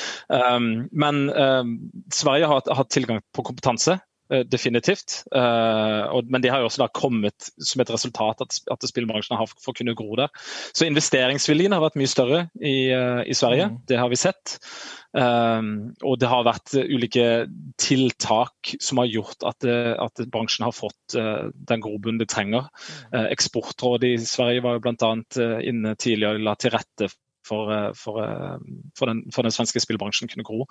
Um, 0.55 0.87
men 0.91 1.23
um, 1.33 1.75
Sverige 2.13 2.49
har 2.51 2.75
hatt 2.77 2.91
tilgang 2.93 3.23
på 3.33 3.45
kompetanse. 3.49 3.97
Uh, 4.33 4.41
definitivt. 4.49 5.21
Og, 5.33 6.29
men 6.31 6.43
de 6.43 6.49
har 6.51 6.61
jo 6.61 6.69
også 6.69 6.83
da 6.83 6.89
kommet 6.93 7.51
som 7.61 7.81
et 7.83 7.91
resultat 7.93 8.41
at, 8.43 8.57
at 8.73 8.85
spillbransjen 8.89 9.37
har 9.37 9.47
å 9.49 9.75
kunne 9.75 9.95
gro 9.97 10.17
der. 10.19 10.31
Så 10.73 10.87
investeringsviljen 10.87 11.75
har 11.75 11.83
vært 11.83 11.97
mye 11.99 12.09
større 12.09 12.41
i, 12.57 12.89
i 12.89 13.37
Sverige. 13.37 13.69
Mm. 13.71 13.79
Det 13.89 13.99
har 13.99 14.11
vi 14.11 14.19
sett. 14.19 14.57
Og 15.13 16.15
det 16.19 16.29
har 16.29 16.45
vært 16.47 16.73
ulike 16.79 17.25
tiltak 17.81 18.73
som 18.81 19.01
har 19.01 19.11
gjort 19.11 19.45
at, 19.45 19.67
at 20.01 20.23
bransjen 20.33 20.65
har 20.65 20.75
fått 20.75 21.17
den 21.17 21.83
grobunnen 21.83 22.21
de 22.21 22.29
trenger. 22.29 22.69
Uh, 23.13 23.27
Eksportrådet 23.29 24.15
i 24.15 24.21
Sverige 24.25 24.63
var 24.65 24.77
jo 24.77 24.85
bl.a. 24.87 25.13
Inne 25.63 25.95
tidligere 25.99 26.39
og 26.39 26.47
la 26.49 26.57
til 26.59 26.73
rette 26.75 27.11
for, 27.47 27.71
for, 27.97 28.19
for, 28.97 29.11
den, 29.11 29.23
for, 29.33 29.45
den, 29.45 29.53
svenske 29.55 29.81
spillbransjen 29.83 30.31
kunne 30.31 30.45
gro. 30.47 30.67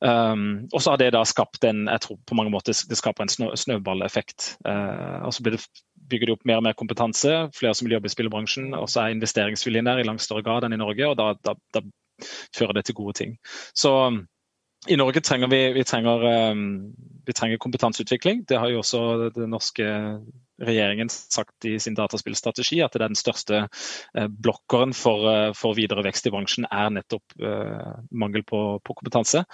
Um, 0.00 0.68
og 0.72 0.82
så 0.82 0.92
har 0.92 1.02
det 1.02 1.12
da 1.16 1.24
skapt 1.28 1.64
en 1.68 1.86
jeg 1.88 2.04
tror 2.04 2.18
på 2.26 2.38
mange 2.38 2.52
måter 2.54 2.76
det 2.88 2.98
skaper 2.98 3.24
en 3.24 3.32
snø, 3.32 3.52
snøballeffekt. 3.56 4.56
og 4.64 5.32
så 5.34 5.44
det 5.46 5.62
bygger 6.08 6.28
de 6.28 6.34
opp 6.36 6.48
mer 6.48 6.60
og 6.60 6.66
mer 6.66 6.76
kompetanse, 6.78 7.34
flere 7.56 7.74
som 7.76 7.86
vil 7.86 7.96
jobbe 7.96 8.10
i 8.10 8.14
spillbransjen. 8.14 8.72
Og 8.78 8.88
så 8.90 9.04
er 9.04 9.16
investeringsviljen 9.16 9.88
der 9.88 10.02
i 10.02 10.06
langt 10.08 10.24
større 10.24 10.44
grad 10.46 10.66
enn 10.66 10.76
i 10.76 10.80
Norge. 10.80 11.08
og 11.08 11.16
da, 11.20 11.32
da, 11.44 11.54
da 11.74 11.84
fører 12.56 12.78
det 12.78 12.88
til 12.88 12.98
gode 12.98 13.16
ting. 13.18 13.38
Så 13.76 13.92
i 14.88 14.96
Norge 14.96 15.20
trenger 15.20 15.50
vi, 15.50 15.60
vi, 15.74 15.84
trenger, 15.84 16.24
um, 16.52 16.94
vi 17.26 17.32
trenger 17.32 17.58
kompetanseutvikling. 17.58 18.44
Det 18.48 18.58
har 18.58 18.70
jo 18.70 18.82
også 18.84 19.30
det 19.34 19.48
norske 19.48 19.88
regjeringen 20.62 21.10
sagt 21.10 21.64
i 21.64 21.78
sin 21.80 21.96
dataspillstrategi, 21.98 22.80
at 22.82 22.96
den 23.00 23.16
største 23.18 23.64
uh, 23.68 24.26
blokkeren 24.28 24.94
for, 24.96 25.24
uh, 25.28 25.52
for, 25.56 25.76
videre 25.78 26.04
vekst 26.06 26.28
i 26.28 26.34
bransjen 26.34 26.68
er 26.70 26.92
nettopp 26.94 27.38
uh, 27.42 27.94
mangel 28.10 28.44
på, 28.46 28.62
på 28.84 28.98
kompetanse. 28.98 29.44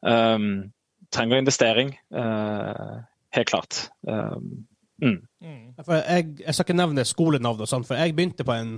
Um, 0.00 0.72
trenger 1.14 1.38
investering, 1.38 1.92
helt 2.10 3.48
klart. 3.48 3.76
Um, 4.02 4.66
mm. 5.02 5.20
Jeg, 5.40 6.24
jeg, 6.40 6.54
skal 6.54 6.64
ikke 6.64 6.76
nevne 6.76 7.04
skolenavn, 7.06 7.62
og 7.62 7.70
sånt, 7.70 7.86
for 7.86 7.98
jeg 7.98 8.16
begynte 8.16 8.44
på 8.44 8.56
en 8.56 8.76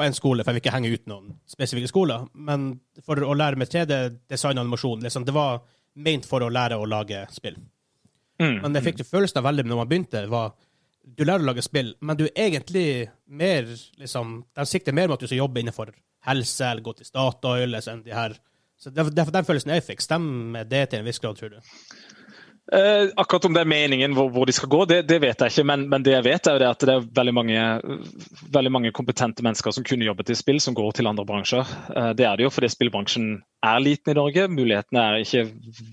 på 0.00 0.06
en 0.06 0.14
skole, 0.16 0.44
for 0.44 0.54
jeg 0.54 0.56
vil 0.56 0.62
ikke 0.62 0.72
henge 0.72 0.90
ut 0.94 1.10
noen 1.10 1.32
spesifikke 1.50 1.90
skoler. 1.90 2.22
Men 2.32 2.70
for 3.04 3.20
å 3.20 3.34
lære 3.36 3.58
med 3.60 3.68
3D, 3.68 3.98
design 4.30 4.56
og 4.56 4.64
animasjon, 4.64 5.02
liksom, 5.04 5.26
det 5.28 5.34
var 5.36 5.60
ment 6.00 6.24
for 6.28 6.46
å 6.46 6.48
lære 6.48 6.78
å 6.80 6.86
lage 6.88 7.26
spill. 7.34 7.58
Mm. 8.40 8.62
Men 8.62 8.72
det 8.72 8.84
fikk 8.86 9.02
følelsen 9.04 9.42
av 9.42 9.50
veldig 9.50 9.66
når 9.68 9.80
man 9.82 9.90
begynte, 9.90 10.22
var 10.32 10.54
du 11.00 11.24
lærer 11.24 11.42
å 11.42 11.48
lage 11.50 11.64
spill, 11.64 11.94
men 12.04 12.18
du 12.18 12.26
er 12.28 12.46
egentlig 12.46 12.86
mer 13.26 13.66
liksom, 13.98 14.40
De 14.56 14.66
sikter 14.68 14.96
mer 14.96 15.08
mot 15.08 15.18
at 15.18 15.24
du 15.24 15.30
skal 15.30 15.42
jobbe 15.42 15.62
innenfor 15.62 15.92
helse 16.28 16.66
eller 16.66 16.84
gå 16.84 16.94
til 16.98 17.08
Statoil 17.08 17.78
sånn, 17.80 18.04
de 18.04 18.14
her. 18.14 18.36
Så 18.80 18.92
det, 18.92 19.08
det, 19.16 19.26
Den 19.32 19.46
følelsen 19.48 19.74
jeg 19.74 19.86
fikk, 19.86 20.04
stemmer 20.04 20.68
det 20.68 20.90
til 20.90 21.00
en 21.00 21.08
viss 21.08 21.20
grad, 21.22 21.38
tror 21.40 21.54
du? 21.54 21.60
Eh, 22.72 23.08
akkurat 23.16 23.44
om 23.48 23.54
det 23.54 23.64
er 23.64 23.70
meningen 23.70 24.12
hvor, 24.14 24.28
hvor 24.30 24.46
de 24.46 24.54
skal 24.54 24.70
gå, 24.70 24.84
det, 24.86 25.00
det, 25.08 25.18
vet 25.24 25.40
jeg 25.42 25.52
ikke. 25.52 25.64
Men, 25.66 25.88
men, 25.90 26.04
det 26.06 26.12
jeg 26.14 26.26
vet 26.28 26.46
er 26.46 26.54
jo 26.54 26.62
det 26.62 26.68
at 26.68 26.84
det 26.86 26.94
er 26.94 27.08
veldig 27.18 27.34
mange, 27.34 27.64
veldig 28.54 28.72
mange, 28.76 28.92
kompetente 28.94 29.42
mennesker 29.42 29.74
som 29.74 29.86
kunne 29.86 30.06
jobbet 30.06 30.30
i 30.30 30.36
spill, 30.38 30.60
som 30.62 30.76
går 30.78 30.92
til 30.98 31.10
andre 31.10 31.26
bransjer. 31.26 31.72
Eh, 31.96 32.12
det 32.18 32.28
er 32.28 32.38
det 32.38 32.46
jo 32.46 32.52
fordi 32.54 32.70
spillbransjen 32.70 33.32
er 33.66 33.82
liten 33.82 34.12
i 34.12 34.18
Norge. 34.20 34.46
Mulighetene 34.52 35.02
er 35.02 35.24
ikke 35.24 35.48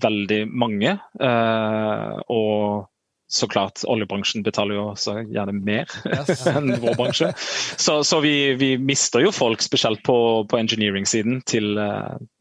veldig 0.06 0.40
mange. 0.52 0.94
Eh, 1.18 2.22
og 2.30 2.86
så 3.28 3.48
klart, 3.50 3.82
oljebransjen 3.84 4.44
betaler 4.46 4.78
jo 4.78 4.84
også 4.94 5.18
gjerne 5.28 5.52
mer 5.52 5.90
yes. 6.14 6.46
enn 6.48 6.72
vår 6.80 6.94
bransje. 6.96 7.32
Så, 7.36 7.98
så 8.08 8.20
vi, 8.24 8.54
vi, 8.60 8.70
mister 8.80 9.24
jo 9.24 9.32
folk, 9.36 9.60
spesielt 9.64 10.00
på, 10.06 10.16
på 10.48 10.60
engineering-siden, 10.60 11.42
til, 11.48 11.76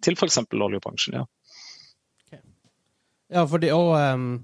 til 0.03 0.15
f.eks. 0.19 0.39
oljebransjen. 0.55 1.19
ja. 1.19 1.25
Ja, 3.27 3.43
for 3.43 3.59
det, 3.59 3.73
og 3.75 3.91
um, 3.99 4.37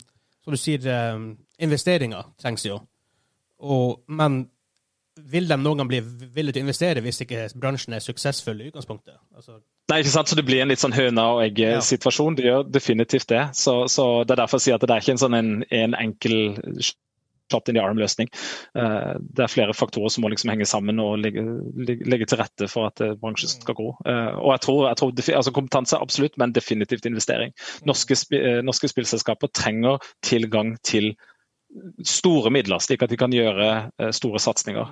som 0.44 0.56
du 0.56 0.60
sier, 0.60 0.88
um, 1.16 1.30
investeringer 1.64 2.34
trengs 2.42 2.66
jo. 2.68 2.82
Og, 3.64 4.02
men 4.12 4.42
vil 5.16 5.48
de 5.48 5.58
noen 5.60 5.80
gang 5.80 5.92
bli 5.92 6.02
villige 6.04 6.58
til 6.58 6.64
å 6.64 6.68
investere 6.68 7.04
hvis 7.06 7.24
ikke 7.24 7.46
bransjen 7.60 7.96
er 7.96 8.04
suksessfull 8.04 8.60
i 8.60 8.72
utgangspunktet? 8.72 9.20
Altså... 9.36 9.62
Nei, 9.92 10.00
ikke 10.00 10.14
sant? 10.14 10.32
Så 10.32 10.36
Det 10.40 10.46
blir 10.48 10.64
en 10.64 10.72
litt 10.72 10.82
sånn 10.82 10.96
høna 10.96 11.26
og 11.36 11.42
egg-situasjon. 11.44 12.38
Det 12.40 12.46
gjør 12.48 12.68
definitivt 12.72 13.28
det. 13.34 13.46
Så, 13.58 13.84
så, 13.92 14.24
Det 14.24 14.36
er 14.36 14.46
derfor 14.46 14.62
jeg 14.62 14.70
sier 14.70 14.78
at 14.80 14.86
det 14.86 14.96
er 14.96 15.04
ikke 15.04 15.18
en 15.18 15.24
sånn 15.26 15.40
en, 15.40 15.56
en 15.76 15.98
enkel 16.00 16.38
shot 17.52 17.68
in 17.70 17.76
the 17.76 17.84
arm-løsning. 17.84 18.30
Uh, 18.78 19.20
det 19.20 19.46
er 19.46 19.52
flere 19.52 19.76
faktorer 19.78 20.14
som 20.14 20.24
må 20.24 20.32
liksom 20.34 20.54
henge 20.54 20.66
sammen 20.70 21.02
og 21.04 21.20
legge, 21.22 21.44
legge 21.84 22.30
til 22.30 22.40
rette 22.40 22.70
for 22.72 22.90
at 22.90 23.04
uh, 23.04 23.14
bransjen 23.20 23.52
skal 23.52 23.78
gå. 23.78 23.90
Uh, 24.08 24.40
og 24.40 24.54
jeg 24.56 24.64
tror, 24.66 24.80
jeg 24.88 25.00
tror 25.02 25.14
altså 25.42 25.56
Kompetanse 25.60 26.00
absolutt, 26.00 26.40
men 26.42 26.56
definitivt 26.56 27.06
investering. 27.10 27.54
Norske, 27.86 28.18
norske 28.64 28.90
spillselskaper 28.90 29.52
trenger 29.54 30.02
tilgang 30.26 30.76
til 30.88 31.14
store 32.06 32.52
midler, 32.54 32.82
slik 32.84 33.02
at 33.04 33.10
de 33.10 33.18
kan 33.18 33.34
gjøre 33.34 34.12
store 34.14 34.40
satsinger. 34.42 34.92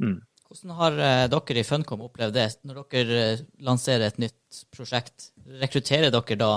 Mm. 0.00 0.22
Hvordan 0.54 0.76
har 0.78 0.98
dere 1.32 1.58
i 1.58 1.66
Funcom 1.66 2.04
opplevd 2.06 2.36
det 2.36 2.46
når 2.62 2.84
dere 2.92 3.22
lanserer 3.66 4.06
et 4.06 4.20
nytt 4.22 4.60
prosjekt? 4.70 5.32
Rekrutterer 5.58 6.14
dere 6.14 6.38
da 6.38 6.50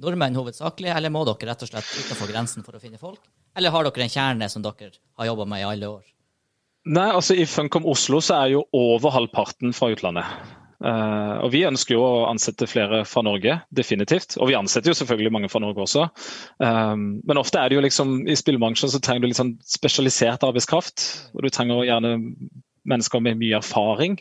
nordmenn 0.00 0.36
hovedsakelig, 0.36 0.88
eller 0.92 1.12
må 1.12 1.24
dere 1.28 1.50
rett 1.50 1.64
og 1.66 1.68
slett 1.68 1.90
utenfor 2.00 2.30
grensen 2.32 2.64
for 2.64 2.78
å 2.78 2.80
finne 2.80 3.00
folk? 3.00 3.20
Eller 3.56 3.74
har 3.74 3.84
dere 3.84 4.06
en 4.06 4.12
kjerne 4.12 4.48
som 4.52 4.64
dere 4.64 4.94
har 5.20 5.28
jobba 5.28 5.48
med 5.52 5.60
i 5.60 5.66
alle 5.68 5.90
år? 5.98 6.04
Nei, 6.86 7.08
altså 7.10 7.34
I 7.36 7.44
Funcom 7.50 7.84
Oslo 7.90 8.22
så 8.24 8.38
er 8.44 8.54
jo 8.54 8.62
over 8.76 9.12
halvparten 9.12 9.76
fra 9.76 9.90
utlandet. 9.92 10.32
Uh, 10.76 11.40
og 11.40 11.50
Vi 11.54 11.64
ønsker 11.66 11.96
jo 11.96 12.02
å 12.04 12.26
ansette 12.28 12.68
flere 12.68 13.00
fra 13.08 13.22
Norge, 13.26 13.56
definitivt. 13.74 14.36
Og 14.40 14.52
vi 14.52 14.58
ansetter 14.58 14.92
jo 14.92 14.98
selvfølgelig 14.98 15.32
mange 15.34 15.50
fra 15.52 15.62
Norge 15.64 15.82
også. 15.82 16.04
Um, 16.60 17.18
men 17.26 17.40
ofte 17.40 17.60
er 17.60 17.68
det 17.68 17.78
jo 17.78 17.84
liksom, 17.84 18.20
i 18.28 18.36
spillbransjen 18.38 18.92
så 18.92 19.00
trenger 19.02 19.24
du 19.24 19.30
litt 19.32 19.40
sånn 19.40 19.56
spesialisert 19.66 20.46
arbeidskraft. 20.46 21.08
og 21.34 21.44
Du 21.44 21.50
trenger 21.50 21.88
gjerne 21.88 22.14
mennesker 22.88 23.22
med 23.24 23.40
mye 23.40 23.58
erfaring, 23.58 24.16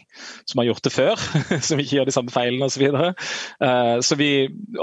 som 0.50 0.62
har 0.62 0.70
gjort 0.70 0.86
det 0.88 0.94
før, 0.96 1.26
som 1.68 1.82
ikke 1.82 2.00
gjør 2.00 2.10
de 2.10 2.16
samme 2.16 2.34
feilene 2.34 2.68
osv. 2.68 2.76
Så, 2.76 2.84
videre. 2.84 3.14
uh, 3.64 3.98
så 4.04 4.18
vi, 4.20 4.30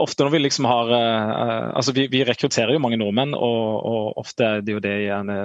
ofte 0.00 0.24
når 0.24 0.34
vi 0.36 0.42
liksom 0.44 0.68
har 0.70 0.92
uh, 0.92 1.68
altså 1.76 1.94
vi, 1.96 2.06
vi, 2.12 2.24
rekrutterer 2.26 2.74
jo 2.74 2.82
mange 2.82 2.98
nordmenn, 3.00 3.36
og, 3.36 3.66
og, 3.92 4.08
ofte 4.22 4.48
er 4.48 4.64
det 4.64 4.76
jo 4.76 4.82
det 4.82 4.96
gjerne 5.04 5.38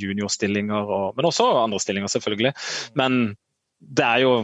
juniorstillinger, 0.00 0.94
og, 0.96 1.12
men 1.18 1.28
også 1.28 1.50
andre 1.64 1.80
stillinger, 1.82 2.12
selvfølgelig. 2.12 2.54
Men 2.98 3.20
det 3.80 4.06
er 4.06 4.24
jo 4.24 4.34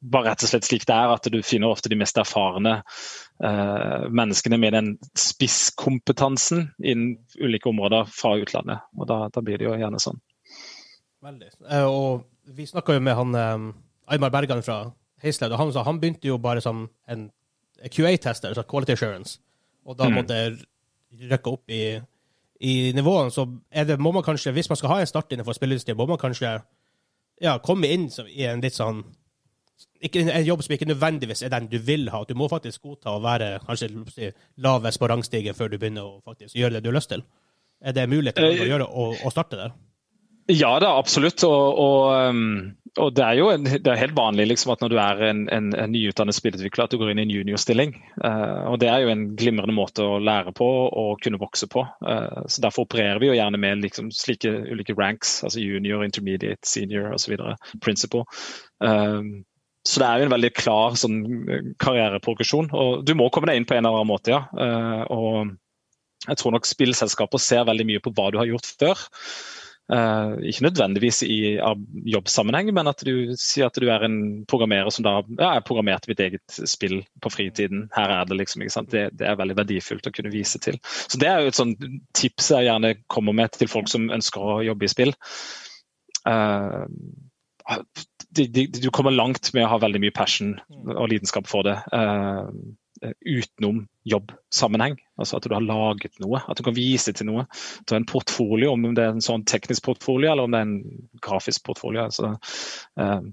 bare 0.00 0.32
rett 0.32 0.42
og 0.42 0.50
slett 0.50 0.66
slik 0.66 0.86
det 0.88 0.94
er, 0.94 1.12
at 1.14 1.28
du 1.30 1.38
finner 1.46 1.70
ofte 1.70 1.90
de 1.92 1.98
mest 1.98 2.18
erfarne 2.18 2.78
uh, 2.80 4.06
menneskene 4.10 4.58
med 4.58 4.74
den 4.74 4.92
spisskompetansen 5.18 6.70
innen 6.82 7.16
ulike 7.38 7.70
områder 7.70 8.10
fra 8.10 8.34
utlandet. 8.40 8.86
Og 8.98 9.08
da, 9.10 9.26
da 9.32 9.44
blir 9.44 9.60
det 9.60 9.68
jo 9.68 9.76
gjerne 9.78 10.02
sånn. 10.02 10.18
Veldig. 11.26 11.50
Uh, 11.66 11.86
og 11.90 12.56
vi 12.56 12.68
snakka 12.68 12.94
jo 12.94 13.02
med 13.02 13.18
han 13.18 13.34
um, 13.34 13.70
Aymar 14.14 14.30
Bergan 14.30 14.62
fra 14.62 14.84
Heisled, 15.22 15.52
og 15.52 15.58
han 15.58 15.72
sa 15.74 15.82
han 15.86 15.98
begynte 16.00 16.28
jo 16.28 16.38
bare 16.38 16.62
som 16.62 16.86
en 17.10 17.28
QA-tester, 17.92 18.52
altså 18.52 18.62
quality 18.62 18.94
assurance, 18.94 19.40
og 19.84 19.98
da 19.98 20.08
mm. 20.08 20.14
måtte 20.14 20.36
rykke 21.30 21.50
opp 21.50 21.70
i, 21.72 21.98
i 22.60 22.92
nivåene. 22.94 23.30
Så 23.34 23.46
det, 23.70 23.98
må 24.00 24.12
man 24.12 24.24
kanskje, 24.24 24.52
hvis 24.52 24.70
man 24.70 24.78
skal 24.78 24.94
ha 24.94 25.00
en 25.00 25.10
start 25.10 25.32
innenfor 25.32 25.56
spilleindustrien, 25.56 25.98
må 25.98 26.06
man 26.06 26.20
kanskje 26.20 26.58
ja, 27.42 27.58
komme 27.58 27.90
inn 27.92 28.10
som, 28.10 28.28
i 28.28 28.46
en 28.48 28.62
litt 28.64 28.76
sånn 28.76 29.02
ikke 30.06 30.22
en 30.24 30.44
jobb 30.44 30.62
som 30.64 30.72
ikke 30.72 30.88
nødvendigvis 30.88 31.42
er 31.44 31.52
den 31.52 31.66
du 31.72 31.76
vil 31.84 32.08
ha. 32.12 32.22
Du 32.24 32.32
må 32.38 32.48
faktisk 32.48 32.84
godta 32.84 33.16
å 33.16 33.20
være 33.24 33.58
kanskje 33.66 34.30
lavest 34.64 35.00
på 35.00 35.08
rangstigen 35.10 35.56
før 35.56 35.72
du 35.72 35.76
begynner 35.80 36.06
å 36.06 36.20
faktisk 36.24 36.56
gjøre 36.56 36.78
det 36.78 36.84
du 36.84 36.90
har 36.90 36.96
lyst 36.96 37.12
til. 37.12 37.24
Er 37.84 37.96
det 37.96 38.06
mulighet 38.08 38.38
til 38.38 38.46
å, 38.46 38.54
eh, 38.54 38.68
gjøre, 38.70 38.86
å, 38.88 39.08
å 39.20 39.32
starte 39.32 39.58
der? 39.60 39.74
Ja 40.46 40.76
da, 40.82 40.92
absolutt. 40.98 41.42
Og, 41.46 41.78
og, 41.82 42.12
um, 42.30 42.76
og, 42.96 43.10
det 43.16 43.24
er 43.24 43.38
jo 43.40 43.48
en, 43.50 43.66
det 43.66 43.90
er 43.90 43.98
helt 43.98 44.16
vanlig 44.16 44.46
liksom, 44.52 44.72
at 44.76 44.82
når 44.84 44.92
du 44.92 44.98
er 45.02 45.22
en, 45.28 45.40
en, 45.52 45.72
en 45.74 45.90
nyutdannet 45.92 46.36
spillutvikler, 46.36 46.86
at 46.86 46.94
du 46.94 47.00
går 47.00 47.12
inn 47.12 47.22
i 47.22 47.26
en 47.26 47.34
juniorstilling. 47.34 47.96
Uh, 48.22 48.70
og 48.70 48.78
Det 48.82 48.90
er 48.92 49.02
jo 49.02 49.10
en 49.12 49.26
glimrende 49.38 49.74
måte 49.74 50.06
å 50.06 50.20
lære 50.22 50.54
på 50.56 50.68
og 50.86 51.18
kunne 51.24 51.42
vokse 51.42 51.68
på. 51.72 51.82
Uh, 52.06 52.46
så 52.46 52.62
Derfor 52.62 52.86
opererer 52.86 53.20
vi 53.22 53.32
jo 53.32 53.36
gjerne 53.38 53.60
med 53.60 53.82
liksom, 53.82 54.12
slike 54.14 54.52
ulike 54.70 54.94
ranks, 54.98 55.40
altså 55.46 55.64
junior, 55.64 56.06
intermediate, 56.06 56.62
senior 56.66 57.10
osv. 57.16 57.34
Principal. 57.82 58.26
Uh, 58.84 59.42
så 59.86 60.02
det 60.02 60.06
er 60.06 60.18
jo 60.18 60.26
en 60.26 60.34
veldig 60.34 60.54
klar 60.58 60.96
sånn, 60.98 61.20
karriereprogresjon. 61.82 62.72
og 62.74 63.04
Du 63.06 63.14
må 63.18 63.28
komme 63.34 63.50
deg 63.50 63.60
inn 63.60 63.66
på 63.66 63.76
en 63.76 63.84
eller 63.84 64.00
annen 64.00 64.10
måte, 64.10 64.34
ja. 64.34 64.40
Og 65.14 65.52
jeg 66.26 66.40
tror 66.40 66.56
nok 66.56 66.66
spillselskaper 66.66 67.38
ser 67.38 67.68
veldig 67.68 67.86
mye 67.86 68.02
på 68.02 68.10
hva 68.16 68.32
du 68.34 68.40
har 68.40 68.50
gjort 68.50 68.66
før. 68.66 69.04
Uh, 69.86 70.34
ikke 70.42 70.64
nødvendigvis 70.64 71.20
i 71.22 71.58
jobbsammenheng, 72.10 72.72
men 72.74 72.90
at 72.90 73.04
du 73.06 73.36
sier 73.38 73.68
at 73.68 73.76
du 73.78 73.86
er 73.86 74.02
en 74.02 74.16
programmerer 74.50 74.90
som 74.90 75.04
da 75.06 75.20
ja, 75.20 75.52
jeg 75.54 75.66
programmerte 75.68 76.10
mitt 76.10 76.22
eget 76.24 76.56
spill 76.66 76.96
på 77.22 77.30
fritiden. 77.30 77.84
Her 77.94 78.16
er 78.16 78.26
det 78.26 78.40
liksom, 78.40 78.64
ikke 78.64 78.74
sant? 78.74 78.90
Det, 78.90 79.04
det, 79.14 79.28
er 79.30 79.38
veldig 79.38 79.58
verdifullt 79.60 80.08
å 80.10 80.14
kunne 80.16 80.34
vise 80.34 80.58
til. 80.62 80.80
Så 80.82 81.20
Det 81.22 81.30
er 81.30 81.44
jo 81.44 81.52
et 81.52 81.60
sånt 81.60 81.86
tips 82.18 82.50
jeg 82.56 82.66
gjerne 82.66 82.96
kommer 83.12 83.36
med 83.38 83.54
til 83.54 83.70
folk 83.70 83.86
som 83.92 84.10
ønsker 84.10 84.42
å 84.42 84.58
jobbe 84.66 84.88
i 84.88 84.90
spill. 84.90 85.14
Uh, 86.26 86.82
de, 88.34 88.48
de, 88.50 88.66
du 88.66 88.90
kommer 88.90 89.14
langt 89.14 89.52
med 89.54 89.68
å 89.68 89.70
ha 89.70 89.78
veldig 89.86 90.02
mye 90.02 90.14
passion 90.14 90.56
og 90.96 91.06
lidenskap 91.14 91.46
for 91.46 91.66
det. 91.66 91.78
Uh, 91.94 92.50
utenom 93.02 93.84
jobbsammenheng. 94.08 94.98
Altså 95.20 95.38
at 95.38 95.48
du 95.48 95.54
har 95.54 95.64
laget 95.64 96.20
noe, 96.22 96.42
at 96.42 96.58
du 96.58 96.64
kan 96.66 96.76
vise 96.76 97.12
til 97.16 97.28
noe. 97.28 97.46
Du 97.84 97.94
har 97.94 98.02
en 98.02 98.08
portfolio, 98.08 98.72
om 98.74 98.86
det 98.96 99.04
er 99.04 99.16
en 99.16 99.24
sånn 99.24 99.46
teknisk 99.48 99.86
portfolio 99.86 100.32
eller 100.32 100.46
om 100.46 100.54
det 100.54 100.60
er 100.60 100.68
en 100.68 101.10
grafisk 101.24 101.64
portfolio. 101.66 102.06
Altså, 102.06 102.34
eh, 103.00 103.28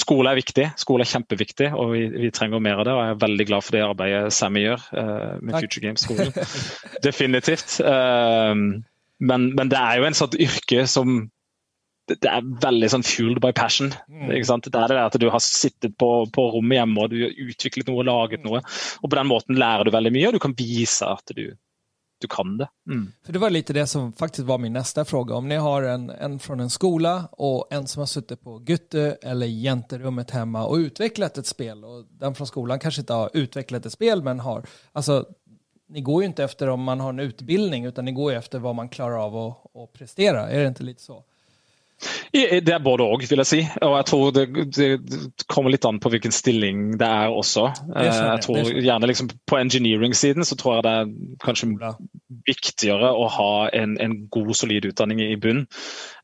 skole 0.00 0.32
er 0.32 0.40
viktig, 0.40 0.68
skole 0.80 1.04
er 1.04 1.10
kjempeviktig, 1.10 1.70
og 1.76 1.94
vi, 1.94 2.04
vi, 2.14 2.30
trenger 2.34 2.62
mer 2.62 2.80
av 2.80 2.88
det. 2.88 2.94
og 2.94 3.02
Jeg 3.04 3.16
er 3.16 3.24
veldig 3.26 3.48
glad 3.50 3.66
for 3.66 3.76
det 3.76 3.84
arbeidet 3.86 4.36
Sammy 4.36 4.64
gjør 4.64 4.86
eh, 5.02 5.34
med 5.40 5.56
Takk. 5.56 5.66
Future 5.66 5.84
Games-skolen. 5.86 6.32
Definitivt. 7.08 7.76
Eh, 7.84 8.54
men, 9.20 9.50
men, 9.52 9.70
det 9.72 9.80
er 9.80 10.00
jo 10.00 10.08
en 10.08 10.16
sånn 10.16 10.40
yrke 10.40 10.86
som 10.90 11.22
det 12.18 12.30
er 12.30 12.50
veldig 12.62 12.90
sånn 12.92 13.06
fueled 13.06 13.40
by 13.42 13.52
passion. 13.56 13.92
Mm. 14.10 14.28
Ikke 14.34 14.48
sant? 14.48 14.68
Det 14.68 14.82
er 14.82 14.92
det 14.92 15.00
at 15.02 15.18
du 15.20 15.28
har 15.30 15.42
sittet 15.44 15.96
på, 16.00 16.10
på, 16.34 16.46
rommet 16.56 16.80
hjemme 16.80 17.04
og 17.04 17.12
du 17.12 17.18
har 17.24 17.42
utviklet 17.46 17.90
noe 17.90 18.02
og 18.02 18.08
laget 18.08 18.46
noe. 18.46 18.62
Og 19.00 19.08
På 19.08 19.16
den 19.16 19.30
måten 19.30 19.58
lærer 19.60 19.86
du 19.86 19.94
veldig 19.94 20.14
mye, 20.14 20.30
og 20.30 20.38
du 20.38 20.42
kan 20.42 20.56
vise 20.58 21.06
at 21.06 21.34
du, 21.36 21.44
du 22.20 22.28
kan 22.30 22.56
det. 22.60 22.68
Mm. 22.90 23.06
For 23.26 23.36
Det 23.36 23.42
var 23.42 23.54
litt 23.54 23.72
det 23.76 23.86
som 23.90 24.10
faktisk 24.16 24.48
var 24.50 24.62
min 24.62 24.74
neste 24.76 25.04
spørsmål. 25.04 25.36
Om 25.38 25.50
dere 25.52 25.66
har 25.66 25.88
en, 25.94 26.08
en 26.10 26.38
fra 26.42 26.58
en 26.58 26.72
skole 26.72 27.14
og 27.38 27.74
en 27.74 27.88
som 27.90 28.04
har 28.04 28.12
sittet 28.12 28.42
på 28.44 28.58
gutte- 28.66 29.16
eller 29.22 29.50
jenterommet 29.50 30.34
hjemme 30.34 30.66
og 30.66 30.90
utviklet 30.90 31.40
et 31.40 31.50
spill, 31.50 31.84
og 31.84 32.08
den 32.20 32.38
fra 32.38 32.48
skolen 32.48 32.82
kanskje 32.82 33.06
ikke 33.06 33.22
har 33.24 33.42
utviklet 33.44 33.86
et 33.86 33.96
spill, 33.96 34.24
men 34.26 34.42
har 34.44 34.66
altså, 34.92 35.22
ni 35.90 36.02
går 36.06 36.22
jo 36.22 36.30
ikke 36.30 36.46
etter 36.46 36.70
om 36.70 36.84
man 36.86 37.02
har 37.02 37.14
en 37.14 37.24
utbildning, 37.24 37.88
utan 37.90 38.06
ni 38.06 38.14
går 38.14 38.36
etter 38.38 38.62
hva 38.62 38.74
man 38.76 38.90
klarer 38.92 39.18
av 39.24 39.34
å, 39.36 39.48
å 39.74 39.88
prestere. 39.90 40.46
Er 40.50 40.64
det 40.64 40.74
ikke 40.74 40.92
litt 40.92 41.02
så? 41.02 41.22
Det 42.32 42.72
er 42.72 42.82
både 42.82 43.04
òg, 43.04 43.24
vil 43.28 43.42
jeg 43.42 43.48
si. 43.48 43.60
Og 43.84 43.94
jeg 43.98 44.06
tror 44.08 44.32
det, 44.34 44.44
det, 44.76 44.88
kommer 45.52 45.72
litt 45.72 45.84
an 45.88 46.00
på 46.00 46.12
hvilken 46.12 46.34
stilling 46.34 46.96
det 47.00 47.06
er 47.06 47.34
også. 47.34 47.66
Jeg 47.92 48.44
tror 48.46 48.70
gjerne 48.70 49.10
liksom 49.10 49.30
På 49.50 49.58
engineering-siden 49.60 50.46
så 50.46 50.56
tror 50.58 50.78
jeg 50.78 50.86
det 50.86 50.94
er 51.00 51.12
kanskje 51.44 51.70
viktigere 52.48 53.12
å 53.12 53.28
ha 53.36 53.52
en, 53.76 53.98
en 54.00 54.16
god, 54.32 54.54
solid 54.56 54.88
utdanning 54.88 55.22
i 55.24 55.36
bunn 55.40 55.66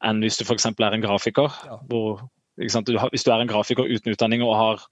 enn 0.06 0.20
hvis 0.24 0.38
du 0.40 0.46
f.eks. 0.46 0.68
er 0.70 0.96
en 0.96 1.04
grafiker. 1.04 1.52
Ja. 1.68 1.80
Hvor, 1.90 2.26
hvis 2.60 2.76
du 3.26 3.32
er 3.32 3.40
en 3.42 3.50
grafiker 3.50 3.88
uten 3.88 4.14
utdanning 4.14 4.44
og 4.46 4.56
har 4.56 4.84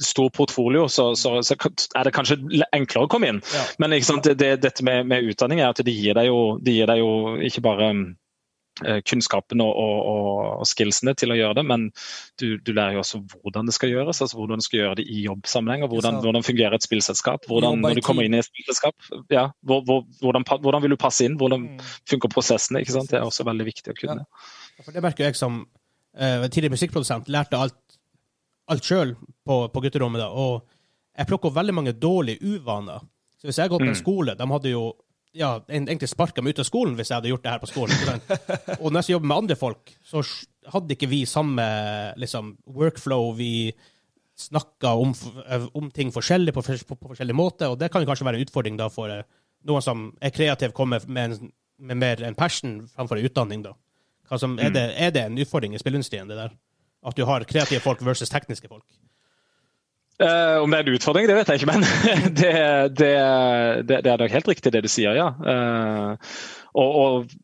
stor 0.00 0.30
portfolio, 0.32 0.86
så, 0.88 1.10
så, 1.18 1.42
så, 1.44 1.54
er 1.98 2.08
det 2.08 2.14
kanskje 2.16 2.38
enklere 2.72 3.04
å 3.04 3.10
komme 3.12 3.28
inn. 3.28 3.42
Ja. 3.52 3.66
Men 3.82 3.92
det, 3.92 4.54
dette 4.64 4.86
med, 4.86 5.04
med, 5.10 5.28
utdanning 5.28 5.60
er 5.60 5.74
at 5.74 5.82
det 5.84 5.92
gir 5.92 6.16
deg 6.16 6.30
jo, 6.30 6.40
det 6.62 6.78
gir 6.78 6.88
deg 6.88 7.02
jo 7.02 7.10
ikke 7.44 7.66
bare 7.66 7.90
Eh, 7.92 8.06
kunnskapen 9.08 9.62
og, 9.64 9.70
og, 9.74 9.96
og, 10.60 10.66
skillsene 10.68 11.14
til 11.18 11.32
å 11.34 11.38
gjøre 11.38 11.58
det, 11.58 11.64
men 11.66 11.88
du, 12.40 12.58
du, 12.62 12.70
lærer 12.72 12.98
jo 12.98 13.02
også 13.02 13.20
hvordan 13.32 13.66
det 13.68 13.74
skal 13.76 13.92
gjøres. 13.92 14.20
altså 14.22 14.38
Hvordan 14.38 14.62
du 14.62 14.66
skal 14.66 14.80
gjøre 14.80 14.98
det 15.00 15.06
i 15.10 15.24
jobbsammenheng, 15.24 15.84
og 15.86 15.92
hvordan, 15.94 16.20
hvordan 16.22 16.46
fungerer 16.46 16.76
et 16.76 16.86
spillselskap. 16.86 17.48
hvordan 17.50 17.82
Når 17.82 17.98
du 17.98 18.04
kommer 18.06 18.26
inn 18.26 18.36
i 18.36 18.42
et 18.42 18.48
spillselskap, 18.48 19.10
ja, 19.34 19.48
hvor, 19.66 19.82
hvor, 19.88 20.04
hvordan, 20.22 20.46
hvordan, 20.46 20.84
vil 20.84 20.94
du 20.94 21.00
passe 21.00 21.26
inn? 21.26 21.38
Hvordan 21.40 21.66
mm. 21.66 21.84
funker 22.10 22.32
prosessene? 22.32 22.84
ikke 22.84 22.94
sant? 22.94 23.10
Det 23.10 23.20
er 23.20 23.26
også 23.26 23.46
veldig 23.48 23.66
viktig 23.68 23.94
å 23.94 23.98
kunne. 23.98 24.24
Ja. 24.24 24.84
For 24.86 24.94
Det 24.94 25.04
merker 25.04 25.28
jeg 25.28 25.38
som 25.38 25.62
uh, 25.64 26.46
tidligere 26.46 26.76
musikkprodusent. 26.76 27.30
Lærte 27.32 27.58
alt, 27.58 27.98
alt 28.70 28.86
sjøl 28.86 29.16
på, 29.46 29.60
på 29.74 29.84
gutterommet. 29.84 30.22
da, 30.22 30.30
og 30.30 30.62
jeg 31.18 31.26
plukker 31.26 31.50
opp 31.50 31.58
veldig 31.58 31.74
mange 31.74 31.96
dårlige 31.98 32.54
uvaner. 32.54 33.02
Så 33.38 33.50
Hvis 33.50 33.58
jeg 33.58 33.70
går 33.70 33.82
på 33.82 33.88
en 33.88 33.96
mm. 33.96 34.02
skole, 34.02 34.34
de 34.38 34.50
hadde 34.52 34.70
jo 34.72 34.86
ja, 35.36 35.50
egentlig 35.68 36.08
sparka 36.10 36.42
meg 36.42 36.56
ut 36.56 36.62
av 36.62 36.68
skolen 36.68 36.96
hvis 36.98 37.10
jeg 37.10 37.18
hadde 37.18 37.32
gjort 37.32 37.44
det 37.44 37.52
her 37.52 37.62
på 37.62 37.70
skolen. 37.70 38.22
Og 38.82 38.92
når 38.92 39.04
jeg 39.04 39.16
jobber 39.16 39.30
med 39.30 39.40
andre 39.42 39.58
folk, 39.58 39.92
så 40.06 40.22
hadde 40.72 40.96
ikke 40.96 41.10
vi 41.10 41.22
samme 41.28 41.64
liksom, 42.20 42.54
workflow. 42.76 43.30
Vi 43.38 43.72
snakka 44.38 44.94
om, 44.94 45.14
om, 45.72 45.90
ting 45.90 46.12
forskjellig 46.14 46.54
på, 46.54 46.62
på, 46.62 46.94
på 46.94 47.12
forskjellig 47.12 47.34
måte, 47.34 47.68
og 47.68 47.78
det 47.80 47.90
kan 47.90 48.06
kanskje 48.06 48.26
være 48.28 48.38
en 48.38 48.46
utfordring 48.46 48.76
da 48.78 48.86
for 48.92 49.10
eh, 49.10 49.24
noen 49.66 49.82
som 49.82 50.04
er 50.22 50.30
kreativ, 50.34 50.70
kommer 50.76 51.02
med, 51.10 51.34
en, 51.34 51.52
med 51.82 51.98
mer 51.98 52.22
en 52.22 52.38
passion 52.38 52.80
framfor 52.92 53.18
en 53.18 53.26
utdanning. 53.26 53.64
da. 53.66 53.74
Som, 54.36 54.58
er, 54.60 54.70
det, 54.70 54.84
er, 54.94 55.10
det, 55.14 55.24
en 55.26 55.40
utfordring 55.42 55.74
i 55.74 55.80
spillindustrien, 55.82 56.28
det 56.30 56.38
der? 56.38 56.54
At 57.08 57.16
du 57.18 57.24
har 57.26 57.46
kreative 57.48 57.82
folk 57.82 58.02
versus 58.06 58.30
tekniske 58.30 58.70
folk? 58.70 58.86
Uh, 60.18 60.58
om 60.64 60.72
det 60.72 60.80
er 60.80 60.86
en 60.86 60.96
utfordring, 60.98 61.28
det 61.30 61.36
vet 61.36 61.50
jeg 61.52 61.60
ikke, 61.60 61.72
men 61.72 61.84
det, 62.40 62.54
det, 62.98 63.12
det, 63.86 63.98
det 64.02 64.12
er 64.12 64.22
nok 64.22 64.34
helt 64.34 64.48
riktig 64.50 64.72
det 64.74 64.82
du 64.82 64.90
sier, 64.90 65.14
ja. 65.14 65.28
Uh, 65.38 66.38
og, 66.74 66.98
og, 67.02 67.36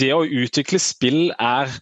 det 0.00 0.12
å 0.14 0.22
utvikle 0.22 0.78
spill 0.80 1.32
er 1.34 1.72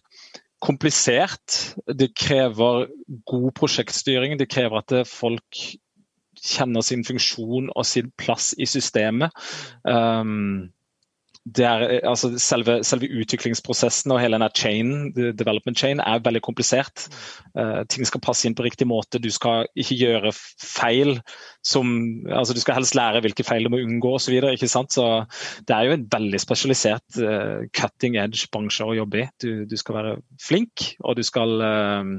komplisert. 0.65 1.59
Det 1.85 2.09
krever 2.17 2.87
god 3.29 3.51
prosjektstyring. 3.59 4.33
Det 4.39 4.49
krever 4.49 4.81
at 4.81 4.95
folk 5.07 5.59
kjenner 6.39 6.81
sin 6.85 7.03
funksjon 7.05 7.69
og 7.75 7.85
sin 7.85 8.09
plass 8.17 8.53
i 8.57 8.65
systemet. 8.69 9.35
Um, 9.83 10.71
er, 11.57 11.83
eh, 11.85 12.09
altså 12.09 12.31
selve, 12.39 12.79
selve, 12.83 13.07
utviklingsprosessen 13.21 14.11
og 14.13 14.19
hele 14.21 14.37
denne 14.37 14.49
chain, 14.55 15.11
development 15.15 15.77
chain 15.77 15.99
er 15.99 16.23
veldig 16.23 16.41
komplisert. 16.45 17.07
Uh, 17.57 17.83
ting 17.89 18.05
skal 18.05 18.21
passe 18.21 18.47
inn 18.47 18.55
på 18.55 18.65
riktig 18.65 18.87
måte. 18.87 19.21
Du 19.21 19.29
skal 19.33 19.67
ikke 19.75 19.97
gjøre 19.99 20.33
feil 20.33 21.19
som 21.65 21.89
altså 22.31 22.53
Du 22.55 22.61
skal 22.63 22.77
helst 22.77 22.95
lære 22.95 23.19
hvilke 23.21 23.43
feil 23.43 23.65
du 23.65 23.69
må 23.73 23.81
unngå 23.83 24.13
osv. 24.15 24.35
Så, 24.61 24.67
så 24.69 24.85
Så 24.89 25.07
det 25.67 25.75
er 25.75 25.87
jo 25.87 25.95
en 25.97 26.07
veldig 26.11 26.39
spesialisert 26.39 27.19
uh, 27.19 27.65
cutting 27.73 28.17
edge 28.17 28.47
bransje 28.51 28.85
å 28.85 28.95
jobbe 28.95 29.23
i. 29.23 29.29
Du, 29.41 29.65
du, 29.65 29.77
skal 29.77 29.95
være 29.95 30.17
flink, 30.41 30.93
og 31.03 31.17
du 31.19 31.23
skal 31.23 31.63
uh, 31.63 32.13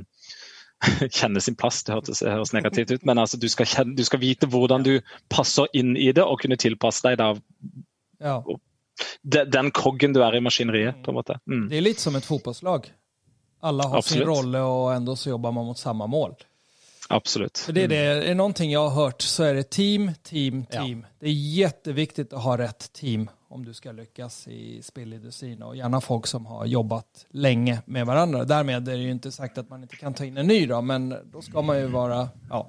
kjenne 1.18 1.40
sin 1.40 1.56
plass, 1.56 1.82
det 1.84 1.94
hørtes, 1.94 2.24
høres 2.24 2.54
negativt 2.56 2.90
ut, 2.90 3.04
men 3.04 3.18
altså, 3.18 3.36
du, 3.40 3.48
skal 3.48 3.68
kjenne, 3.68 3.96
du, 3.96 4.04
skal 4.04 4.20
vite 4.20 4.48
hvordan 4.48 4.84
du 4.86 4.98
passer 5.28 5.68
inn 5.76 5.96
i 5.96 6.10
det 6.12 6.24
og 6.24 6.40
kunne 6.40 6.60
tilpasse 6.60 7.04
deg 7.06 7.20
da, 7.20 7.34
ja 8.20 8.40
den 9.22 9.70
koggen 9.70 10.12
du 10.12 10.22
er 10.24 10.36
i 10.36 10.40
maskineriet. 10.40 11.02
på 11.04 11.10
en 11.10 11.14
måte. 11.14 11.38
Mm. 11.46 11.68
Det 11.68 11.76
er 11.76 11.80
litt 11.80 12.00
som 12.00 12.16
et 12.16 12.24
fotballag. 12.24 12.92
Alle 13.60 13.82
har 13.82 13.98
Absolutt. 13.98 14.20
sin 14.20 14.28
rolle, 14.28 14.60
og 14.60 14.94
enda 14.94 15.16
så 15.16 15.30
jobber 15.30 15.52
man 15.52 15.66
mot 15.66 15.78
samme 15.78 16.06
mål. 16.06 16.34
Absolutt. 17.08 17.58
För 17.58 17.72
det 17.72 17.82
är, 17.82 17.88
det, 17.88 17.96
är 17.96 18.20
det 18.20 18.34
någonting 18.34 18.72
jag 18.72 18.88
har 18.88 19.04
hørt, 19.04 19.22
så 19.22 19.44
er 19.44 19.54
det 19.54 19.70
team, 19.70 20.12
team, 20.22 20.66
team. 20.66 21.00
Ja. 21.00 21.16
Det 21.20 21.26
er 21.26 21.32
jätteviktig 21.32 22.32
å 22.32 22.38
ha 22.38 22.56
rett 22.58 22.92
team 22.92 23.30
om 23.50 23.64
du 23.64 23.74
skal 23.74 23.96
lykkes 23.98 24.48
i 24.48 24.82
spillindustrin 24.82 25.62
og 25.66 25.74
gjerne 25.76 26.00
folk 26.00 26.26
som 26.30 26.46
har 26.46 26.68
jobbet 26.70 27.24
lenge 27.34 27.80
med 27.86 28.06
hverandre. 28.06 28.44
Därmed 28.46 28.76
er 28.76 28.84
det 28.86 28.98
jo 29.02 29.16
ikke 29.16 29.32
sagt 29.34 29.58
at 29.58 29.68
man 29.70 29.82
ikke 29.84 29.98
kan 29.98 30.14
ta 30.14 30.24
inn 30.24 30.38
en 30.38 30.46
ny, 30.46 30.66
då, 30.70 30.78
men 30.82 31.08
da 31.10 31.42
skal 31.42 31.66
man 31.66 31.80
jo 31.80 31.88
være 31.90 32.20
ja, 32.50 32.60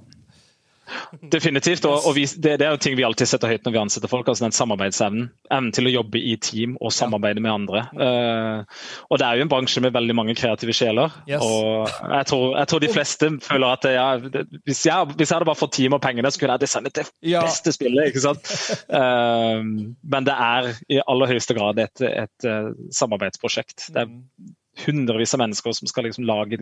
Definitivt. 1.32 1.86
og, 1.86 2.06
og 2.08 2.16
vi, 2.16 2.26
det, 2.26 2.58
det, 2.60 2.68
er 2.68 2.76
jo 2.76 2.82
ting 2.82 2.98
vi 2.98 3.06
alltid 3.08 3.30
setter 3.30 3.52
høyt 3.52 3.66
når 3.66 3.76
vi 3.76 3.82
ansetter 3.82 4.12
folk. 4.12 4.28
altså 4.28 4.46
den 4.46 4.56
Samarbeidsevnen. 4.56 5.30
Evnen 5.52 5.74
til 5.76 5.90
å 5.90 5.94
jobbe 5.94 6.22
i 6.22 6.36
team 6.42 6.78
og 6.82 6.94
samarbeide 6.96 7.44
med 7.44 7.54
andre. 7.54 7.84
Uh, 7.96 8.86
og 9.10 9.22
Det 9.22 9.28
er 9.28 9.40
jo 9.40 9.46
en 9.46 9.52
bransje 9.52 9.84
med 9.84 9.96
veldig 9.96 10.16
mange 10.18 10.36
kreative 10.38 10.76
sjeler. 10.76 11.14
Yes. 11.30 11.44
og 11.44 11.90
jeg 11.90 12.30
tror, 12.32 12.46
jeg 12.58 12.72
tror, 12.72 12.84
de 12.84 12.92
fleste 12.92 13.32
føler 13.46 13.76
at 13.76 13.90
ja, 13.92 14.08
hvis, 14.18 14.86
jeg, 14.88 15.12
hvis, 15.16 15.30
jeg, 15.30 15.36
hadde 15.36 15.50
bare 15.50 15.60
fått 15.60 15.76
team 15.78 15.98
og 15.98 16.02
pengene, 16.04 16.32
så 16.32 16.42
kunne 16.42 16.58
jeg 16.58 16.66
designet 16.66 16.98
det 16.98 17.08
beste 17.22 17.76
spillet. 17.76 18.12
ikke 18.12 18.26
sant? 18.26 18.56
Uh, 18.88 19.62
men 20.14 20.28
det 20.28 20.38
er 20.38 20.74
i 20.92 21.04
aller 21.06 21.36
høyeste 21.36 21.58
grad 21.58 21.80
et, 21.82 22.02
et, 22.08 22.26
et 22.26 22.50
uh, 22.50 22.74
samarbeidsprosjekt. 22.96 23.92
Det 23.92 24.06
er 24.06 24.12
mm 24.12 24.58
hundrevis 24.86 25.34
av 25.36 25.42
mennesker 25.44 25.76
som 25.76 25.90
skal 25.90 26.08
liksom 26.08 26.26
lage, 26.26 26.58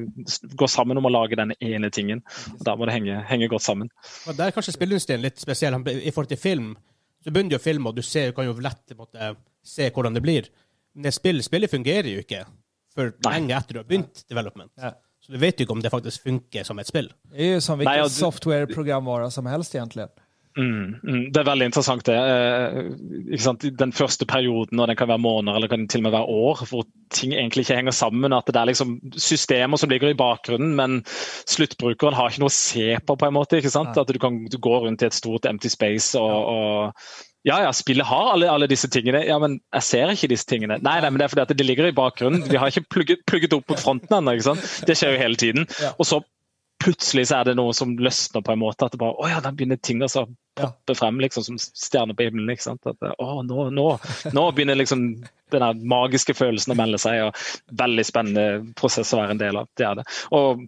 gå 0.58 0.68
sammen 0.68 0.98
om 0.98 1.08
å 1.08 1.12
lage 1.14 1.38
denne 1.40 1.58
ene 1.62 1.92
tingen. 1.94 2.24
Og 2.56 2.64
Da 2.66 2.76
må 2.76 2.88
det 2.90 2.96
henge, 2.98 3.20
henge 3.30 3.50
godt 3.52 3.66
sammen. 3.66 3.92
Og 4.28 4.38
Der 4.38 4.50
er 4.50 4.56
kanskje 4.56 4.76
spilleindustrien 4.76 5.22
litt 5.22 5.40
spesiell. 5.42 5.78
I 5.78 6.12
forhold 6.12 6.32
til 6.34 6.42
film 6.42 6.72
så 7.24 7.32
begynner 7.32 7.56
du 7.56 7.60
å 7.60 7.64
filme, 7.64 7.90
og 7.90 7.96
du 7.96 8.02
ser, 8.02 8.32
kan 8.32 8.48
jo 8.48 8.56
lett 8.64 8.96
måte, 8.98 9.36
se 9.64 9.90
hvordan 9.92 10.16
det 10.16 10.24
blir. 10.24 10.50
Men 10.96 11.12
spill, 11.12 11.44
spillet 11.44 11.72
fungerer 11.72 12.10
jo 12.10 12.24
ikke 12.24 12.46
for 12.96 13.14
lenge 13.28 13.56
etter 13.56 13.76
du 13.76 13.82
har 13.82 13.88
begynt 13.88 14.24
development. 14.32 14.72
Ja. 14.80 14.96
Så 15.20 15.36
du 15.36 15.38
vet 15.42 15.60
jo 15.60 15.68
ikke 15.68 15.76
om 15.76 15.84
det 15.84 15.92
faktisk 15.92 16.24
funker 16.26 16.66
som 16.66 16.80
et 16.80 16.88
spill. 16.90 17.12
Det 17.30 17.44
er 17.46 17.54
jo 17.58 17.64
som 17.64 17.80
hvilken 17.80 18.10
software-programvare 18.16 19.30
som 19.36 19.48
helst, 19.52 19.76
egentlig. 19.76 20.08
Mm, 20.58 20.96
mm, 21.04 21.26
det 21.32 21.40
er 21.40 21.46
veldig 21.48 21.68
interessant 21.70 22.08
det. 22.08 22.16
Eh, 22.18 23.70
den 23.80 23.94
første 23.96 24.26
perioden, 24.26 24.80
og 24.82 24.90
den 24.90 24.98
kan 24.98 25.08
være 25.12 25.22
måneder 25.22 25.56
eller 25.56 25.72
kan 25.72 25.88
til 25.88 26.02
og 26.02 26.08
med 26.08 26.16
være 26.16 26.36
år, 26.42 26.64
hvor 26.70 26.88
ting 27.14 27.34
egentlig 27.34 27.64
ikke 27.68 27.78
henger 27.78 27.96
sammen. 27.96 28.34
At 28.34 28.50
det 28.50 28.58
er 28.58 28.72
liksom 28.72 28.98
systemer 29.16 29.78
som 29.78 29.90
ligger 29.90 30.10
i 30.10 30.18
bakgrunnen, 30.18 30.76
men 30.76 31.00
sluttbrukeren 31.48 32.18
har 32.18 32.32
ikke 32.32 32.44
noe 32.44 32.54
å 32.54 32.58
se 32.58 32.98
på. 32.98 33.16
på 33.16 33.30
en 33.30 33.38
måte, 33.38 33.62
ikke 33.62 33.74
sant? 33.74 33.98
At 33.98 34.10
du 34.10 34.20
kan 34.20 34.44
du 34.50 34.58
går 34.58 34.88
rundt 34.88 35.06
i 35.06 35.10
et 35.10 35.18
stort 35.18 35.46
empty 35.46 35.70
space 35.70 36.18
og, 36.20 36.50
og 36.50 37.46
ja, 37.48 37.62
ja, 37.64 37.70
spillet 37.72 38.06
har 38.06 38.34
alle, 38.34 38.50
alle, 38.52 38.68
disse 38.68 38.90
tingene. 38.92 39.22
Ja, 39.24 39.38
men 39.40 39.62
jeg 39.74 39.86
ser 39.88 40.12
ikke 40.12 40.28
disse 40.34 40.50
tingene. 40.50 40.82
Nei, 40.84 40.98
nei, 41.00 41.08
men 41.08 41.22
det 41.22 41.30
er 41.30 41.32
fordi 41.32 41.46
at 41.46 41.54
det 41.56 41.68
ligger 41.68 41.88
i 41.88 41.96
bakgrunnen. 41.96 42.44
Vi 42.50 42.60
har 42.60 42.68
ikke 42.68 42.90
plugget, 42.92 43.24
plugget 43.30 43.56
opp 43.56 43.72
mot 43.72 43.80
fronten 43.80 44.18
ennå. 44.18 44.36
Det 44.88 44.98
skjer 44.98 45.16
jo 45.16 45.22
hele 45.22 45.40
tiden. 45.40 45.70
Og 45.96 46.10
så 46.10 46.20
plutselig 46.80 47.28
så 47.30 47.40
er 47.40 47.50
det 47.50 47.58
noe 47.60 47.74
som 47.76 47.96
løsner 48.00 48.44
på 48.46 48.54
en 48.54 48.62
måte. 48.62 48.88
At 48.88 48.96
det 48.96 49.02
bare, 49.02 49.18
å 49.20 49.30
ja, 49.30 49.42
da 49.44 49.52
begynner 49.56 49.80
ting 49.84 50.02
å 50.06 50.10
poppe 50.60 50.96
frem 50.98 51.20
liksom, 51.24 51.46
som 51.46 51.60
stjerner 51.60 52.18
på 52.18 52.28
himmelen. 52.28 52.52
ikke 52.54 52.70
sant? 52.70 52.90
At, 52.90 53.04
å, 53.20 53.42
nå, 53.46 53.70
nå, 53.76 53.88
nå 54.36 54.46
begynner 54.56 54.80
liksom 54.80 55.06
den 55.54 55.86
magiske 55.90 56.36
følelsen 56.38 56.76
å 56.76 56.80
melde 56.80 57.02
seg. 57.02 57.28
og 57.28 57.80
Veldig 57.82 58.06
spennende 58.08 58.74
prosess 58.80 59.14
å 59.14 59.22
være 59.22 59.36
en 59.36 59.42
del 59.44 59.62
av. 59.62 59.72
Det 59.80 59.88
er 59.88 60.00
det. 60.02 60.08
Og 60.36 60.66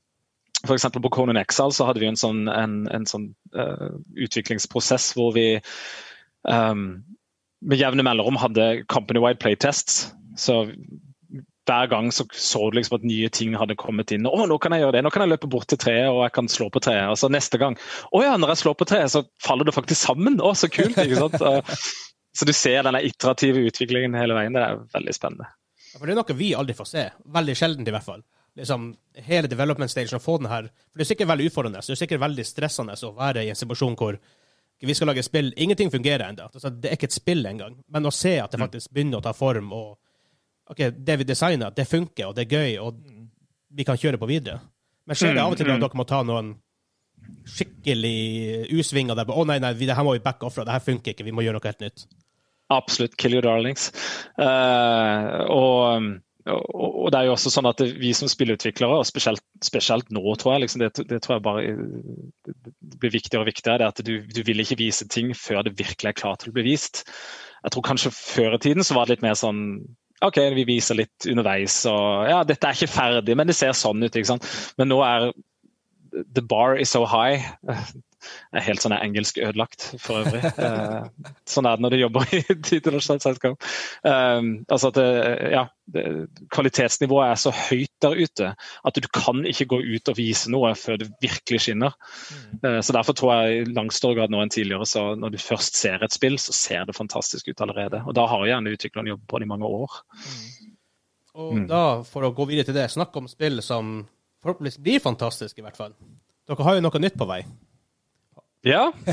for 0.68 1.02
på 1.02 1.10
Conan 1.10 1.40
Exile 1.42 1.74
så 1.74 1.88
hadde 1.88 2.04
vi 2.04 2.10
en 2.12 2.20
sånn, 2.20 2.46
en, 2.52 2.84
en 2.94 3.08
sånn 3.10 3.32
uh, 3.58 3.98
utviklingsprosess 4.14 5.14
hvor 5.18 5.34
vi 5.34 5.56
um, 6.46 7.02
med 7.62 7.82
jevne 7.82 8.06
mellomrom 8.06 8.38
hadde 8.42 8.84
company-wide 8.92 9.42
playtests. 9.42 10.12
Så 10.38 10.64
hver 11.70 11.90
gang 11.92 12.10
så, 12.14 12.26
så 12.34 12.70
du 12.70 12.78
liksom 12.78 12.98
at 12.98 13.06
nye 13.06 13.30
ting 13.34 13.54
hadde 13.58 13.78
kommet 13.80 14.12
inn. 14.16 14.26
'Å, 14.26 14.46
nå 14.50 14.58
kan 14.62 14.74
jeg 14.74 14.84
gjøre 14.84 14.98
det. 14.98 15.04
Nå 15.06 15.12
kan 15.14 15.26
jeg 15.26 15.34
løpe 15.34 15.50
bort 15.52 15.70
til 15.70 15.80
treet 15.82 16.10
og 16.10 16.24
jeg 16.26 16.36
kan 16.38 16.50
slå 16.52 16.70
på 16.74 16.82
treet.' 16.84 17.12
Og 17.14 17.20
så 17.22 17.30
neste 17.32 17.60
gang 17.62 17.78
'Å 18.12 18.24
ja, 18.24 18.38
når 18.38 18.56
jeg 18.56 18.64
slår 18.64 18.78
på 18.80 18.90
treet, 18.90 19.14
så 19.14 19.26
faller 19.44 19.70
det 19.70 19.76
faktisk 19.78 20.02
sammen.' 20.02 20.42
Å, 20.42 20.54
så 20.58 20.72
kult. 20.72 20.98
ikke 20.98 21.22
sant? 21.22 21.42
Så 22.32 22.46
du 22.48 22.54
ser 22.56 22.86
denne 22.88 23.02
iterative 23.04 23.60
utviklingen 23.68 24.14
hele 24.16 24.36
veien. 24.38 24.54
Det 24.56 24.62
er 24.64 24.78
veldig 24.94 25.14
spennende. 25.16 25.50
Ja, 25.92 25.98
for 26.00 26.08
Det 26.08 26.14
er 26.14 26.20
noe 26.22 26.36
vi 26.40 26.54
aldri 26.56 26.76
får 26.78 26.88
se. 26.88 27.02
Veldig 27.28 27.56
sjeldent, 27.60 27.90
i 27.90 27.92
hvert 27.92 28.06
fall. 28.06 28.22
Liksom, 28.56 28.86
hele 29.28 29.48
development 29.52 29.92
stage, 29.92 30.16
å 30.16 30.24
få 30.24 30.38
den 30.40 30.50
her 30.52 30.70
For 30.92 31.00
Det 31.00 31.06
er 31.06 31.10
sikkert 31.14 31.32
veldig 31.32 31.50
utfordrende. 31.50 31.84
Det 31.84 31.96
er 31.96 32.00
sikkert 32.04 32.24
veldig 32.24 32.46
stressende 32.48 32.96
å 32.96 33.12
være 33.16 33.44
i 33.44 33.52
en 33.52 33.60
situasjon 33.60 33.98
hvor 34.00 34.20
vi 34.82 34.96
skal 34.98 35.12
lage 35.12 35.24
spill. 35.24 35.52
Ingenting 35.58 35.92
fungerer 35.94 36.26
ennå. 36.30 36.48
Altså, 36.50 36.72
det 36.74 36.90
er 36.90 36.98
ikke 36.98 37.12
et 37.12 37.20
spill 37.20 37.46
engang. 37.46 37.76
Men 37.92 38.08
å 38.08 38.14
se 38.16 38.38
at 38.42 38.52
det 38.52 38.58
mm. 38.58 38.66
faktisk 38.66 38.94
begynner 38.96 39.20
å 39.20 39.26
ta 39.28 39.34
form, 39.38 39.70
og 39.76 40.00
ok, 40.72 40.84
det 40.98 41.20
vi 41.22 41.28
designer, 41.28 41.74
det 41.76 41.88
funker, 41.90 42.30
og 42.30 42.36
det 42.38 42.48
er 42.48 42.58
gøy, 42.58 42.78
og 42.82 43.00
vi 43.72 43.88
kan 43.88 44.00
kjøre 44.00 44.20
på 44.22 44.30
videre. 44.30 44.62
Men 45.08 45.18
skjer 45.18 45.36
det 45.36 45.44
av 45.44 45.54
og 45.54 45.60
til 45.60 45.68
at 45.68 45.74
mm, 45.74 45.80
mm. 45.80 45.86
dere 45.86 46.00
må 46.00 46.08
ta 46.08 46.22
noen 46.28 46.56
skikkelig 47.52 48.18
U-svinger 48.74 49.18
der 49.18 49.28
på 49.28 49.36
'Å, 49.36 49.46
nei, 49.48 49.60
nei, 49.62 49.74
det 49.78 49.96
her 49.98 50.06
må 50.08 50.16
vi 50.16 50.24
backe 50.24 50.48
off 50.48 50.58
fra. 50.58 50.66
Det 50.68 50.74
her 50.76 50.84
funker 50.84 51.14
ikke. 51.14 51.28
Vi 51.28 51.34
må 51.36 51.46
gjøre 51.46 51.60
noe 51.60 51.70
helt 51.70 51.84
nytt'? 51.84 52.06
Absolutt. 52.72 53.18
Kill 53.18 53.36
your 53.36 53.46
darlings. 53.46 53.92
Uh, 54.40 55.46
og 55.52 56.22
og 56.50 57.12
det 57.14 57.20
er 57.20 57.28
jo 57.28 57.36
også 57.36 57.52
sånn 57.54 57.70
at 57.70 57.82
Vi 58.02 58.12
som 58.18 58.30
spillutviklere, 58.32 58.98
og 58.98 59.06
spesielt, 59.06 59.44
spesielt 59.62 60.08
nå, 60.10 60.24
tror 60.42 60.56
jeg, 60.56 60.64
liksom 60.64 60.82
det, 60.82 60.90
det, 61.10 61.20
tror 61.22 61.36
jeg 61.36 61.44
bare 61.46 61.76
det 62.50 62.98
blir 62.98 63.14
viktigere 63.14 63.44
og 63.44 63.50
viktigere, 63.52 63.78
det 63.78 63.90
at 63.92 64.02
du, 64.08 64.14
du, 64.26 64.42
vil 64.48 64.64
ikke 64.64 64.80
vise 64.80 65.06
ting 65.06 65.36
før 65.38 65.62
det 65.68 65.78
virkelig 65.78 66.10
er 66.10 66.18
klart 66.18 66.42
til 66.42 66.50
å 66.50 66.56
bli 66.58 66.66
vist. 66.72 67.04
Jeg 67.62 67.76
tror 67.76 67.86
kanskje 67.86 68.14
Før 68.16 68.58
i 68.58 68.62
tiden 68.64 68.84
så 68.84 68.98
var 68.98 69.06
det 69.06 69.20
litt 69.20 69.28
mer 69.28 69.38
sånn 69.38 69.62
OK, 70.22 70.38
vi 70.54 70.66
viser 70.70 71.00
litt 71.00 71.26
underveis, 71.32 71.80
og 71.90 72.28
ja, 72.30 72.42
dette 72.46 72.68
er 72.68 72.78
ikke 72.78 72.94
ferdig, 72.94 73.36
men 73.38 73.50
det 73.50 73.56
ser 73.58 73.74
sånn 73.78 74.04
ut. 74.04 74.14
ikke 74.14 74.34
sant? 74.34 74.46
Men 74.78 74.92
nå 74.94 75.02
er 75.06 75.32
The 76.12 76.44
bar 76.44 76.76
is 76.76 76.92
so 76.92 77.06
high 77.08 77.40
er 78.54 78.66
helt 78.66 78.84
sånn 78.84 78.96
engelsk 78.98 79.42
ødelagt 79.42 79.92
for 79.98 80.24
øvrig. 80.24 80.44
Eh, 80.62 81.30
sånn 81.48 81.66
er 81.66 81.78
det 81.78 81.84
når 81.84 81.94
du 81.94 81.98
jobber 82.02 82.34
i 82.36 82.40
et 82.42 82.68
internasjonalt 82.76 83.24
selskap. 83.24 83.70
Altså 84.04 84.90
at 84.92 84.98
det, 84.98 85.06
ja, 85.54 85.64
kvalitetsnivået 86.54 87.32
er 87.32 87.40
så 87.40 87.52
høyt 87.56 87.92
der 88.04 88.16
ute 88.20 88.52
at 88.88 88.98
du 88.98 89.08
kan 89.14 89.44
ikke 89.48 89.68
gå 89.74 89.80
ut 89.84 90.12
og 90.12 90.18
vise 90.18 90.52
noe 90.52 90.74
før 90.78 91.00
det 91.02 91.10
virkelig 91.24 91.64
skinner. 91.66 91.96
Mm. 92.32 92.60
Uh, 92.64 92.80
så 92.82 92.96
Derfor 92.96 93.18
tror 93.18 93.34
jeg 93.34 93.62
i 93.62 93.74
langt 93.74 93.96
større 93.96 94.20
grad 94.20 94.34
nå 94.34 94.42
enn 94.44 94.54
tidligere, 94.54 94.88
så 94.88 95.12
når 95.20 95.36
du 95.36 95.40
først 95.42 95.80
ser 95.80 96.04
et 96.04 96.16
spill, 96.16 96.38
så 96.40 96.56
ser 96.56 96.86
det 96.88 96.98
fantastisk 96.98 97.50
ut 97.52 97.64
allerede. 97.66 98.04
Og 98.06 98.16
da 98.18 98.28
har 98.30 98.48
gjerne 98.48 98.76
utvikleren 98.76 99.12
jobbet 99.14 99.28
på 99.28 99.42
det 99.42 99.48
i 99.48 99.52
mange 99.52 99.72
år. 99.82 100.00
Mm. 100.22 100.72
Og 101.42 101.54
mm. 101.56 101.68
da, 101.72 101.84
for 102.08 102.28
å 102.28 102.34
gå 102.36 102.48
videre 102.50 102.70
til 102.70 102.78
det, 102.78 102.90
snakk 102.92 103.16
om 103.18 103.30
spill 103.32 103.64
som 103.66 104.02
forhåpentligvis 104.44 104.82
blir 104.84 105.04
fantastiske, 105.04 105.60
i 105.62 105.66
hvert 105.66 105.80
fall. 105.80 105.96
Dere 106.50 106.68
har 106.68 106.78
jo 106.78 106.84
noe 106.84 107.02
nytt 107.02 107.20
på 107.20 107.28
vei. 107.30 107.44
Ja. 108.62 108.94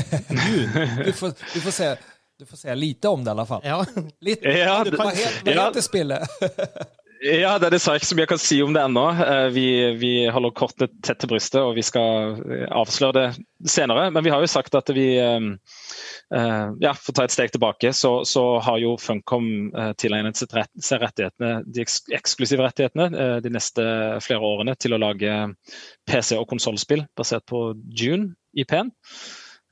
du, 1.05 1.11
får, 1.13 1.33
du, 1.53 1.61
får 1.61 1.71
se, 1.71 1.95
du 2.39 2.45
får 2.45 2.57
se 2.57 2.75
lite 2.75 3.07
om 3.07 3.23
det 3.23 3.29
i 3.29 3.31
alla 3.31 3.45
fall. 3.45 3.61
Ja. 3.63 3.85
Lite, 4.21 4.47
ja, 4.47 4.83
det, 4.83 4.97
vad, 4.97 5.13
heter, 5.13 5.55
vad 5.55 5.65
heter 5.65 5.81
spillet? 5.81 6.29
Ja, 7.19 7.57
det, 7.59 7.67
er 7.67 7.73
dessverre 7.73 7.99
ikke 7.99 8.07
så 8.07 8.15
mye 8.15 8.23
jeg 8.23 8.31
kan 8.31 8.39
si 8.39 8.57
om 8.63 8.71
det 8.71 8.79
ennå. 8.79 9.01
Eh, 9.19 9.47
vi, 9.51 9.65
vi, 9.99 10.11
holder 10.31 10.53
kortet 10.55 10.93
tett 11.03 11.19
til 11.19 11.27
brystet, 11.27 11.59
og 11.59 11.73
vi 11.75 11.83
skal 11.83 12.37
eh, 12.47 12.63
avsløre 12.71 13.15
det 13.17 13.67
senere. 13.67 14.05
Men 14.15 14.23
vi 14.23 14.31
har 14.31 14.39
jo 14.39 14.47
sagt 14.47 14.77
at 14.79 14.91
vi 14.95 15.07
eh, 15.19 15.49
ja, 16.29 16.93
For 16.93 17.11
å 17.11 17.17
ta 17.17 17.25
et 17.25 17.33
steg 17.33 17.51
tilbake, 17.51 17.91
så, 17.97 18.13
så 18.23 18.43
har 18.63 18.79
jo 18.79 18.93
Funcom 19.01 19.49
tilegnet 19.99 20.39
seg 20.39 21.01
rettighetene, 21.01 21.63
de 21.65 21.83
eksklusive 22.15 22.63
rettighetene 22.63 23.41
de 23.41 23.51
neste 23.51 23.83
flere 24.21 24.45
årene 24.45 24.77
til 24.77 24.93
å 24.93 25.01
lage 25.01 25.33
PC- 26.07 26.37
og 26.37 26.45
konsollspill 26.53 27.07
basert 27.17 27.47
på 27.49 27.71
June 27.89 28.35
IP-en. 28.53 28.93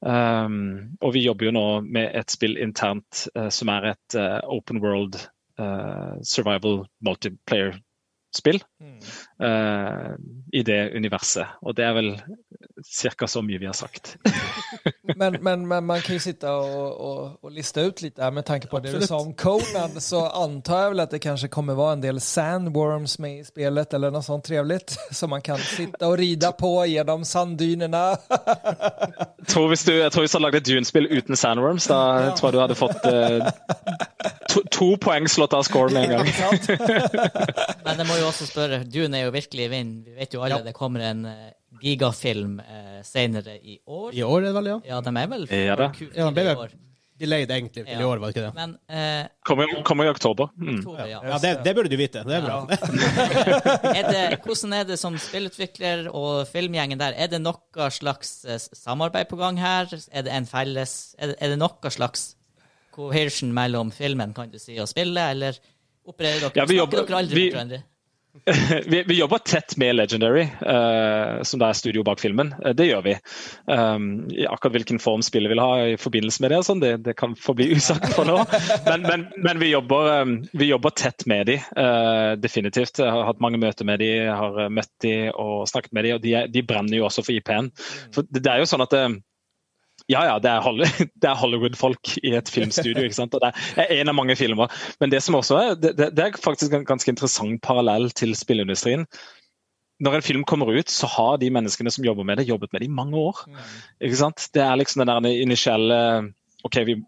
Um, 0.02 0.98
og 1.02 1.16
vi 1.16 1.24
jobber 1.26 1.48
jo 1.48 1.56
nå 1.56 1.66
med 1.86 2.12
et 2.18 2.30
spill 2.30 2.58
internt 2.62 3.24
uh, 3.38 3.48
som 3.54 3.72
er 3.74 3.94
et 3.96 4.18
uh, 4.18 4.44
open 4.54 4.82
world 4.84 5.18
survival 6.22 6.86
multiplayer-spill 7.06 8.62
mm. 8.82 9.00
I 9.38 10.62
det 10.66 10.78
universet. 10.98 11.60
Og 11.62 11.76
det 11.78 11.84
er 11.86 11.94
vel 11.94 12.08
ca. 12.86 13.28
så 13.28 13.42
mye 13.42 13.60
vi 13.60 13.66
har 13.66 13.74
sagt. 13.74 14.18
men, 15.16 15.38
men, 15.42 15.68
men, 15.68 15.86
man 15.86 16.02
kan 16.02 16.16
jo 16.16 16.22
sitte 16.22 16.50
og, 16.50 17.02
og, 17.02 17.38
og, 17.42 17.52
liste 17.54 17.82
ut 17.82 18.02
litt 18.02 18.20
med 18.34 18.46
tanke 18.46 18.70
på 18.70 18.80
det 18.80 18.94
Absolutt. 18.94 19.04
du 19.04 19.08
sa 19.08 19.20
om 19.22 19.34
Conan, 19.34 20.02
så 20.02 20.24
antar 20.44 20.84
jeg 20.84 20.94
vel 20.94 21.04
at 21.06 21.14
det 21.16 21.22
kanskje 21.24 21.50
kommer 21.54 21.78
være 21.78 21.98
en 21.98 22.04
del 22.06 22.22
sandworms 22.22 23.18
med 23.24 23.42
i 23.42 23.48
spillet, 23.48 23.94
eller 23.98 24.14
noe 24.14 24.26
sånt 24.26 24.46
trivelig, 24.48 24.80
som 25.20 25.34
man 25.34 25.44
kan 25.46 25.62
sitte 25.62 26.06
og 26.08 26.18
ride 26.22 26.52
på 26.60 26.74
gjennom 26.92 27.26
sanddynene. 27.28 28.06
tror 29.52 29.72
hvis 29.72 29.86
du, 29.88 29.94
jeg 29.98 30.14
tror 30.14 30.26
hvis 30.26 30.36
du 30.36 30.38
hadde 30.38 30.46
lagd 30.48 30.62
et 30.62 30.70
Dune-spill 30.70 31.10
uten 31.12 31.40
sandworms, 31.40 31.90
da 31.90 32.02
ja. 32.28 32.36
tror 32.38 32.52
jeg 32.52 32.58
du 32.58 32.62
hadde 32.62 32.78
fått 32.78 33.08
uh, 33.08 33.48
to, 34.52 34.64
to, 34.74 34.90
poeng 35.02 35.28
slått 35.32 35.56
av 35.58 35.66
score 35.68 35.94
med 35.94 36.08
en 36.08 36.18
gang. 36.18 36.32
men 37.86 38.04
jeg 38.04 38.10
må 38.10 38.20
jo 38.22 38.30
også 38.30 38.50
spørre, 38.50 38.84
Dune 38.86 39.20
er 39.20 39.27
jo 39.27 39.27
virkelig 39.36 39.68
i 39.68 39.70
vind. 39.72 39.94
Vi 40.08 40.18
vet 40.18 40.34
jo 40.36 40.44
alle 40.46 40.62
ja. 40.62 40.66
det 40.66 40.76
kommer 40.78 41.06
en 41.08 41.24
uh, 41.28 41.48
gigafilm 41.82 42.60
eh, 42.64 43.00
senere 43.06 43.58
i 43.60 43.80
år. 43.86 44.12
I 44.16 44.24
år 44.26 44.42
er 44.42 44.50
det 44.50 44.58
vel, 44.58 44.74
ja? 44.74 44.82
Ja, 44.94 45.00
de 45.06 45.14
er 45.14 45.32
vel 45.36 45.48
ja, 45.52 45.80
det. 45.80 45.90
Ja, 46.16 46.30
det 46.34 46.46
ble 46.48 46.70
delayed 47.18 47.52
egentlig 47.52 47.84
til 47.86 47.88
ja. 47.90 48.00
i 48.00 48.06
år, 48.06 48.20
var 48.22 48.30
det 48.32 48.36
ikke 48.36 48.46
det? 48.46 48.52
Men, 48.58 48.74
eh, 48.94 49.30
kommer, 49.48 49.72
kommer, 49.88 50.08
i 50.08 50.12
oktober. 50.12 50.52
Mm. 50.58 50.80
oktober 50.80 51.10
ja. 51.10 51.22
ja 51.26 51.40
det, 51.42 51.54
det, 51.66 51.74
burde 51.78 51.92
du 51.92 51.98
vite. 52.00 52.24
Det 52.28 52.36
er 52.38 52.46
bra. 52.46 52.60
er 53.98 54.10
det, 54.12 54.24
hvordan 54.44 54.76
er 54.78 54.88
det 54.92 55.00
som 55.02 55.18
spillutvikler 55.22 56.08
og 56.12 56.48
filmgjengen 56.52 57.02
der? 57.02 57.18
Er 57.18 57.32
det 57.32 57.42
noe 57.42 57.90
slags 57.94 58.40
eh, 58.46 58.62
samarbeid 58.62 59.30
på 59.32 59.40
gang 59.42 59.60
her? 59.62 59.90
Er 60.12 60.28
det 60.28 60.34
en 60.34 60.50
felles 60.50 61.16
Er 61.18 61.34
det, 61.34 61.40
er 61.42 61.56
det 61.56 61.62
noe 61.62 61.94
slags 61.94 62.30
cohesion 62.98 63.52
mellom 63.54 63.92
filmen 63.94 64.34
kan 64.38 64.50
du 64.54 64.58
si, 64.62 64.78
og 64.82 64.90
spillet, 64.90 65.36
eller 65.36 65.58
opererer 66.08 66.48
dere? 66.48 66.58
Ja, 66.62 66.66
vi 66.70 66.80
jobber, 66.80 67.04
dere 67.06 67.24
aldri 67.24 67.38
vi, 67.38 67.46
med 67.50 67.58
hverandre? 67.58 67.84
vi, 68.88 69.04
vi, 69.08 69.20
jobber 69.20 69.38
tett 69.38 69.78
med 69.78 69.96
Legendary, 69.96 70.44
uh, 70.44 71.44
som 71.44 71.60
det 71.60 71.68
er 71.68 71.78
studio 71.78 72.04
bak 72.04 72.20
filmen. 72.20 72.54
Uh, 72.66 72.72
det 72.78 72.88
gjør 72.90 73.04
vi. 73.06 73.16
Um, 73.66 74.08
akkurat 74.50 74.76
hvilken 74.78 75.00
form 75.04 75.24
spillet 75.26 75.52
vil 75.52 75.62
ha 75.62 75.72
i 75.88 75.98
forbindelse 76.00 76.44
med 76.44 76.54
det, 76.54 76.62
sånn, 76.68 76.84
det, 76.84 76.94
det, 77.06 77.16
kan 77.20 77.36
forbli 77.40 77.70
usagt 77.78 78.10
for 78.16 78.28
nå. 78.30 78.40
Men, 78.88 79.08
men, 79.08 79.28
men 79.44 79.62
vi, 79.64 79.72
jobber, 79.74 80.12
um, 80.24 80.36
vi, 80.54 80.72
jobber, 80.72 80.96
tett 80.98 81.28
med 81.30 81.50
de, 81.52 81.60
uh, 81.78 82.34
definitivt. 82.40 83.02
Jeg 83.04 83.14
har 83.14 83.30
hatt 83.30 83.44
mange 83.44 83.62
møter 83.62 83.88
med 83.88 84.04
de, 84.04 84.12
har 84.28 84.68
møtt 84.74 84.94
de 85.04 85.16
og 85.34 85.68
snakket 85.70 85.96
med 85.96 86.08
de, 86.08 86.14
og 86.18 86.24
de, 86.24 86.36
de 86.52 86.66
brenner 86.68 87.00
jo 87.00 87.08
også 87.10 87.26
for 87.26 87.38
IP-en. 87.38 87.72
For 88.16 88.28
det, 88.30 88.44
det 88.46 88.54
er 88.54 88.64
jo 88.64 88.70
sånn 88.70 88.86
at 88.88 88.96
ja, 90.08 90.24
ja, 90.26 90.36
det 90.44 90.52
er 91.30 91.40
Hollywood-folk 91.40 92.14
i 92.24 92.34
et 92.38 92.52
filmstudio. 92.52 93.04
ikke 93.04 93.18
sant? 93.18 93.36
Og 93.36 93.44
Det 93.44 93.52
er 93.84 94.00
en 94.00 94.12
av 94.12 94.16
mange 94.16 94.38
filmer. 94.40 94.72
Men 95.02 95.12
det 95.12 95.24
som 95.24 95.36
også 95.36 95.58
er, 95.60 95.74
det, 95.82 95.98
det 95.98 96.24
er 96.24 96.40
faktisk 96.44 96.74
en 96.74 96.88
ganske 96.88 97.12
interessant 97.12 97.62
parallell 97.62 98.10
til 98.16 98.36
spilleindustrien. 98.36 99.08
Når 100.00 100.16
en 100.16 100.26
film 100.26 100.44
kommer 100.46 100.70
ut, 100.70 100.90
så 100.94 101.10
har 101.10 101.38
de 101.42 101.50
menneskene 101.52 101.92
som 101.92 102.06
jobber 102.06 102.24
med 102.24 102.38
det, 102.38 102.48
jobbet 102.48 102.72
med 102.72 102.82
det 102.84 102.88
i 102.88 102.94
mange 102.94 103.18
år. 103.18 103.44
ikke 104.00 104.20
sant? 104.20 104.50
Det 104.54 104.62
er 104.62 104.76
liksom 104.78 105.04
den 105.04 105.12
der 105.12 105.42
initielle 105.42 106.02
OK, 106.66 106.78
vi 106.86 107.00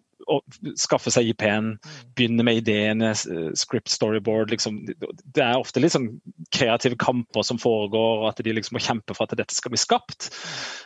skaffe 0.77 1.11
seg 1.13 1.29
IP-en, 1.31 1.71
begynne 2.17 2.43
med 2.45 2.61
ideene, 2.61 3.13
script 3.57 3.89
storyboard. 3.89 4.51
Liksom. 4.53 4.81
Det 4.89 5.43
er 5.43 5.57
ofte 5.57 5.81
litt 5.81 5.95
sånn 5.95 6.09
kreative 6.55 6.99
kamper 6.99 7.45
som 7.45 7.61
foregår, 7.61 8.25
og 8.25 8.27
at 8.31 8.43
de 8.45 8.53
liksom 8.53 8.77
må 8.77 8.83
kjempe 8.83 9.15
for 9.17 9.25
at 9.25 9.37
dette 9.39 9.55
skal 9.55 9.73
bli 9.73 9.81
skapt. 9.81 10.29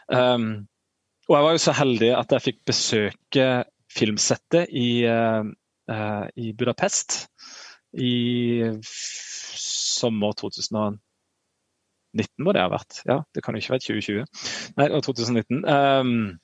Um, 0.07 0.67
og 1.29 1.35
jeg 1.37 1.45
var 1.45 1.55
jo 1.55 1.61
så 1.63 1.75
heldig 1.77 2.11
at 2.17 2.33
jeg 2.35 2.45
fikk 2.49 2.59
besøke 2.67 3.47
filmsettet 3.93 4.71
i, 4.73 5.05
uh, 5.07 6.25
i 6.35 6.51
Budapest 6.57 7.25
i 7.93 8.63
sommer 10.03 10.33
2019 10.39 10.99
må 12.43 12.53
det 12.53 12.63
ha 12.63 12.71
vært. 12.73 13.03
Ja, 13.09 13.21
det 13.33 13.43
kan 13.45 13.55
jo 13.55 13.61
ikke 13.61 13.75
være 13.75 13.85
2020. 13.85 14.25
Nei, 14.79 14.87
2019. 15.05 15.63
Um, 15.69 16.39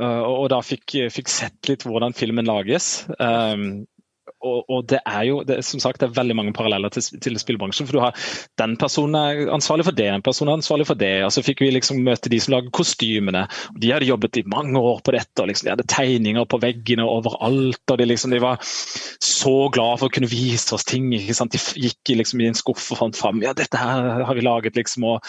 og 0.00 0.46
da 0.48 0.62
fikk, 0.64 0.94
fikk, 1.12 1.28
sett 1.28 1.68
litt 1.68 1.84
hvordan 1.84 2.14
filmen 2.16 2.48
lages. 2.48 3.04
Um, 3.18 3.84
og, 4.40 4.64
og, 4.70 4.84
det 4.88 5.00
er 5.04 5.24
jo 5.28 5.40
det, 5.46 5.58
som 5.66 5.80
sagt, 5.82 6.00
det 6.00 6.08
er 6.08 6.16
veldig 6.16 6.36
mange 6.36 6.52
paralleller 6.56 6.92
til, 6.92 7.04
til 7.20 7.38
spillbransjen. 7.40 7.86
for 7.86 7.96
du 7.98 8.02
har 8.02 8.16
Den 8.58 8.76
personen 8.80 9.16
er 9.18 9.52
ansvarlig 9.52 9.86
for 9.88 9.96
det, 9.96 10.08
den 10.12 10.24
personen 10.24 10.54
er 10.54 10.60
ansvarlig 10.60 10.86
for 10.88 10.98
det. 10.98 11.12
og 11.24 11.32
Så 11.32 11.44
fikk 11.44 11.60
vi 11.64 11.70
liksom 11.74 12.00
møte 12.06 12.32
de 12.32 12.40
som 12.40 12.54
lager 12.56 12.72
kostymene. 12.72 13.46
og 13.74 13.80
De 13.82 13.92
hadde 13.92 14.08
jobbet 14.08 14.40
i 14.40 14.46
mange 14.46 14.80
år 14.80 15.02
på 15.04 15.14
dette. 15.16 15.42
og 15.42 15.50
liksom, 15.50 15.66
De 15.66 15.74
hadde 15.74 15.88
tegninger 15.92 16.48
på 16.48 16.60
veggene 16.62 17.04
overalt. 17.04 17.82
og 17.90 17.98
De, 17.98 18.08
liksom, 18.08 18.30
de 18.30 18.40
var 18.40 18.58
så 18.64 19.56
glad 19.72 20.00
for 20.00 20.08
å 20.08 20.14
kunne 20.14 20.30
vise 20.30 20.74
oss 20.74 20.88
ting. 20.88 21.12
ikke 21.12 21.36
sant? 21.36 21.52
De 21.52 21.84
gikk 21.88 22.16
liksom 22.16 22.40
i 22.40 22.48
en 22.48 22.58
skuff 22.58 22.90
og 22.92 23.02
fant 23.04 23.16
fram 23.16 23.42
ja, 23.44 23.52
dette 23.52 23.76
her 23.76 24.24
har 24.24 24.34
vi 24.34 24.46
laget. 24.46 24.76
liksom, 24.76 25.04
og 25.04 25.20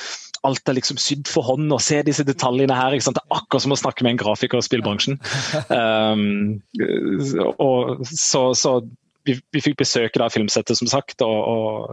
alt 0.48 0.70
er 0.70 0.78
liksom 0.80 0.98
sydd 0.98 1.30
for 1.30 1.46
hånd, 1.46 1.70
og 1.74 1.84
se 1.84 2.00
disse 2.06 2.26
detaljene 2.26 2.76
her. 2.78 2.96
ikke 2.96 3.10
sant? 3.10 3.20
Det 3.20 3.28
er 3.28 3.42
akkurat 3.42 3.66
som 3.66 3.76
å 3.76 3.82
snakke 3.84 4.06
med 4.06 4.16
en 4.16 4.24
grafiker 4.24 4.62
i 4.62 4.68
spillbransjen. 4.70 5.20
Um, 5.72 6.62
og 7.62 8.02
så, 8.06 8.42
så 8.58 8.72
vi, 9.28 9.38
vi, 9.54 9.62
fikk 9.64 9.80
besøke 9.82 10.22
av 10.24 10.34
filmsettet, 10.34 10.78
som 10.78 10.90
sagt. 10.90 11.22
og, 11.22 11.40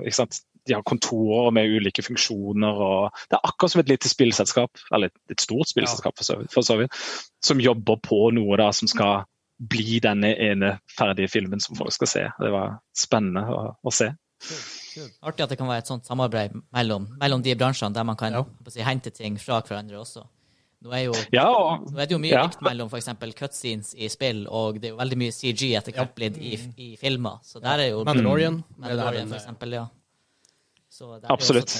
og 0.02 0.36
De 0.68 0.74
har 0.74 0.84
kontorer 0.86 1.50
med 1.54 1.70
ulike 1.78 2.04
funksjoner. 2.04 2.82
og 2.88 3.24
Det 3.30 3.38
er 3.38 3.50
akkurat 3.50 3.74
som 3.74 3.82
et 3.82 3.92
lite 3.92 4.10
spillselskap, 4.10 4.84
eller 4.92 5.12
et 5.30 5.40
stort 5.40 5.70
spillselskap 5.70 6.16
for 6.16 6.28
så, 6.28 6.38
for 6.52 6.66
så 6.66 6.78
vidt, 6.80 6.94
som 7.44 7.60
jobber 7.60 8.00
på 8.02 8.28
noe 8.36 8.60
da 8.60 8.70
som 8.72 8.90
skal 8.90 9.26
bli 9.58 9.98
denne 9.98 10.36
ene 10.38 10.76
ferdige 10.94 11.30
filmen 11.32 11.60
som 11.60 11.76
folk 11.78 11.92
skal 11.92 12.10
se. 12.10 12.24
Det 12.38 12.50
var 12.54 12.78
spennende 12.96 13.44
å, 13.50 13.62
å 13.82 13.94
se. 13.94 14.12
Artig 15.26 15.44
at 15.44 15.52
det 15.52 15.58
kan 15.58 15.68
være 15.68 15.82
et 15.82 15.90
sånt 15.90 16.06
samarbeid 16.06 16.54
mellom, 16.74 17.08
mellom 17.18 17.42
de 17.42 17.54
bransjene, 17.58 17.94
der 17.94 18.06
man 18.06 18.18
kan 18.18 18.34
ja. 18.34 18.44
si, 18.70 18.82
hente 18.86 19.10
ting 19.14 19.38
fra 19.42 19.60
hverandre 19.66 19.98
også. 19.98 20.24
Nå 20.78 20.92
er, 20.94 21.00
jo, 21.08 21.14
ja, 21.34 21.44
og, 21.50 21.88
nå 21.90 21.98
er 21.98 22.06
det 22.06 22.14
jo 22.14 22.20
mye 22.22 22.30
ja. 22.30 22.44
likt 22.46 22.60
mellom 22.62 22.86
f.eks. 22.86 23.08
cutscenes 23.34 23.96
i 23.98 24.06
spill, 24.12 24.44
og 24.46 24.78
det 24.78 24.92
er 24.92 24.92
jo 24.92 25.00
veldig 25.00 25.18
mye 25.18 25.34
CG 25.34 25.72
etter 25.74 25.96
hvert 25.96 26.12
blitt 26.14 26.38
i, 26.38 26.52
i, 26.78 26.92
filmer. 27.00 27.40
Så 27.42 27.58
der 27.64 27.82
er 27.82 27.90
jo 27.96 28.04
Mandalorian, 28.06 28.60
Mandalorian 28.78 29.26
for 29.26 29.40
eksempel, 29.40 29.74
ja. 29.74 29.88
Absolutt. 31.28 31.74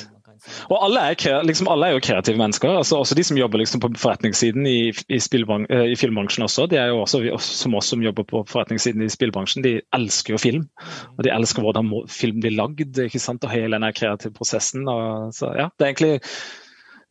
Og 0.69 0.77
alle 0.85 1.01
er, 1.11 1.45
liksom, 1.47 1.71
alle 1.73 1.89
er, 1.89 1.97
jo 1.97 2.03
kreative 2.05 2.39
mennesker. 2.39 2.75
Altså, 2.79 2.99
også 3.01 3.17
de 3.19 3.25
som 3.25 3.39
jobber 3.39 3.63
liksom, 3.63 3.81
på 3.83 3.91
forretningssiden 3.99 4.67
i, 4.69 4.91
i, 4.91 5.19
eh, 5.19 5.87
i, 5.89 5.97
filmbransjen 5.99 6.45
også. 6.45 6.67
De 6.71 6.79
er 6.79 6.93
jo 6.93 7.01
også, 7.01 7.23
som 7.43 7.75
oss 7.79 7.89
som 7.95 8.05
jobber 8.05 8.27
på 8.29 8.45
forretningssiden 8.51 9.03
i 9.03 9.11
spillbransjen, 9.11 9.65
de 9.65 9.79
elsker 9.97 10.37
jo 10.37 10.43
film. 10.43 10.69
Og 11.17 11.25
de 11.27 11.33
elsker 11.35 11.65
hvordan 11.65 11.91
film 12.13 12.43
blir 12.45 12.55
lagd 12.59 13.01
ikke 13.07 13.23
sant? 13.23 13.47
og 13.47 13.55
hele 13.55 13.79
den 13.79 13.97
kreative 13.97 14.37
prosessen. 14.37 14.87
Og, 14.87 15.35
så, 15.35 15.55
ja, 15.57 15.71
det 15.79 15.87
er 15.87 15.95
egentlig 15.95 16.15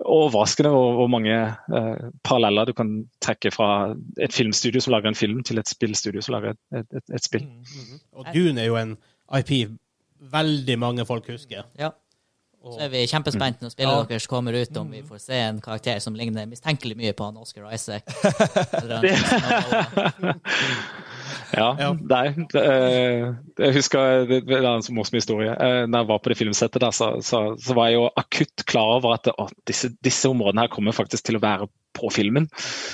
overraskende 0.05 0.69
hvor, 0.69 0.93
hvor 0.93 1.07
mange 1.07 1.33
eh, 1.33 2.09
paralleller 2.23 2.65
du 2.65 2.73
kan 2.73 2.91
trekke 3.21 3.51
fra 3.51 3.95
et 4.21 4.33
filmstudio 4.33 4.81
som 4.81 4.93
lager 4.93 5.09
en 5.09 5.15
film, 5.15 5.43
til 5.43 5.57
et 5.57 5.69
spillstudio 5.69 6.21
som 6.21 6.37
lager 6.37 6.49
et, 6.55 6.59
et, 6.79 6.97
et, 6.99 7.15
et 7.15 7.23
spill. 7.23 7.45
Mm 7.45 7.61
-hmm. 7.61 8.01
Og 8.11 8.25
Dune 8.33 8.61
er 8.61 8.65
jo 8.65 8.77
en 8.77 8.97
IP 9.39 9.71
veldig 10.19 10.79
mange 10.79 11.05
folk 11.05 11.27
husker. 11.31 11.63
Ja. 11.79 11.89
Så 12.73 12.79
er 12.79 12.87
vi 12.87 13.05
kjempespente 13.07 13.57
når 13.61 13.69
spillet 13.69 13.93
ja. 13.93 14.03
deres 14.09 14.27
kommer 14.27 14.61
ut, 14.61 14.77
om 14.77 14.91
vi 14.91 15.03
får 15.07 15.17
se 15.17 15.33
en 15.33 15.61
karakter 15.61 15.99
som 15.99 16.15
ligner 16.15 16.45
mistenkelig 16.45 16.97
mye 16.97 17.13
på 17.13 17.23
han 17.23 17.37
Oscar 17.37 17.73
Isaac. 17.73 18.01
Ja, 21.55 21.67
ja. 21.79 21.89
Nei, 21.95 22.25
det, 22.53 22.61
eh, 22.61 23.25
jeg 23.61 23.75
husker 23.77 24.27
det, 24.29 24.41
det 24.47 24.59
er 24.59 24.67
en 24.69 24.85
så 24.85 24.93
morsom 24.95 25.17
historie. 25.19 25.53
Eh, 25.53 25.83
når 25.87 26.03
jeg 26.03 26.09
var 26.11 26.21
på 26.23 26.31
det 26.31 26.39
filmsettet, 26.39 26.81
der, 26.83 26.93
så, 26.95 27.07
så, 27.25 27.39
så, 27.61 27.71
var 27.77 27.85
jeg 27.89 27.95
jo 27.99 28.05
akutt 28.19 28.57
klar 28.69 28.89
over 28.99 29.09
at 29.17 29.25
å, 29.33 29.47
disse, 29.69 29.87
disse, 30.05 30.29
områdene 30.29 30.61
her 30.65 30.73
kommer 30.73 30.95
faktisk 30.95 31.23
til 31.29 31.37
å 31.39 31.43
være 31.43 31.65
på 31.97 32.05
filmen. 32.13 32.45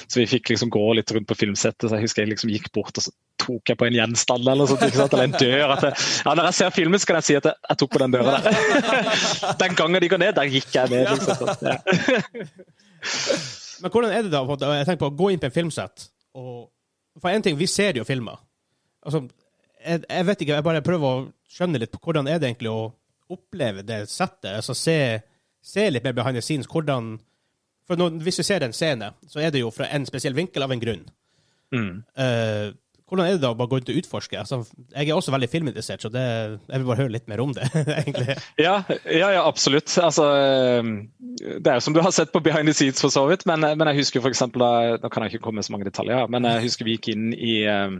Så 0.07 0.21
vi 0.21 0.29
fikk 0.29 0.45
liksom 0.53 0.69
gå 0.73 0.85
litt 0.97 1.11
rundt 1.11 1.29
på 1.29 1.37
filmsettet. 1.37 1.89
så 1.89 1.95
Jeg 1.97 2.05
husker 2.07 2.21
jeg 2.23 2.31
liksom 2.33 2.53
gikk 2.53 2.67
bort 2.75 2.97
og 2.97 3.03
så 3.07 3.11
tok 3.43 3.63
jeg 3.73 3.77
på 3.79 3.87
en 3.89 3.97
gjenstand 3.97 4.43
eller, 4.47 4.65
sånt, 4.69 4.83
eller 4.85 5.25
en 5.25 5.35
dør. 5.35 5.57
Jeg, 5.57 5.67
ja, 6.23 6.31
når 6.37 6.45
jeg 6.49 6.55
ser 6.59 6.77
filmen, 6.77 6.99
så 7.01 7.05
kan 7.09 7.17
jeg 7.19 7.27
si 7.27 7.35
at 7.39 7.47
jeg, 7.49 7.55
jeg 7.69 7.77
tok 7.81 7.91
på 7.95 8.01
den 8.03 8.15
døra 8.15 8.29
der. 8.37 8.43
den 9.63 9.73
gangen 9.79 9.99
de 10.03 10.11
går 10.13 10.21
ned, 10.23 10.33
der 10.37 10.47
gikk 10.53 10.71
jeg 10.77 10.87
ned. 10.93 11.03
Liksom, 11.11 11.47
ja. 11.67 11.75
Men 13.83 13.91
hvordan 13.91 14.13
er 14.15 14.21
det 14.23 14.31
da 14.31 14.39
jeg 14.77 14.87
tenker 14.87 15.01
på 15.01 15.11
å 15.11 15.17
gå 15.19 15.27
inn 15.33 15.41
på 15.41 15.47
en 15.49 15.57
filmsett 15.57 15.97
og 16.39 16.57
for 17.21 17.29
en 17.29 17.45
ting, 17.45 17.57
vi 17.59 17.67
ser 17.69 17.97
jo 17.97 18.05
filmer. 18.07 18.39
Altså, 19.03 19.25
jeg, 19.83 20.03
jeg, 20.09 20.27
vet 20.27 20.41
ikke, 20.41 20.57
jeg 20.57 20.65
bare 20.65 20.85
prøver 20.85 21.07
å 21.07 21.25
skjønne 21.51 21.81
litt 21.81 21.91
på 21.93 22.01
hvordan 22.03 22.29
er 22.29 22.39
det 22.39 22.49
egentlig 22.49 22.71
å 22.71 22.91
oppleve 23.33 23.83
det 23.85 24.05
settet. 24.11 24.53
Altså 24.53 24.75
se, 24.77 24.97
se 25.63 25.87
litt 25.89 26.05
mer 26.05 26.15
behind 26.17 26.39
the 26.39 26.43
scenes. 26.43 26.69
Hvordan 26.69 27.17
For 27.87 27.99
når, 27.99 28.21
hvis 28.23 28.39
vi 28.39 28.47
ser 28.47 28.63
en 28.63 28.73
scene, 28.73 29.11
så 29.27 29.41
er 29.43 29.51
det 29.51 29.59
jo 29.59 29.71
fra 29.73 29.89
en 29.91 30.05
spesiell 30.07 30.35
vinkel 30.37 30.63
av 30.63 30.71
en 30.71 30.81
grunn. 30.81 31.03
Mm. 31.73 32.03
Uh, 32.15 32.71
hvordan 33.09 33.27
er 33.27 33.35
det 33.35 33.43
da 33.43 33.51
å 33.53 33.57
bare 33.57 33.69
gå 33.69 33.79
ut 33.83 33.89
og 33.91 33.97
utforske? 33.99 34.39
Altså, 34.39 34.61
jeg 34.93 35.09
er 35.09 35.17
også 35.17 35.33
veldig 35.35 35.49
filminteressert, 35.51 36.01
så 36.01 36.09
det, 36.13 36.23
jeg 36.23 36.81
vil 36.81 36.87
bare 36.87 37.01
høre 37.03 37.13
litt 37.13 37.27
mer 37.29 37.43
om 37.43 37.51
det. 37.55 37.67
egentlig. 38.01 38.37
Ja, 38.61 38.77
ja, 38.89 39.29
ja 39.35 39.43
absolutt. 39.43 39.91
Altså, 40.01 40.25
ehm, 40.39 40.93
det 41.19 41.67
er 41.67 41.77
jo 41.77 41.85
som 41.85 41.97
du 41.97 42.01
har 42.01 42.15
sett 42.15 42.33
på 42.33 42.41
Behind 42.43 42.71
the 42.71 42.75
Seats, 42.77 43.03
for 43.03 43.13
så 43.13 43.25
vidt. 43.29 43.45
Men, 43.49 43.65
men 43.65 43.91
jeg 43.91 44.01
husker 44.01 44.23
for 44.23 44.33
eksempel, 44.33 44.63
da, 44.63 44.97
Nå 45.03 45.11
kan 45.13 45.25
jeg 45.25 45.35
ikke 45.35 45.47
komme 45.49 45.61
med 45.61 45.67
så 45.67 45.75
mange 45.75 45.89
detaljer, 45.89 46.29
men 46.31 46.47
jeg 46.47 46.67
husker 46.69 46.87
vi 46.87 46.97
gikk 46.97 47.11
inn 47.13 47.31
i 47.35 47.57
um, 47.69 47.99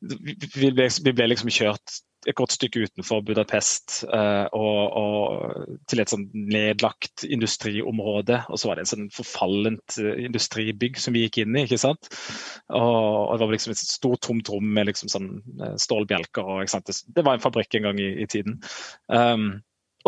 vi 0.00 0.70
ble, 0.70 0.86
vi 0.86 1.12
ble, 1.12 1.26
liksom 1.32 1.50
kjørt 1.50 1.98
et 2.28 2.36
godt 2.36 2.52
stykke 2.54 2.84
utenfor 2.84 3.22
Budapest 3.24 4.02
uh, 4.12 4.46
og, 4.56 4.80
og, 5.00 5.76
til 5.88 6.02
et 6.02 6.12
sånn 6.12 6.26
nedlagt 6.32 7.24
industriområde. 7.24 8.42
Og 8.52 8.60
så 8.60 8.68
var 8.68 8.76
det 8.76 8.84
en 8.84 8.90
sånn 8.92 9.08
forfallent 9.14 9.96
uh, 10.02 10.12
industribygg 10.26 11.00
som 11.00 11.16
vi 11.16 11.24
gikk 11.24 11.40
inn 11.42 11.56
i. 11.56 11.64
ikke 11.64 11.80
sant? 11.80 12.10
Og, 12.68 12.84
og 12.84 13.32
Det 13.38 13.48
var 13.48 13.56
liksom 13.56 13.74
et 13.74 13.82
stort, 13.82 14.22
tomt 14.28 14.52
rom 14.52 14.68
med 14.76 14.90
liksom 14.90 15.12
sånn 15.12 15.30
uh, 15.62 15.74
stålbjelker. 15.80 16.44
og 16.44 16.66
ikke 16.66 16.76
sant? 16.76 16.90
Det, 16.90 17.16
det, 17.16 17.24
var 17.24 17.38
en 17.38 17.44
fabrikk 17.44 17.78
en 17.78 17.88
gang 17.88 18.04
i, 18.04 18.10
i 18.24 18.28
tiden. 18.28 18.60
Um, 19.08 19.50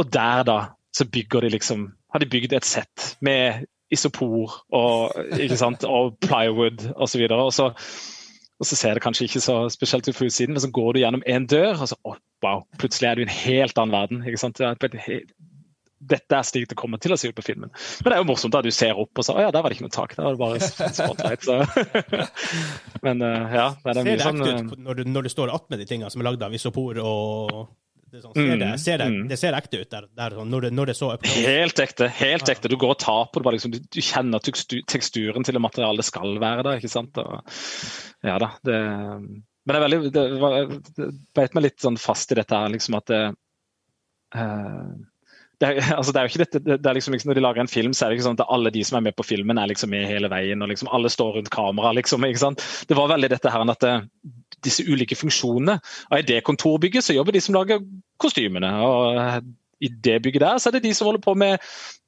og 0.00 0.12
der, 0.12 0.44
da, 0.48 0.60
så 0.96 1.08
bygger 1.08 1.46
de 1.46 1.54
liksom 1.56 1.90
Har 2.10 2.20
de 2.20 2.26
bygd 2.26 2.52
et 2.56 2.66
sett 2.66 3.12
med 3.22 3.68
isopor 3.94 4.56
og, 4.74 5.12
ikke 5.38 5.58
sant? 5.58 5.84
og 5.86 6.16
plywood 6.22 6.82
osv. 6.90 6.96
Og, 6.96 7.08
så 7.08 7.20
videre, 7.20 7.44
og 7.46 7.54
så 7.54 7.68
og 8.60 8.68
så 8.68 8.76
ser 8.76 8.96
det 8.96 9.02
kanskje 9.04 9.26
ikke 9.26 9.40
så 9.40 9.54
spesielt 9.72 10.08
ut 10.08 10.16
fra 10.16 10.26
utsiden, 10.28 10.52
men 10.52 10.62
så 10.62 10.68
går 10.70 10.92
du 10.92 11.00
gjennom 11.00 11.22
én 11.24 11.46
dør, 11.48 11.78
og 11.80 11.88
så 11.88 11.96
oh, 12.04 12.18
wow, 12.44 12.66
plutselig 12.80 13.08
er 13.08 13.16
du 13.16 13.22
i 13.24 13.28
en 13.28 13.32
helt 13.32 13.80
annen 13.80 13.94
verden. 13.96 14.20
ikke 14.28 14.42
sant? 14.42 14.60
Dette 16.10 16.36
er 16.36 16.44
slik 16.48 16.68
det 16.68 16.76
kommer 16.80 17.00
til 17.00 17.12
å 17.12 17.18
se 17.20 17.28
ut 17.28 17.36
på 17.36 17.44
filmen. 17.44 17.72
Men 18.00 18.12
det 18.12 18.18
er 18.18 18.22
jo 18.22 18.28
morsomt 18.28 18.52
da 18.52 18.62
du 18.64 18.70
ser 18.72 19.00
opp 19.00 19.20
og 19.20 19.24
så 19.24 19.36
Å 19.36 19.46
ja, 19.46 19.50
der 19.52 19.64
var 19.64 19.72
det 19.72 19.78
ikke 19.78 19.88
noe 19.88 19.96
tak. 19.96 20.14
Der 20.16 20.28
var 20.28 20.36
det 20.36 20.40
bare 20.44 20.92
spotlight. 20.96 21.44
Men 23.06 23.24
uh, 23.24 23.52
ja. 23.52 23.66
Det 23.84 23.96
er 23.96 24.08
mye 24.08 24.22
sånn 24.22 24.40
Ser 24.44 24.62
det 24.62 24.78
når, 24.80 25.00
du, 25.00 25.12
når 25.12 25.28
du 25.28 25.32
står 25.32 25.52
attmed 25.56 25.80
de 25.80 25.88
tingene 25.88 26.12
som 26.12 26.20
er 26.20 26.30
lagd 26.30 26.44
av 26.44 26.56
isopor 26.56 27.00
og 27.04 27.68
det, 28.10 28.22
sånn, 28.22 28.34
ser 28.34 28.48
det, 28.50 28.68
mm, 28.68 28.78
ser 28.82 28.98
det, 29.00 29.08
mm. 29.10 29.20
det, 29.30 29.38
ser 29.40 29.56
ekte 29.58 29.80
ut 29.82 29.92
der, 29.94 30.08
der 30.18 30.36
sånn, 30.38 30.50
når, 30.52 30.66
det, 30.66 30.70
når, 30.76 30.90
det, 30.90 30.96
så 30.98 31.10
up 31.14 31.26
Helt 31.30 31.82
ekte. 31.82 32.08
helt 32.20 32.50
ekte. 32.52 32.70
Du 32.70 32.76
går 32.80 32.94
og 32.96 33.02
tar 33.02 33.28
på 33.30 33.42
det. 33.42 33.54
Liksom, 33.56 33.76
du, 33.76 34.00
kjenner 34.04 34.42
teksturen 34.42 35.46
til 35.46 35.56
det 35.56 35.62
materialet 35.62 36.02
det 36.02 36.08
skal 36.08 36.34
være 36.42 36.66
der. 36.66 36.80
ikke 36.80 36.92
sant? 36.92 37.20
Og, 37.22 37.60
ja 38.26 38.38
da, 38.42 38.50
det, 38.66 38.80
Men 38.80 39.70
det 39.70 39.78
er 39.78 39.86
veldig, 39.86 40.00
det, 40.16 40.26
det 40.98 41.10
beit 41.38 41.54
meg 41.56 41.68
litt 41.68 41.80
sånn 41.82 42.00
fast 42.00 42.34
i 42.34 42.40
dette 42.40 42.62
her, 42.62 42.72
liksom 42.74 42.98
at 42.98 43.10
det, 43.12 43.22
uh, 44.38 44.90
det 45.60 45.68
er, 45.68 45.80
altså 45.98 46.12
det 46.12 46.20
er 46.20 46.26
jo 46.26 46.32
ikke 46.32 46.42
dette, 46.44 46.62
det 46.70 46.86
er 46.86 46.96
liksom, 46.96 47.14
liksom, 47.14 47.30
Når 47.30 47.38
de 47.38 47.44
lager 47.44 47.64
en 47.64 47.72
film, 47.72 47.94
så 47.94 48.04
er 48.04 48.10
det 48.10 48.18
ikke 48.18 48.28
sånn 48.30 48.40
at 48.40 48.52
alle 48.56 48.72
de 48.74 48.84
som 48.86 48.98
er 48.98 49.06
med 49.08 49.16
på 49.18 49.26
filmen, 49.26 49.60
er 49.60 49.70
liksom 49.70 49.92
med 49.92 50.08
hele 50.08 50.30
veien. 50.32 50.62
og 50.62 50.72
liksom 50.72 50.90
Alle 50.92 51.12
står 51.12 51.38
rundt 51.38 51.52
kamera. 51.54 51.92
liksom, 51.96 52.24
ikke 52.24 52.44
sant? 52.44 52.66
Det 52.88 52.98
var 52.98 53.12
veldig 53.12 53.32
dette 53.32 53.52
her 53.52 53.72
at 53.74 53.86
det, 53.86 53.94
disse 54.64 54.84
ulike 54.84 55.16
funksjonene. 55.16 55.78
Og 56.10 56.18
I 56.18 56.26
det 56.26 56.42
kontorbygget 56.44 57.04
så 57.04 57.16
jobber 57.16 57.36
de 57.36 57.44
som 57.44 57.56
lager 57.56 57.82
kostymene. 58.20 58.72
og 58.84 59.56
i 59.80 59.88
det 59.88 60.18
bygget 60.22 60.42
der 60.44 60.58
så 60.60 60.68
er 60.68 60.76
det 60.76 60.82
de 60.84 60.92
som 60.94 61.06
holder 61.08 61.22
på 61.24 61.34
med 61.40 61.54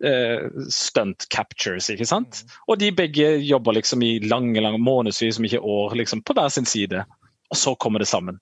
eh, 0.04 0.48
stunt 0.68 1.24
captures. 1.32 1.88
ikke 1.90 2.04
sant? 2.04 2.42
Mm. 2.44 2.56
Og 2.68 2.80
de 2.80 2.90
begge 2.92 3.28
jobber 3.40 3.78
liksom 3.78 4.02
i 4.04 4.18
lange 4.18 4.60
lange 4.60 4.78
månedsvis, 4.78 5.38
om 5.38 5.48
ikke 5.48 5.60
år, 5.60 5.94
liksom, 5.96 6.22
på 6.22 6.36
hver 6.36 6.52
sin 6.52 6.68
side. 6.68 7.04
Og 7.50 7.56
så 7.56 7.74
kommer 7.74 7.98
det 7.98 8.08
sammen. 8.08 8.40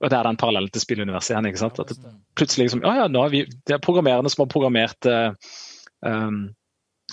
Og 0.00 0.10
Det 0.10 0.16
er 0.16 0.24
den 0.24 0.38
parallellen 0.40 0.72
til 0.72 0.82
spilluniverset 0.82 1.34
igjen. 1.34 1.50
ikke 1.50 1.60
sant? 1.60 1.80
At 1.82 1.92
det 1.92 2.14
plutselig 2.38 2.68
liksom, 2.68 2.84
ja, 2.86 3.02
ja, 3.02 3.08
nå 3.08 3.24
er 3.24 3.34
vi, 3.34 3.42
Det 3.44 3.76
er 3.76 3.84
programmererne 3.84 4.30
som 4.32 4.44
har 4.46 4.48
programmert 4.52 5.08
uh, 5.10 5.34
um, 6.06 6.40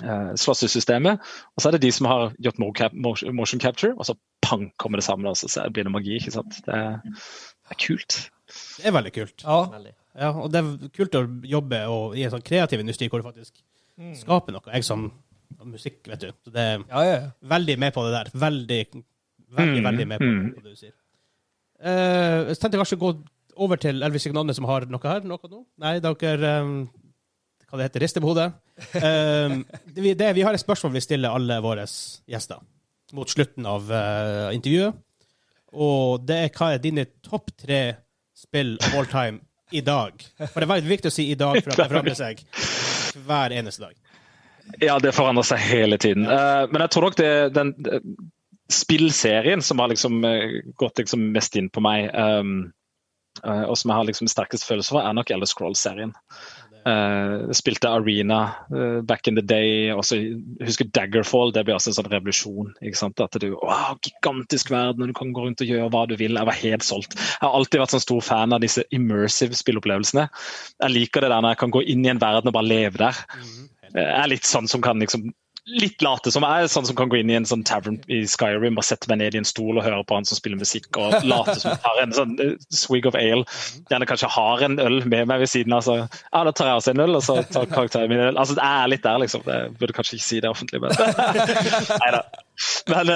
uh, 0.04 0.32
slåssesystemet. 0.40 1.20
Og 1.56 1.62
så 1.62 1.70
er 1.70 1.76
det 1.76 1.84
de 1.84 1.92
som 1.92 2.08
har 2.08 2.32
gjort 2.40 2.60
motion 2.62 3.60
capture, 3.60 3.94
og 3.98 4.08
så 4.08 4.16
pang, 4.42 4.70
kommer 4.80 5.02
det 5.02 5.08
sammen. 5.08 5.28
Og 5.28 5.38
så 5.38 5.68
blir 5.74 5.84
det 5.84 5.92
magi. 5.92 6.16
ikke 6.16 6.32
sant? 6.32 6.62
Det 6.66 6.74
er, 6.74 7.00
det 7.04 7.76
er 7.76 7.82
kult. 7.88 8.20
Det 8.48 8.88
er 8.88 8.96
veldig 8.96 9.14
kult. 9.14 9.44
Ja. 9.44 9.60
ja. 10.16 10.32
Og 10.32 10.52
det 10.54 10.64
er 10.64 10.92
kult 10.96 11.20
å 11.20 11.26
jobbe 11.44 11.84
i 12.16 12.24
en 12.24 12.36
sånn 12.38 12.46
kreativ 12.46 12.84
industri 12.84 13.10
hvor 13.12 13.20
du 13.20 13.28
faktisk 13.28 13.60
mm. 14.00 14.16
skaper 14.22 14.56
noe. 14.56 14.72
Jeg 14.72 14.88
som 14.88 15.10
musikk, 15.68 16.06
vet 16.08 16.24
du. 16.24 16.32
Så 16.46 16.56
det 16.56 16.64
er 16.64 16.80
ja, 16.80 17.04
ja, 17.04 17.20
veldig 17.56 17.76
med 17.84 17.94
på 17.96 18.08
det 18.08 18.16
der. 18.16 18.32
Veldig, 18.32 18.80
veldig, 19.60 19.82
mm. 19.82 19.90
veldig 19.92 20.08
med 20.08 20.24
på 20.24 20.32
mm. 20.32 20.48
det 20.56 20.72
du 20.72 20.80
sier. 20.80 20.96
Uh, 21.78 22.48
jeg 22.50 22.60
tenkte 22.62 22.80
kanskje 22.80 22.98
å 22.98 23.02
gå 23.02 23.12
over 23.64 23.82
til 23.82 24.06
Elvis 24.06 24.28
Signane, 24.28 24.56
som 24.56 24.68
har 24.70 24.88
noe 24.90 25.04
her. 25.04 25.26
Noe 25.28 25.52
nå? 25.52 25.64
Nei, 25.82 25.98
dere 26.04 26.54
um, 26.64 26.78
Hva 27.68 27.80
det 27.80 27.90
heter 27.90 28.06
Rister 28.06 28.24
på 28.24 28.34
hodet. 28.34 28.54
Um, 28.78 29.64
det, 29.90 30.12
det, 30.20 30.28
vi 30.38 30.44
har 30.46 30.54
et 30.54 30.62
spørsmål 30.62 30.92
vi 30.94 31.02
stiller 31.02 31.34
alle 31.34 31.56
våre 31.66 31.88
gjester. 32.30 32.60
mot 33.18 33.30
slutten 33.30 33.66
av 33.66 33.90
uh, 33.90 34.54
intervjuet. 34.54 35.00
Og 35.74 36.22
det 36.22 36.38
er 36.44 36.52
hva 36.54 36.68
er 36.76 36.84
dine 36.84 37.08
topp 37.26 37.50
tre 37.58 37.82
spill 38.38 38.76
of 38.78 38.94
all 38.94 39.10
time 39.10 39.42
i 39.74 39.82
dag? 39.82 40.14
For 40.38 40.62
det 40.62 40.68
er 40.68 40.74
veldig 40.76 40.92
viktig 40.92 41.10
å 41.10 41.16
si 41.16 41.26
i 41.32 41.40
dag, 41.40 41.58
for 41.58 41.74
at 41.74 41.82
det 41.82 41.90
forandrer 41.90 42.20
seg 42.20 42.46
hver 43.26 43.58
eneste 43.58 43.88
dag. 43.88 43.98
Ja, 44.84 45.00
det 45.02 45.16
forandrer 45.18 45.50
seg 45.50 45.66
hele 45.66 45.98
tiden. 45.98 46.30
Uh, 46.30 46.70
men 46.70 46.86
jeg 46.86 46.94
tror 46.94 47.10
nok 47.10 47.18
det 47.18 47.32
den 47.58 47.74
spillserien 48.74 49.62
som 49.64 49.80
har 49.80 49.92
liksom 49.92 50.22
gått 50.76 51.00
liksom 51.00 51.30
mest 51.32 51.56
inn 51.56 51.70
på 51.72 51.84
meg, 51.84 52.10
um, 52.14 52.72
og 53.46 53.76
som 53.78 53.92
jeg 53.92 54.00
har 54.00 54.08
liksom 54.08 54.30
sterkest 54.32 54.66
følelse 54.68 54.96
for, 54.96 55.06
er 55.06 55.14
nok 55.16 55.30
Elder 55.32 55.50
Scrolls-serien. 55.50 56.16
Uh, 56.88 57.52
spilte 57.52 57.90
Arena 57.90 58.54
uh, 58.72 59.02
back 59.02 59.28
in 59.28 59.36
the 59.36 59.42
day. 59.42 59.92
Også, 59.92 60.16
husker 60.64 60.88
Daggerfall. 60.96 61.52
Det 61.52 61.66
ble 61.68 61.76
også 61.76 61.92
en 61.92 61.98
sånn 61.98 62.12
revolusjon. 62.14 62.70
At 62.80 63.40
du, 63.44 63.50
wow, 63.58 63.98
Gigantisk 64.06 64.72
verden, 64.72 65.04
og 65.04 65.12
du 65.12 65.18
kan 65.18 65.34
gå 65.36 65.44
rundt 65.44 65.64
og 65.66 65.72
gjøre 65.72 65.90
hva 65.92 66.06
du 66.08 66.16
vil. 66.20 66.38
Jeg 66.40 66.48
var 66.48 66.60
helt 66.62 66.86
solgt. 66.88 67.18
Jeg 67.18 67.44
har 67.44 67.58
alltid 67.58 67.84
vært 67.84 67.96
sånn 67.96 68.06
stor 68.06 68.22
fan 68.24 68.56
av 68.56 68.64
disse 68.64 68.86
immersive 68.96 69.58
spillopplevelsene. 69.60 70.30
Jeg 70.86 70.96
liker 70.96 71.26
det 71.26 71.34
der 71.34 71.44
når 71.44 71.56
jeg 71.56 71.62
kan 71.66 71.76
gå 71.76 71.84
inn 71.92 72.08
i 72.08 72.14
en 72.14 72.24
verden 72.24 72.54
og 72.54 72.56
bare 72.56 72.72
leve 72.72 73.04
der. 73.04 73.20
Mhm. 73.36 73.68
Jeg 73.98 74.08
er 74.14 74.32
litt 74.32 74.48
sånn 74.48 74.68
som 74.72 74.84
kan 74.84 75.00
liksom 75.04 75.28
litt 75.68 76.02
late 76.06 76.32
som 76.32 76.46
jeg 76.48 76.70
sånn 76.72 76.86
som 76.88 76.96
kan 76.96 77.10
gå 77.12 77.20
inn 77.20 77.32
i 77.32 77.36
en 77.36 77.48
sånn 77.48 77.64
tavern 77.68 77.98
i 78.12 78.22
Skyrim 78.30 78.80
og 78.80 78.86
sette 78.88 79.10
meg 79.12 79.20
ned 79.20 79.36
i 79.36 79.42
en 79.42 79.48
stol 79.48 79.76
og 79.76 79.84
høre 79.84 80.00
på 80.08 80.16
han 80.16 80.28
som 80.28 80.40
spiller 80.40 80.60
musikk, 80.62 80.88
og 80.96 81.26
late 81.28 81.58
som 81.60 81.74
jeg 81.74 81.82
har 81.84 82.02
en 82.04 82.16
sånn 82.16 82.36
uh, 82.40 82.54
swig 82.74 83.08
of 83.10 83.18
ale. 83.20 83.44
Gjerne 83.92 84.08
kanskje 84.08 84.32
har 84.32 84.64
en 84.64 84.80
øl 84.84 85.02
med 85.04 85.28
meg 85.28 85.44
ved 85.44 85.52
siden 85.52 85.76
av. 85.76 85.84
Så 85.84 85.98
ja, 86.00 86.44
da 86.48 86.54
tar 86.56 86.72
jeg 86.72 86.82
også 86.82 86.94
en 86.94 87.04
øl, 87.04 87.18
og 87.20 87.26
så 87.26 87.40
tar 87.52 87.68
karakteren 87.72 88.12
min 88.12 88.24
øl. 88.30 88.40
Altså, 88.40 88.56
Jeg 88.60 88.84
er 88.84 88.92
litt 88.94 89.04
der, 89.04 89.20
liksom. 89.24 89.44
Jeg 89.48 89.74
burde 89.82 89.98
kanskje 89.98 90.20
ikke 90.20 90.28
si 90.28 90.40
det 90.44 90.52
offentlig, 90.52 90.82
men 90.84 90.96
Nei 92.04 92.12
da. 92.16 92.22
Men 92.94 93.12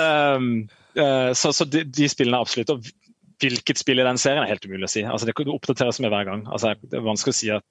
uh, 0.99 1.29
så, 1.37 1.53
så 1.55 1.67
de, 1.71 1.85
de, 1.87 2.09
spillene 2.11 2.41
er 2.41 2.47
absolutt. 2.47 2.73
Og 2.75 2.91
hvilket 3.41 3.79
spill 3.79 4.03
i 4.03 4.07
den 4.07 4.19
serien 4.21 4.43
er 4.43 4.51
helt 4.51 4.67
umulig 4.67 4.89
å 4.89 4.91
si. 4.91 5.05
Altså, 5.07 5.29
Det 5.29 5.47
oppdateres 5.47 6.01
med 6.03 6.11
hver 6.11 6.27
gang. 6.27 6.43
Altså, 6.51 6.75
det 6.83 6.99
er 6.99 7.07
vanskelig 7.07 7.37
å 7.37 7.39
si 7.39 7.53
at 7.55 7.67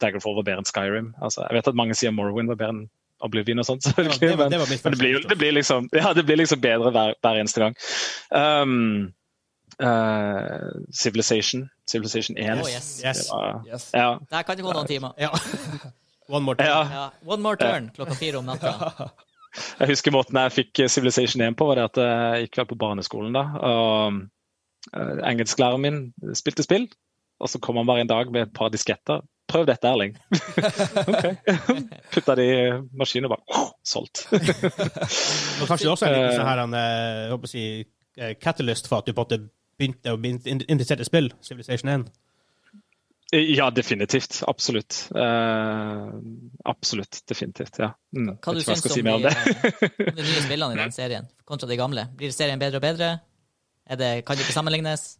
Daggerfall 0.00 0.38
var 0.38 0.46
bedre 0.48 0.64
enn 0.64 0.68
Skyrim. 0.68 1.12
Altså, 1.20 1.44
jeg 1.44 1.58
vet 1.58 1.68
at 1.68 1.76
mange 1.76 1.96
sier 1.98 2.16
Morrowind 2.16 2.48
var 2.48 2.56
bedre 2.56 2.74
enn 2.78 2.88
Oblivion 3.20 3.58
og 3.58 3.66
sånt, 3.66 3.84
selvfølgelig. 3.84 4.20
Ja, 4.22 4.28
det 4.28 4.38
var, 4.38 4.50
det 4.50 4.58
var 4.58 4.68
men, 4.70 4.92
det, 4.92 4.98
blir, 4.98 5.28
det, 5.28 5.38
blir 5.38 5.52
liksom, 5.52 5.88
ja, 6.02 6.12
det 6.16 6.24
blir 6.26 6.40
liksom 6.40 6.60
bedre 6.60 6.90
hver, 6.90 7.14
hver 7.20 7.40
eneste 7.40 7.60
gang. 7.60 7.76
Um, 8.30 9.12
uh, 9.82 10.70
Civilization. 10.92 11.68
Civilization 11.90 12.38
1. 12.38 12.60
Oh, 12.62 12.68
yes. 12.68 13.02
Yes. 13.04 13.28
Var, 13.32 13.62
yes. 13.68 13.90
Ja. 13.92 14.18
Der 14.30 14.42
kan 14.42 14.56
det 14.56 14.64
gå 14.66 14.72
noen 14.72 14.86
timer. 14.90 15.16
Ja. 15.20 15.32
One 16.30 16.44
more 16.44 16.56
turn. 16.56 16.66
Ja. 16.66 17.10
One 17.26 17.42
more 17.42 17.56
turn 17.58 17.90
klokka 17.94 18.14
fire 18.14 18.38
om 18.38 18.46
natta. 18.46 19.10
Jeg 19.80 19.90
husker 19.90 20.12
måten 20.14 20.36
jeg 20.38 20.52
fikk 20.54 20.80
Civilization 20.86 21.42
1 21.42 21.56
på, 21.58 21.66
var 21.66 21.74
det 21.80 21.86
at 21.88 21.98
jeg 21.98 22.44
gikk 22.44 22.60
vel 22.60 22.66
på 22.70 22.76
barneskolen 22.78 23.34
da. 23.34 23.40
og 23.58 24.20
uh, 24.94 25.16
Engelsklæreren 25.26 25.82
min 25.82 25.96
spilte 26.38 26.62
spill, 26.62 26.86
og 27.42 27.50
så 27.50 27.58
kom 27.58 27.80
han 27.80 27.88
bare 27.88 28.04
en 28.04 28.12
dag 28.12 28.30
med 28.30 28.44
et 28.46 28.52
par 28.54 28.70
disketter 28.70 29.24
Prøv 29.50 29.66
dette, 29.68 29.90
Erling. 29.90 30.16
ok. 31.10 31.26
Putta 32.14 32.36
det 32.38 32.46
i 32.46 32.58
maskinen 32.96 33.28
og 33.28 33.36
bare 33.36 33.58
oh, 33.58 33.70
solgt. 33.86 34.24
og 35.60 35.66
kanskje 35.66 35.90
også 35.90 36.08
en 36.08 36.16
liten 36.16 36.36
sånn 36.38 36.50
her, 36.50 36.64
eh, 36.64 36.88
jeg 37.24 37.32
håper 37.34 37.50
å 37.50 37.52
si, 37.52 37.64
eh, 38.20 38.34
catalyst 38.38 38.90
for 38.90 39.02
at 39.02 39.10
du 39.10 39.14
på 39.14 39.24
en 39.24 39.26
måte 39.26 39.40
begynte 39.80 40.14
å 40.14 40.20
bli 40.20 40.34
interessert 40.36 41.02
i 41.02 41.08
spill, 41.08 41.32
Civilization 41.44 41.92
1? 41.92 42.10
Ja, 43.30 43.68
definitivt. 43.70 44.40
Absolutt. 44.46 45.08
Uh, 45.14 46.10
absolutt. 46.64 47.20
Definitivt. 47.30 47.78
ja. 47.78 47.92
Mm. 48.16 48.32
Hva 48.42 48.54
du 48.56 48.62
syns 48.64 48.82
om, 48.82 48.90
si 48.90 49.04
om, 49.06 49.22
de, 49.22 49.30
om 50.10 50.16
de 50.16 50.24
nye 50.24 50.42
spillene 50.42 50.74
i 50.74 50.80
den 50.80 50.94
serien 50.94 51.28
kontra 51.46 51.70
de 51.70 51.78
gamle? 51.78 52.08
Blir 52.18 52.34
serien 52.34 52.58
bedre 52.58 52.82
og 52.82 52.84
bedre? 52.84 53.12
Det, 53.86 54.10
kan 54.26 54.38
det 54.38 54.46
ikke 54.46 54.56
sammenlignes? 54.56 55.19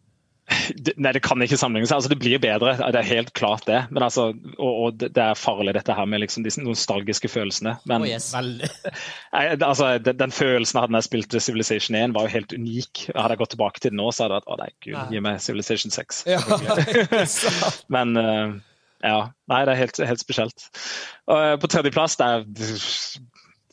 Nei, 1.01 1.11
det 1.15 1.21
kan 1.23 1.41
ikke 1.43 1.57
sammenlignes. 1.59 1.91
Altså, 1.95 2.09
det 2.11 2.19
blir 2.21 2.41
bedre, 2.41 2.73
det 2.77 2.99
er 2.99 3.07
helt 3.07 3.33
klart 3.37 3.65
det. 3.69 3.83
Men 3.91 4.05
altså, 4.07 4.29
og, 4.57 4.71
og 4.71 5.01
det 5.01 5.23
er 5.23 5.39
farlig, 5.39 5.75
dette 5.77 5.95
her 5.95 6.09
med 6.09 6.23
liksom 6.23 6.45
disse 6.45 6.63
nostalgiske 6.63 7.31
følelsene. 7.31 7.77
Men 7.89 8.05
oh, 8.05 8.09
yes. 8.09 8.31
altså, 9.31 9.93
den, 10.03 10.19
den, 10.19 10.35
følelsen 10.35 10.77
jeg 10.77 10.85
hadde 10.85 10.95
da 10.97 11.01
jeg 11.01 11.09
spilte 11.09 11.43
Civilization 11.43 11.97
1, 11.99 12.15
var 12.17 12.27
jo 12.27 12.35
helt 12.35 12.55
unik. 12.57 13.05
Hadde 13.13 13.35
jeg 13.35 13.43
gått 13.43 13.55
tilbake 13.55 13.83
til 13.83 13.93
det 13.93 14.01
nå, 14.01 14.09
så 14.11 14.25
hadde 14.25 14.39
jeg 14.39 14.43
vært 14.43 14.51
å 14.51 14.59
nei, 14.61 14.71
gud, 14.87 15.15
gi 15.15 15.23
meg 15.27 15.41
Civilization 15.45 15.95
6. 15.95 16.23
Ja. 16.31 16.41
Men 17.95 18.15
uh, 18.19 18.59
ja. 19.01 19.19
Nei, 19.51 19.65
det 19.67 19.75
er 19.75 19.83
helt, 19.85 20.01
helt 20.13 20.23
spesielt. 20.23 20.69
Og, 21.31 21.61
på 21.61 21.71
tredjeplass, 21.71 22.17
det 22.21 22.31
er 22.31 22.47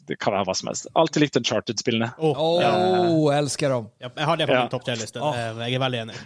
det 0.09 0.17
kan 0.17 0.33
være 0.33 0.49
hva 0.49 0.55
som 0.57 0.71
helst. 0.71 0.89
Alltid 0.97 1.27
likt 1.27 1.37
Uncharted-spillene. 1.37 2.15
Oh, 2.17 2.39
oh, 2.41 3.29
elsker 3.37 3.75
dem. 3.75 3.91
Ja, 4.01 4.09
jeg 4.09 4.29
har 4.31 4.41
det 4.41 4.49
på 4.49 4.57
min 4.57 4.71
topp 4.73 4.87
tre-liste. 4.87 5.21
Jeg 5.21 5.77
er 5.77 5.83
veldig 5.83 6.01
enig. 6.07 6.17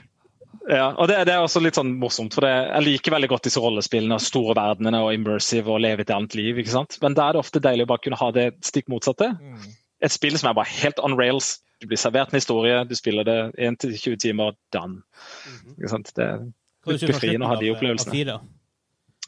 Ja, 0.71 0.93
og 0.95 1.09
det, 1.11 1.17
det, 1.27 1.35
er 1.35 1.43
også 1.43 1.61
litt 1.63 1.79
sånn 1.79 1.97
morsomt, 1.99 2.37
for 2.37 2.47
det, 2.47 2.53
jeg 2.53 2.87
liker 2.87 3.15
veldig 3.17 3.31
godt 3.33 3.47
disse 3.49 3.61
rollespillene, 3.63 4.15
og 4.15 4.23
store 4.23 4.55
verdenene 4.59 5.01
og 5.03 5.11
immersive 5.17 5.73
og 5.75 5.83
leve 5.83 6.05
et 6.05 6.13
annet 6.15 6.37
liv. 6.39 6.61
ikke 6.63 6.75
sant? 6.75 6.99
Men 7.03 7.17
da 7.19 7.29
er 7.29 7.37
det 7.37 7.43
ofte 7.43 7.63
deilig 7.63 7.89
å 7.89 7.91
bare 7.91 8.05
kunne 8.05 8.21
ha 8.21 8.31
det 8.37 8.47
stikk 8.67 8.91
motsatte. 8.93 9.33
Mm. 9.41 9.69
Et 10.07 10.15
spill 10.15 10.39
som 10.39 10.51
er 10.51 10.59
bare 10.59 10.71
helt 10.71 11.03
on 11.03 11.17
rails. 11.19 11.57
Du 11.83 11.89
blir 11.91 11.99
servert 11.99 12.31
en 12.31 12.39
historie, 12.39 12.77
du 12.87 12.95
spiller 12.95 13.27
det 13.27 13.39
1-20 13.59 14.21
timer, 14.23 14.55
done. 14.75 15.03
Mm. 15.03 15.77
Ikke 15.77 15.95
sant? 15.97 16.13
Det 16.15 16.29
er 16.29 16.45
befriende 17.11 17.49
å 17.49 17.55
ha 17.55 17.59
de 17.59 17.73
opplevelsene. 17.75 18.39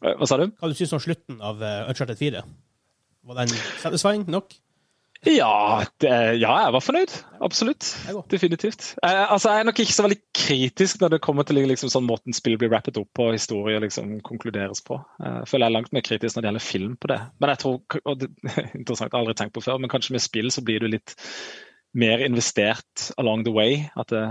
Hva 0.04 0.28
sa 0.28 0.38
du? 0.38 0.48
Hva 0.60 0.70
du 0.70 0.76
syns 0.78 0.94
om 0.94 1.02
slutten 1.02 1.42
av 1.42 1.62
uh, 1.62 1.88
Uncharted 1.90 2.18
4? 2.20 2.44
Var 3.24 3.40
den 3.40 3.56
satisfying 3.80 4.26
nok? 4.30 4.54
Ja, 5.24 5.84
det, 6.00 6.10
ja, 6.40 6.52
jeg 6.66 6.72
var 6.76 6.82
fornøyd. 6.84 7.12
Absolutt. 7.44 7.86
Definitivt. 8.30 8.94
Jeg, 9.02 9.26
altså, 9.30 9.50
jeg 9.50 9.62
er 9.62 9.68
nok 9.68 9.80
ikke 9.84 9.96
så 9.96 10.04
veldig 10.06 10.20
kritisk 10.36 11.00
når 11.00 11.14
det 11.14 11.20
kommer 11.24 11.46
til 11.48 11.60
liksom, 11.64 11.92
sånn 11.92 12.06
måten 12.08 12.36
spill 12.36 12.58
blir 12.60 12.72
rappet 12.72 12.98
opp 13.00 13.10
på 13.16 13.28
og 13.30 13.36
historier 13.36 13.82
liksom, 13.84 14.18
konkluderes 14.26 14.84
på. 14.84 14.98
Jeg 15.20 15.50
føler 15.50 15.66
jeg 15.66 15.72
er 15.72 15.76
langt 15.78 15.94
mer 15.96 16.06
kritisk 16.06 16.36
når 16.36 16.44
det 16.44 16.50
gjelder 16.50 16.66
film 16.68 16.96
på 17.00 17.12
det. 17.12 17.20
Men 17.40 17.54
jeg 17.54 17.62
tror, 17.64 18.00
og 18.04 18.22
det 18.22 18.30
er 18.30 18.72
interessant, 18.80 19.10
jeg 19.10 19.16
har 19.16 19.22
aldri 19.22 19.36
tenkt 19.40 19.56
på 19.56 19.64
før, 19.64 19.78
men 19.82 19.92
kanskje 19.92 20.16
med 20.16 20.24
spill 20.24 20.50
så 20.54 20.64
blir 20.66 20.84
du 20.84 20.90
litt 20.92 21.16
mer 21.94 22.24
investert 22.26 23.10
along 23.18 23.46
the 23.46 23.54
way. 23.54 23.84
At 23.96 24.12
det 24.12 24.26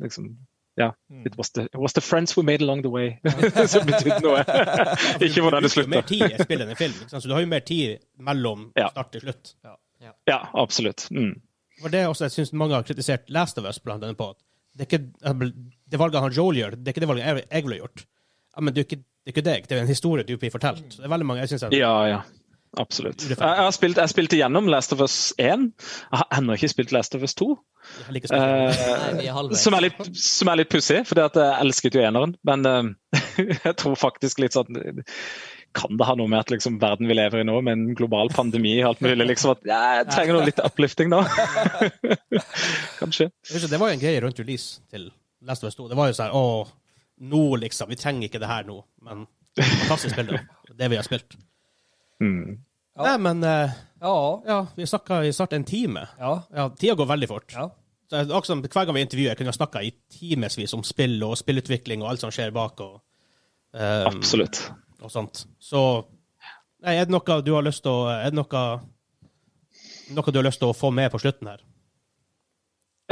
liksom 0.00 0.32
ja. 0.74 0.94
Yeah, 1.10 1.26
It 1.26 1.36
was, 1.36 1.50
the, 1.50 1.62
it 1.62 1.76
was 1.76 1.92
the 1.92 2.00
friends 2.00 2.36
we 2.36 2.42
made 2.42 2.62
along 2.62 2.82
the 2.82 2.88
way 2.88 3.18
som 3.68 3.86
betydde 3.86 4.20
noe. 4.24 4.40
ikke 5.26 5.44
hvordan 5.44 5.62
det 5.62 5.70
slutter. 5.70 5.90
Du 5.90 5.96
har 5.96 6.00
jo 6.00 6.00
mer 6.00 6.06
tid 6.08 6.22
i 6.24 6.44
spillet 6.46 6.66
enn 6.66 6.72
i 6.72 6.78
film. 6.78 6.94
Så 7.08 7.28
du 7.28 7.34
har 7.34 7.44
jo 7.44 7.50
mer 7.50 7.64
tid 7.68 7.98
mellom 8.16 8.70
start 8.72 9.12
til 9.12 9.26
slutt. 9.26 9.52
Ja. 9.64 9.76
Ja, 10.28 10.40
absolutt. 10.58 11.06
Mm. 11.10 11.36
For 11.82 11.92
det 11.92 12.02
er 12.02 12.10
også, 12.10 12.26
jeg 12.28 12.36
synes 12.36 12.52
mange 12.56 12.76
har 12.76 12.86
kritisert 12.86 13.30
Last 13.32 13.58
of 13.58 13.68
Us 13.68 13.80
blant 13.82 14.04
annet 14.04 14.18
på 14.18 14.32
det, 14.72 14.86
er 14.86 14.88
ikke, 14.88 15.52
det 15.92 15.98
valget 16.00 16.22
han 16.24 16.32
Joel 16.36 16.60
gjør, 16.62 16.76
det 16.76 16.88
er 16.88 16.94
ikke 16.94 17.04
det 17.04 17.08
valget 17.10 17.26
jeg, 17.26 17.46
jeg 17.50 17.64
ville 17.66 17.80
gjort. 17.82 18.04
Ja, 18.52 18.62
men 18.62 18.74
det 18.74 18.80
er, 18.80 18.86
ikke, 18.88 19.02
det 19.02 19.28
er 19.28 19.34
ikke 19.34 19.48
deg, 19.48 19.66
det 19.68 19.76
er 19.76 19.82
en 19.82 19.90
historie 19.90 20.24
du 20.28 20.36
blir 20.40 20.52
fortalt. 20.52 20.86
Det 20.96 21.04
er 21.04 21.12
veldig 21.12 21.28
mange, 21.28 21.44
jeg 21.44 21.52
synes 21.52 21.66
jeg, 21.68 21.82
Ja, 21.82 21.96
ja. 22.08 22.22
Absolutt. 22.80 23.20
Jeg 23.28 23.36
har 23.36 23.68
spilt, 23.76 23.98
jeg 24.00 24.08
spilte 24.08 24.38
gjennom 24.38 24.64
Last 24.72 24.94
of 24.94 25.02
Us 25.04 25.34
1. 25.36 25.66
Jeg 25.76 26.20
har 26.22 26.38
ennå 26.38 26.54
ikke 26.56 26.70
spilt 26.72 26.94
Last 26.96 27.12
of 27.14 27.20
Us 27.26 27.34
2. 27.36 27.50
Uh, 28.32 29.52
som 29.60 29.76
er 29.76 29.84
litt, 29.84 29.98
som 30.16 30.48
er 30.48 30.62
litt 30.62 30.70
pussig, 30.72 31.02
for 31.04 31.20
jeg 31.20 31.36
elsket 31.60 31.98
jo 31.98 32.00
eneren. 32.00 32.32
Men 32.48 32.64
uh, 32.64 33.18
jeg 33.66 33.74
tror 33.76 33.98
faktisk 34.00 34.40
litt 34.40 34.56
sånn 34.56 34.72
kan 35.72 35.96
det 35.96 36.06
ha 36.06 36.14
noe 36.18 36.30
med 36.30 36.42
at 36.42 36.52
liksom, 36.52 36.76
verden 36.82 37.08
vi 37.08 37.16
lever 37.16 37.42
i 37.42 37.46
nå, 37.48 37.54
med 37.64 37.76
en 37.76 37.96
global 37.96 38.30
pandemi 38.32 38.74
og 38.82 38.92
alt 38.92 39.04
mulig, 39.04 39.26
liksom 39.32 39.54
at 39.54 39.64
jeg 39.68 40.08
trenger 40.10 40.36
noe 40.36 40.46
litt 40.48 40.60
uplifting 40.62 41.12
nå? 41.12 41.22
Kanskje. 43.00 43.30
Det 43.42 43.80
var 43.80 43.90
jo 43.90 43.96
en 43.96 44.02
greie 44.02 44.20
rundt 44.24 44.40
release 44.42 44.82
til 44.92 45.08
Last 45.48 45.64
of 45.64 45.72
Us 45.72 45.78
2. 45.78 45.88
Det 45.90 45.98
var 45.98 46.10
jo 46.10 46.18
sånn 46.18 46.34
Å, 46.36 46.44
nå 47.32 47.44
liksom. 47.62 47.90
Vi 47.92 47.98
trenger 48.00 48.28
ikke 48.28 48.42
det 48.42 48.50
her 48.50 48.68
nå. 48.68 48.78
Men 49.06 49.24
fantastisk 49.58 50.14
spill, 50.14 50.34
det. 50.34 50.42
Det 50.76 50.90
vi 50.92 50.98
har 51.00 51.06
spilt. 51.06 51.36
Mm. 52.22 52.60
Ja. 52.96 53.08
Nei, 53.08 53.16
men 53.24 53.42
uh, 53.44 53.72
ja. 54.04 54.14
ja. 54.46 54.58
Vi 54.76 54.86
snakka 54.88 55.22
i 55.24 55.32
snart 55.34 55.56
en 55.56 55.66
time. 55.68 56.06
Ja. 56.20 56.36
ja 56.54 56.68
tida 56.76 56.96
går 57.00 57.10
veldig 57.14 57.30
fort. 57.32 57.56
Ja. 57.56 57.70
Så, 58.12 58.22
også, 58.28 58.60
hver 58.60 58.86
gang 58.86 58.96
vi 58.96 59.04
intervjuer, 59.06 59.36
kunne 59.38 59.52
vi 59.52 59.56
snakka 59.56 59.82
i 59.84 59.92
timevis 60.12 60.76
om 60.76 60.84
spill 60.86 61.16
og 61.24 61.38
spillutvikling 61.40 62.04
og 62.04 62.12
alt 62.12 62.24
som 62.24 62.32
skjer 62.34 62.54
bak. 62.54 62.80
Og, 62.84 63.00
um, 63.72 64.08
Absolutt 64.12 64.66
og 65.02 65.12
sånt. 65.12 65.44
Så 65.62 65.82
nei, 66.82 66.96
er 66.96 67.06
det 67.06 67.14
noe 67.14 67.40
du 67.44 67.52
har 67.56 67.66
lyst 67.66 67.84
til 67.84 67.92
å 67.92 68.08
Er 68.12 68.30
det 68.30 68.38
noe, 68.38 68.64
noe 70.16 70.34
du 70.34 70.40
har 70.40 70.48
lyst 70.48 70.62
til 70.62 70.72
å 70.72 70.76
få 70.76 70.92
med 70.94 71.12
på 71.12 71.22
slutten 71.22 71.52
her? 71.52 71.62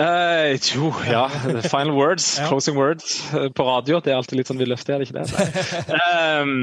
Uh, 0.01 0.57
jo, 0.74 0.93
ja. 1.11 1.28
Final 1.72 1.93
words. 1.93 2.38
ja. 2.38 2.49
Closing 2.49 2.76
words 2.76 3.34
eh, 3.34 3.51
på 3.53 3.64
radio. 3.66 4.01
Det 4.01 4.12
er 4.12 4.20
alltid 4.20 4.38
litt 4.41 4.49
sånn 4.49 4.61
villøftig, 4.61 4.95
er 4.95 5.03
det 5.03 5.11
ikke 5.11 5.20
det? 5.20 5.99
um, 6.41 6.55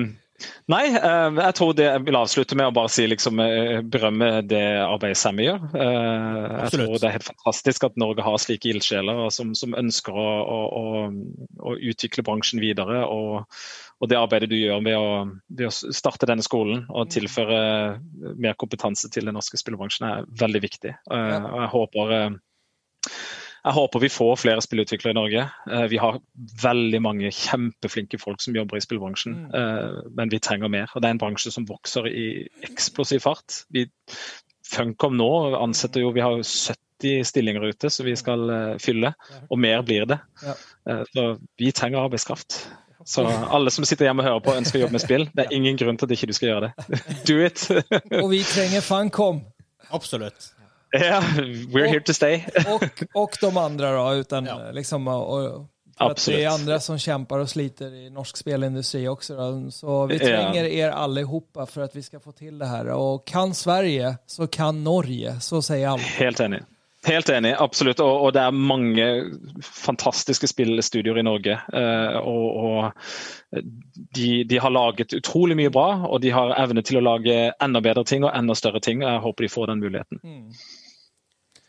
nei, 0.72 0.84
jeg 1.46 1.58
tror 1.60 1.76
det 1.78 1.86
jeg 1.86 2.06
vil 2.08 2.18
avslutte 2.18 2.58
med 2.58 2.72
å 2.72 2.74
bare 2.74 2.92
si 2.94 3.06
liksom, 3.10 3.42
berømme 3.94 4.32
det 4.48 4.64
arbeidet 4.82 5.20
Sammy 5.22 5.50
gjør. 5.50 5.68
Jeg 5.76 6.74
tror 6.74 6.96
det 6.96 7.10
er 7.10 7.18
helt 7.20 7.30
fantastisk 7.30 7.90
at 7.90 8.00
Norge 8.00 8.26
har 8.26 8.40
slike 8.42 8.72
ildsjeler 8.72 9.28
som, 9.34 9.54
som, 9.58 9.76
ønsker 9.78 10.18
å, 10.18 10.30
å, 10.48 10.86
å, 11.62 11.76
utvikle 11.78 12.26
bransjen 12.26 12.64
videre. 12.64 13.04
og 13.06 13.44
og 13.98 14.10
det 14.12 14.18
arbeidet 14.20 14.50
du 14.52 14.58
gjør 14.58 14.84
ved 14.86 14.98
å, 14.98 15.08
ved 15.58 15.70
å, 15.70 15.74
starte 15.74 16.30
denne 16.30 16.46
skolen 16.46 16.84
og 16.86 17.08
mm. 17.08 17.14
tilføre 17.16 17.62
mer 18.38 18.58
kompetanse 18.60 19.10
til 19.14 19.26
den 19.26 19.38
norske 19.38 19.58
spillebransjen, 19.58 20.06
er 20.06 20.28
veldig 20.38 20.62
viktig. 20.62 20.94
Ja. 21.10 21.40
Og 21.42 21.64
jeg 21.64 21.72
håper, 21.74 22.14
jeg 23.64 23.76
håper 23.80 24.06
vi 24.06 24.14
får 24.14 24.40
flere 24.44 24.64
spillutviklere 24.64 25.16
i 25.16 25.18
Norge. 25.18 25.48
Vi 25.90 26.02
har 26.02 26.22
veldig 26.64 27.02
mange 27.04 27.34
kjempeflinke 27.34 28.22
folk 28.22 28.44
som 28.46 28.58
jobber 28.58 28.78
i 28.78 28.86
spillbransjen, 28.86 29.40
mm. 29.50 30.16
men 30.20 30.34
vi 30.34 30.44
trenger 30.46 30.74
mer. 30.74 30.92
Og 30.94 31.02
Det 31.02 31.10
er 31.10 31.18
en 31.18 31.26
bransje 31.26 31.54
som 31.58 31.66
vokser 31.70 32.10
i 32.12 32.28
eksplosiv 32.70 33.26
fart. 33.26 33.64
Vi, 33.74 33.88
Funcom 34.68 35.16
nå 35.16 35.32
ansetter 35.56 36.04
jo 36.04 36.10
Vi 36.12 36.20
har 36.20 36.42
70 36.44 37.24
stillinger 37.26 37.64
ute 37.72 37.90
som 37.94 38.06
vi 38.06 38.18
skal 38.20 38.50
fylle, 38.84 39.16
og 39.48 39.62
mer 39.64 39.82
blir 39.88 40.06
det. 40.10 40.22
Så 41.14 41.32
vi 41.58 41.72
trenger 41.74 42.06
arbeidskraft. 42.06 42.66
Så 43.06 43.26
alle 43.28 43.72
som 43.72 43.86
sitter 43.86 44.08
hjemme 44.10 44.24
og 44.24 44.30
hører 44.30 44.44
på 44.46 44.52
og 44.54 44.60
ønsker 44.62 44.80
å 44.80 44.82
jobbe 44.86 44.98
med 44.98 45.04
spill, 45.04 45.26
det 45.36 45.46
er 45.46 45.56
ingen 45.56 45.78
grunn 45.80 46.00
til 46.00 46.10
at 46.10 46.16
ikke 46.18 46.30
du 46.30 46.36
skal 46.38 46.52
gjøre 46.52 46.70
det. 46.70 47.02
Do 47.30 47.40
it! 47.46 47.66
og 48.24 48.30
vi 48.34 48.44
trenger 48.48 48.86
Funcom. 48.86 49.42
Absolutt. 49.94 50.54
Ja, 50.96 51.00
yeah, 51.00 51.24
we're 51.74 51.84
og, 51.84 51.92
here 51.92 52.04
to 52.08 52.14
stay. 52.16 52.46
og, 52.64 52.84
og 53.16 53.34
de 53.42 53.50
andre, 53.60 53.90
da. 53.92 54.14
utan 54.16 54.46
ja. 54.46 54.72
liksom, 54.72 55.08
och, 55.08 55.68
för 55.98 56.32
det 56.32 56.44
er 56.44 56.50
andre 56.50 56.80
som 56.80 57.00
kjemper 57.00 57.42
og 57.42 57.50
sliter 57.50 57.94
i 57.94 58.08
norsk 58.14 58.38
spelindustri 58.38 59.02
også. 59.10 59.36
Da. 59.36 59.48
Så 59.74 60.06
vi 60.12 60.20
trenger 60.22 60.68
dere 60.70 60.94
alle 60.94 61.26
sammen 61.26 61.68
for 61.68 61.84
at 61.88 61.96
vi 61.96 62.04
skal 62.06 62.22
få 62.22 62.32
til 62.38 62.60
det 62.60 62.70
her. 62.70 62.92
Og 62.94 63.26
kan 63.26 63.54
Sverige 63.54 64.18
så 64.28 64.48
kan 64.48 64.84
Norge, 64.84 65.40
så 65.42 65.62
sier 65.62 65.96
alle. 65.96 66.12
Helt 66.20 66.40
enig. 66.40 66.62
Helt 67.06 67.30
enig, 67.30 67.54
absolutt. 67.60 68.00
Og, 68.02 68.24
og, 68.26 68.32
det 68.34 68.42
er 68.42 68.56
mange 68.56 69.06
fantastiske 69.64 70.50
spillstudioer 70.50 71.22
i 71.22 71.26
Norge. 71.28 71.60
Eh, 71.74 72.18
og, 72.18 72.58
og 72.58 73.62
de, 74.18 74.44
de, 74.50 74.58
har 74.58 74.74
laget 74.74 75.14
utrolig 75.14 75.58
mye 75.60 75.72
bra, 75.74 75.88
og 76.10 76.22
de 76.26 76.34
har 76.34 76.56
evne 76.58 76.82
til 76.86 77.00
å 77.00 77.06
lage 77.06 77.38
enda 77.64 77.84
bedre 77.86 78.04
ting 78.08 78.26
og 78.26 78.34
enda 78.34 78.58
større 78.58 78.82
ting. 78.84 79.06
og 79.06 79.12
Jeg 79.12 79.24
håper 79.28 79.46
de 79.46 79.54
får 79.54 79.72
den 79.72 79.86
muligheten. 79.86 80.22
Mm. 80.24 80.52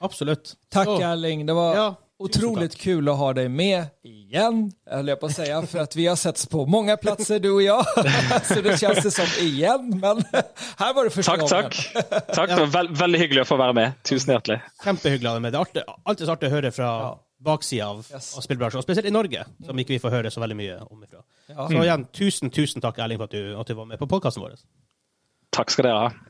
Absolutt. 0.08 0.56
Takk, 0.72 0.96
Erling. 0.96 1.44
Det 1.46 1.56
var 1.58 1.76
ja. 1.76 1.88
Otroligt 2.20 2.78
kul 2.78 3.08
att 3.08 3.18
ha 3.18 3.32
dig 3.32 3.48
med 3.48 3.84
igen, 4.02 4.72
höll 4.90 5.08
jag 5.08 5.20
på 5.20 5.26
att 5.26 5.34
säga, 5.34 5.62
för 5.66 5.78
att 5.78 5.96
vi 5.96 6.06
har 6.06 6.16
setts 6.16 6.46
på 6.46 6.66
många 6.66 6.96
platser 6.96 7.38
du 7.38 7.50
och 7.50 7.62
jag. 7.62 7.84
Så 8.44 8.60
det 8.60 8.80
känns 8.80 9.02
det 9.02 9.10
som 9.10 9.46
igen, 9.46 10.00
men 10.02 10.24
här 10.76 10.94
var 10.94 11.04
det 11.04 11.10
första 11.10 11.36
takk, 11.36 11.50
gången. 11.50 11.70
Takk, 11.94 12.26
takk. 12.34 12.50
Det 12.50 12.56
var 12.56 12.66
veld, 12.66 12.96
veldig 12.96 13.18
hyggelig 13.18 13.42
å 13.42 13.48
få 13.48 13.58
være 13.60 13.76
med. 13.78 14.02
Tusen 14.02 14.34
hjertelig. 14.34 14.58
Kjempehyggelig 14.84 15.30
å 15.30 15.36
være 15.36 15.44
med. 15.46 15.54
Det 15.54 15.84
er 15.84 15.94
alltid 16.02 16.26
så 16.26 16.34
artig 16.34 16.50
å 16.50 16.54
høre 16.56 16.72
fra 16.74 16.88
ja. 17.04 17.12
baksida 17.50 17.90
av, 17.92 18.02
yes. 18.10 18.32
av 18.34 18.46
spillbransjen, 18.48 18.82
og 18.82 18.88
spesielt 18.88 19.10
i 19.10 19.14
Norge, 19.14 19.44
som 19.68 19.84
ikke 19.84 19.94
vi 19.94 20.00
får 20.02 20.16
høre 20.18 20.34
så 20.34 20.42
veldig 20.42 20.58
mye 20.58 20.80
om 20.88 21.06
ifra. 21.06 21.22
Ja. 21.52 21.68
Så 21.70 21.84
igjen, 21.84 22.08
tusen, 22.18 22.50
tusen 22.50 22.82
takk, 22.82 22.98
Erling, 23.04 23.22
for 23.22 23.30
at 23.30 23.38
du, 23.38 23.54
at 23.62 23.70
du 23.70 23.78
var 23.78 23.86
med 23.92 24.02
på 24.02 24.10
podkasten 24.10 24.42
vår. 24.42 24.58
Takk 25.54 25.70
skal 25.70 25.86
dere 25.86 26.02
ha. 26.08 26.27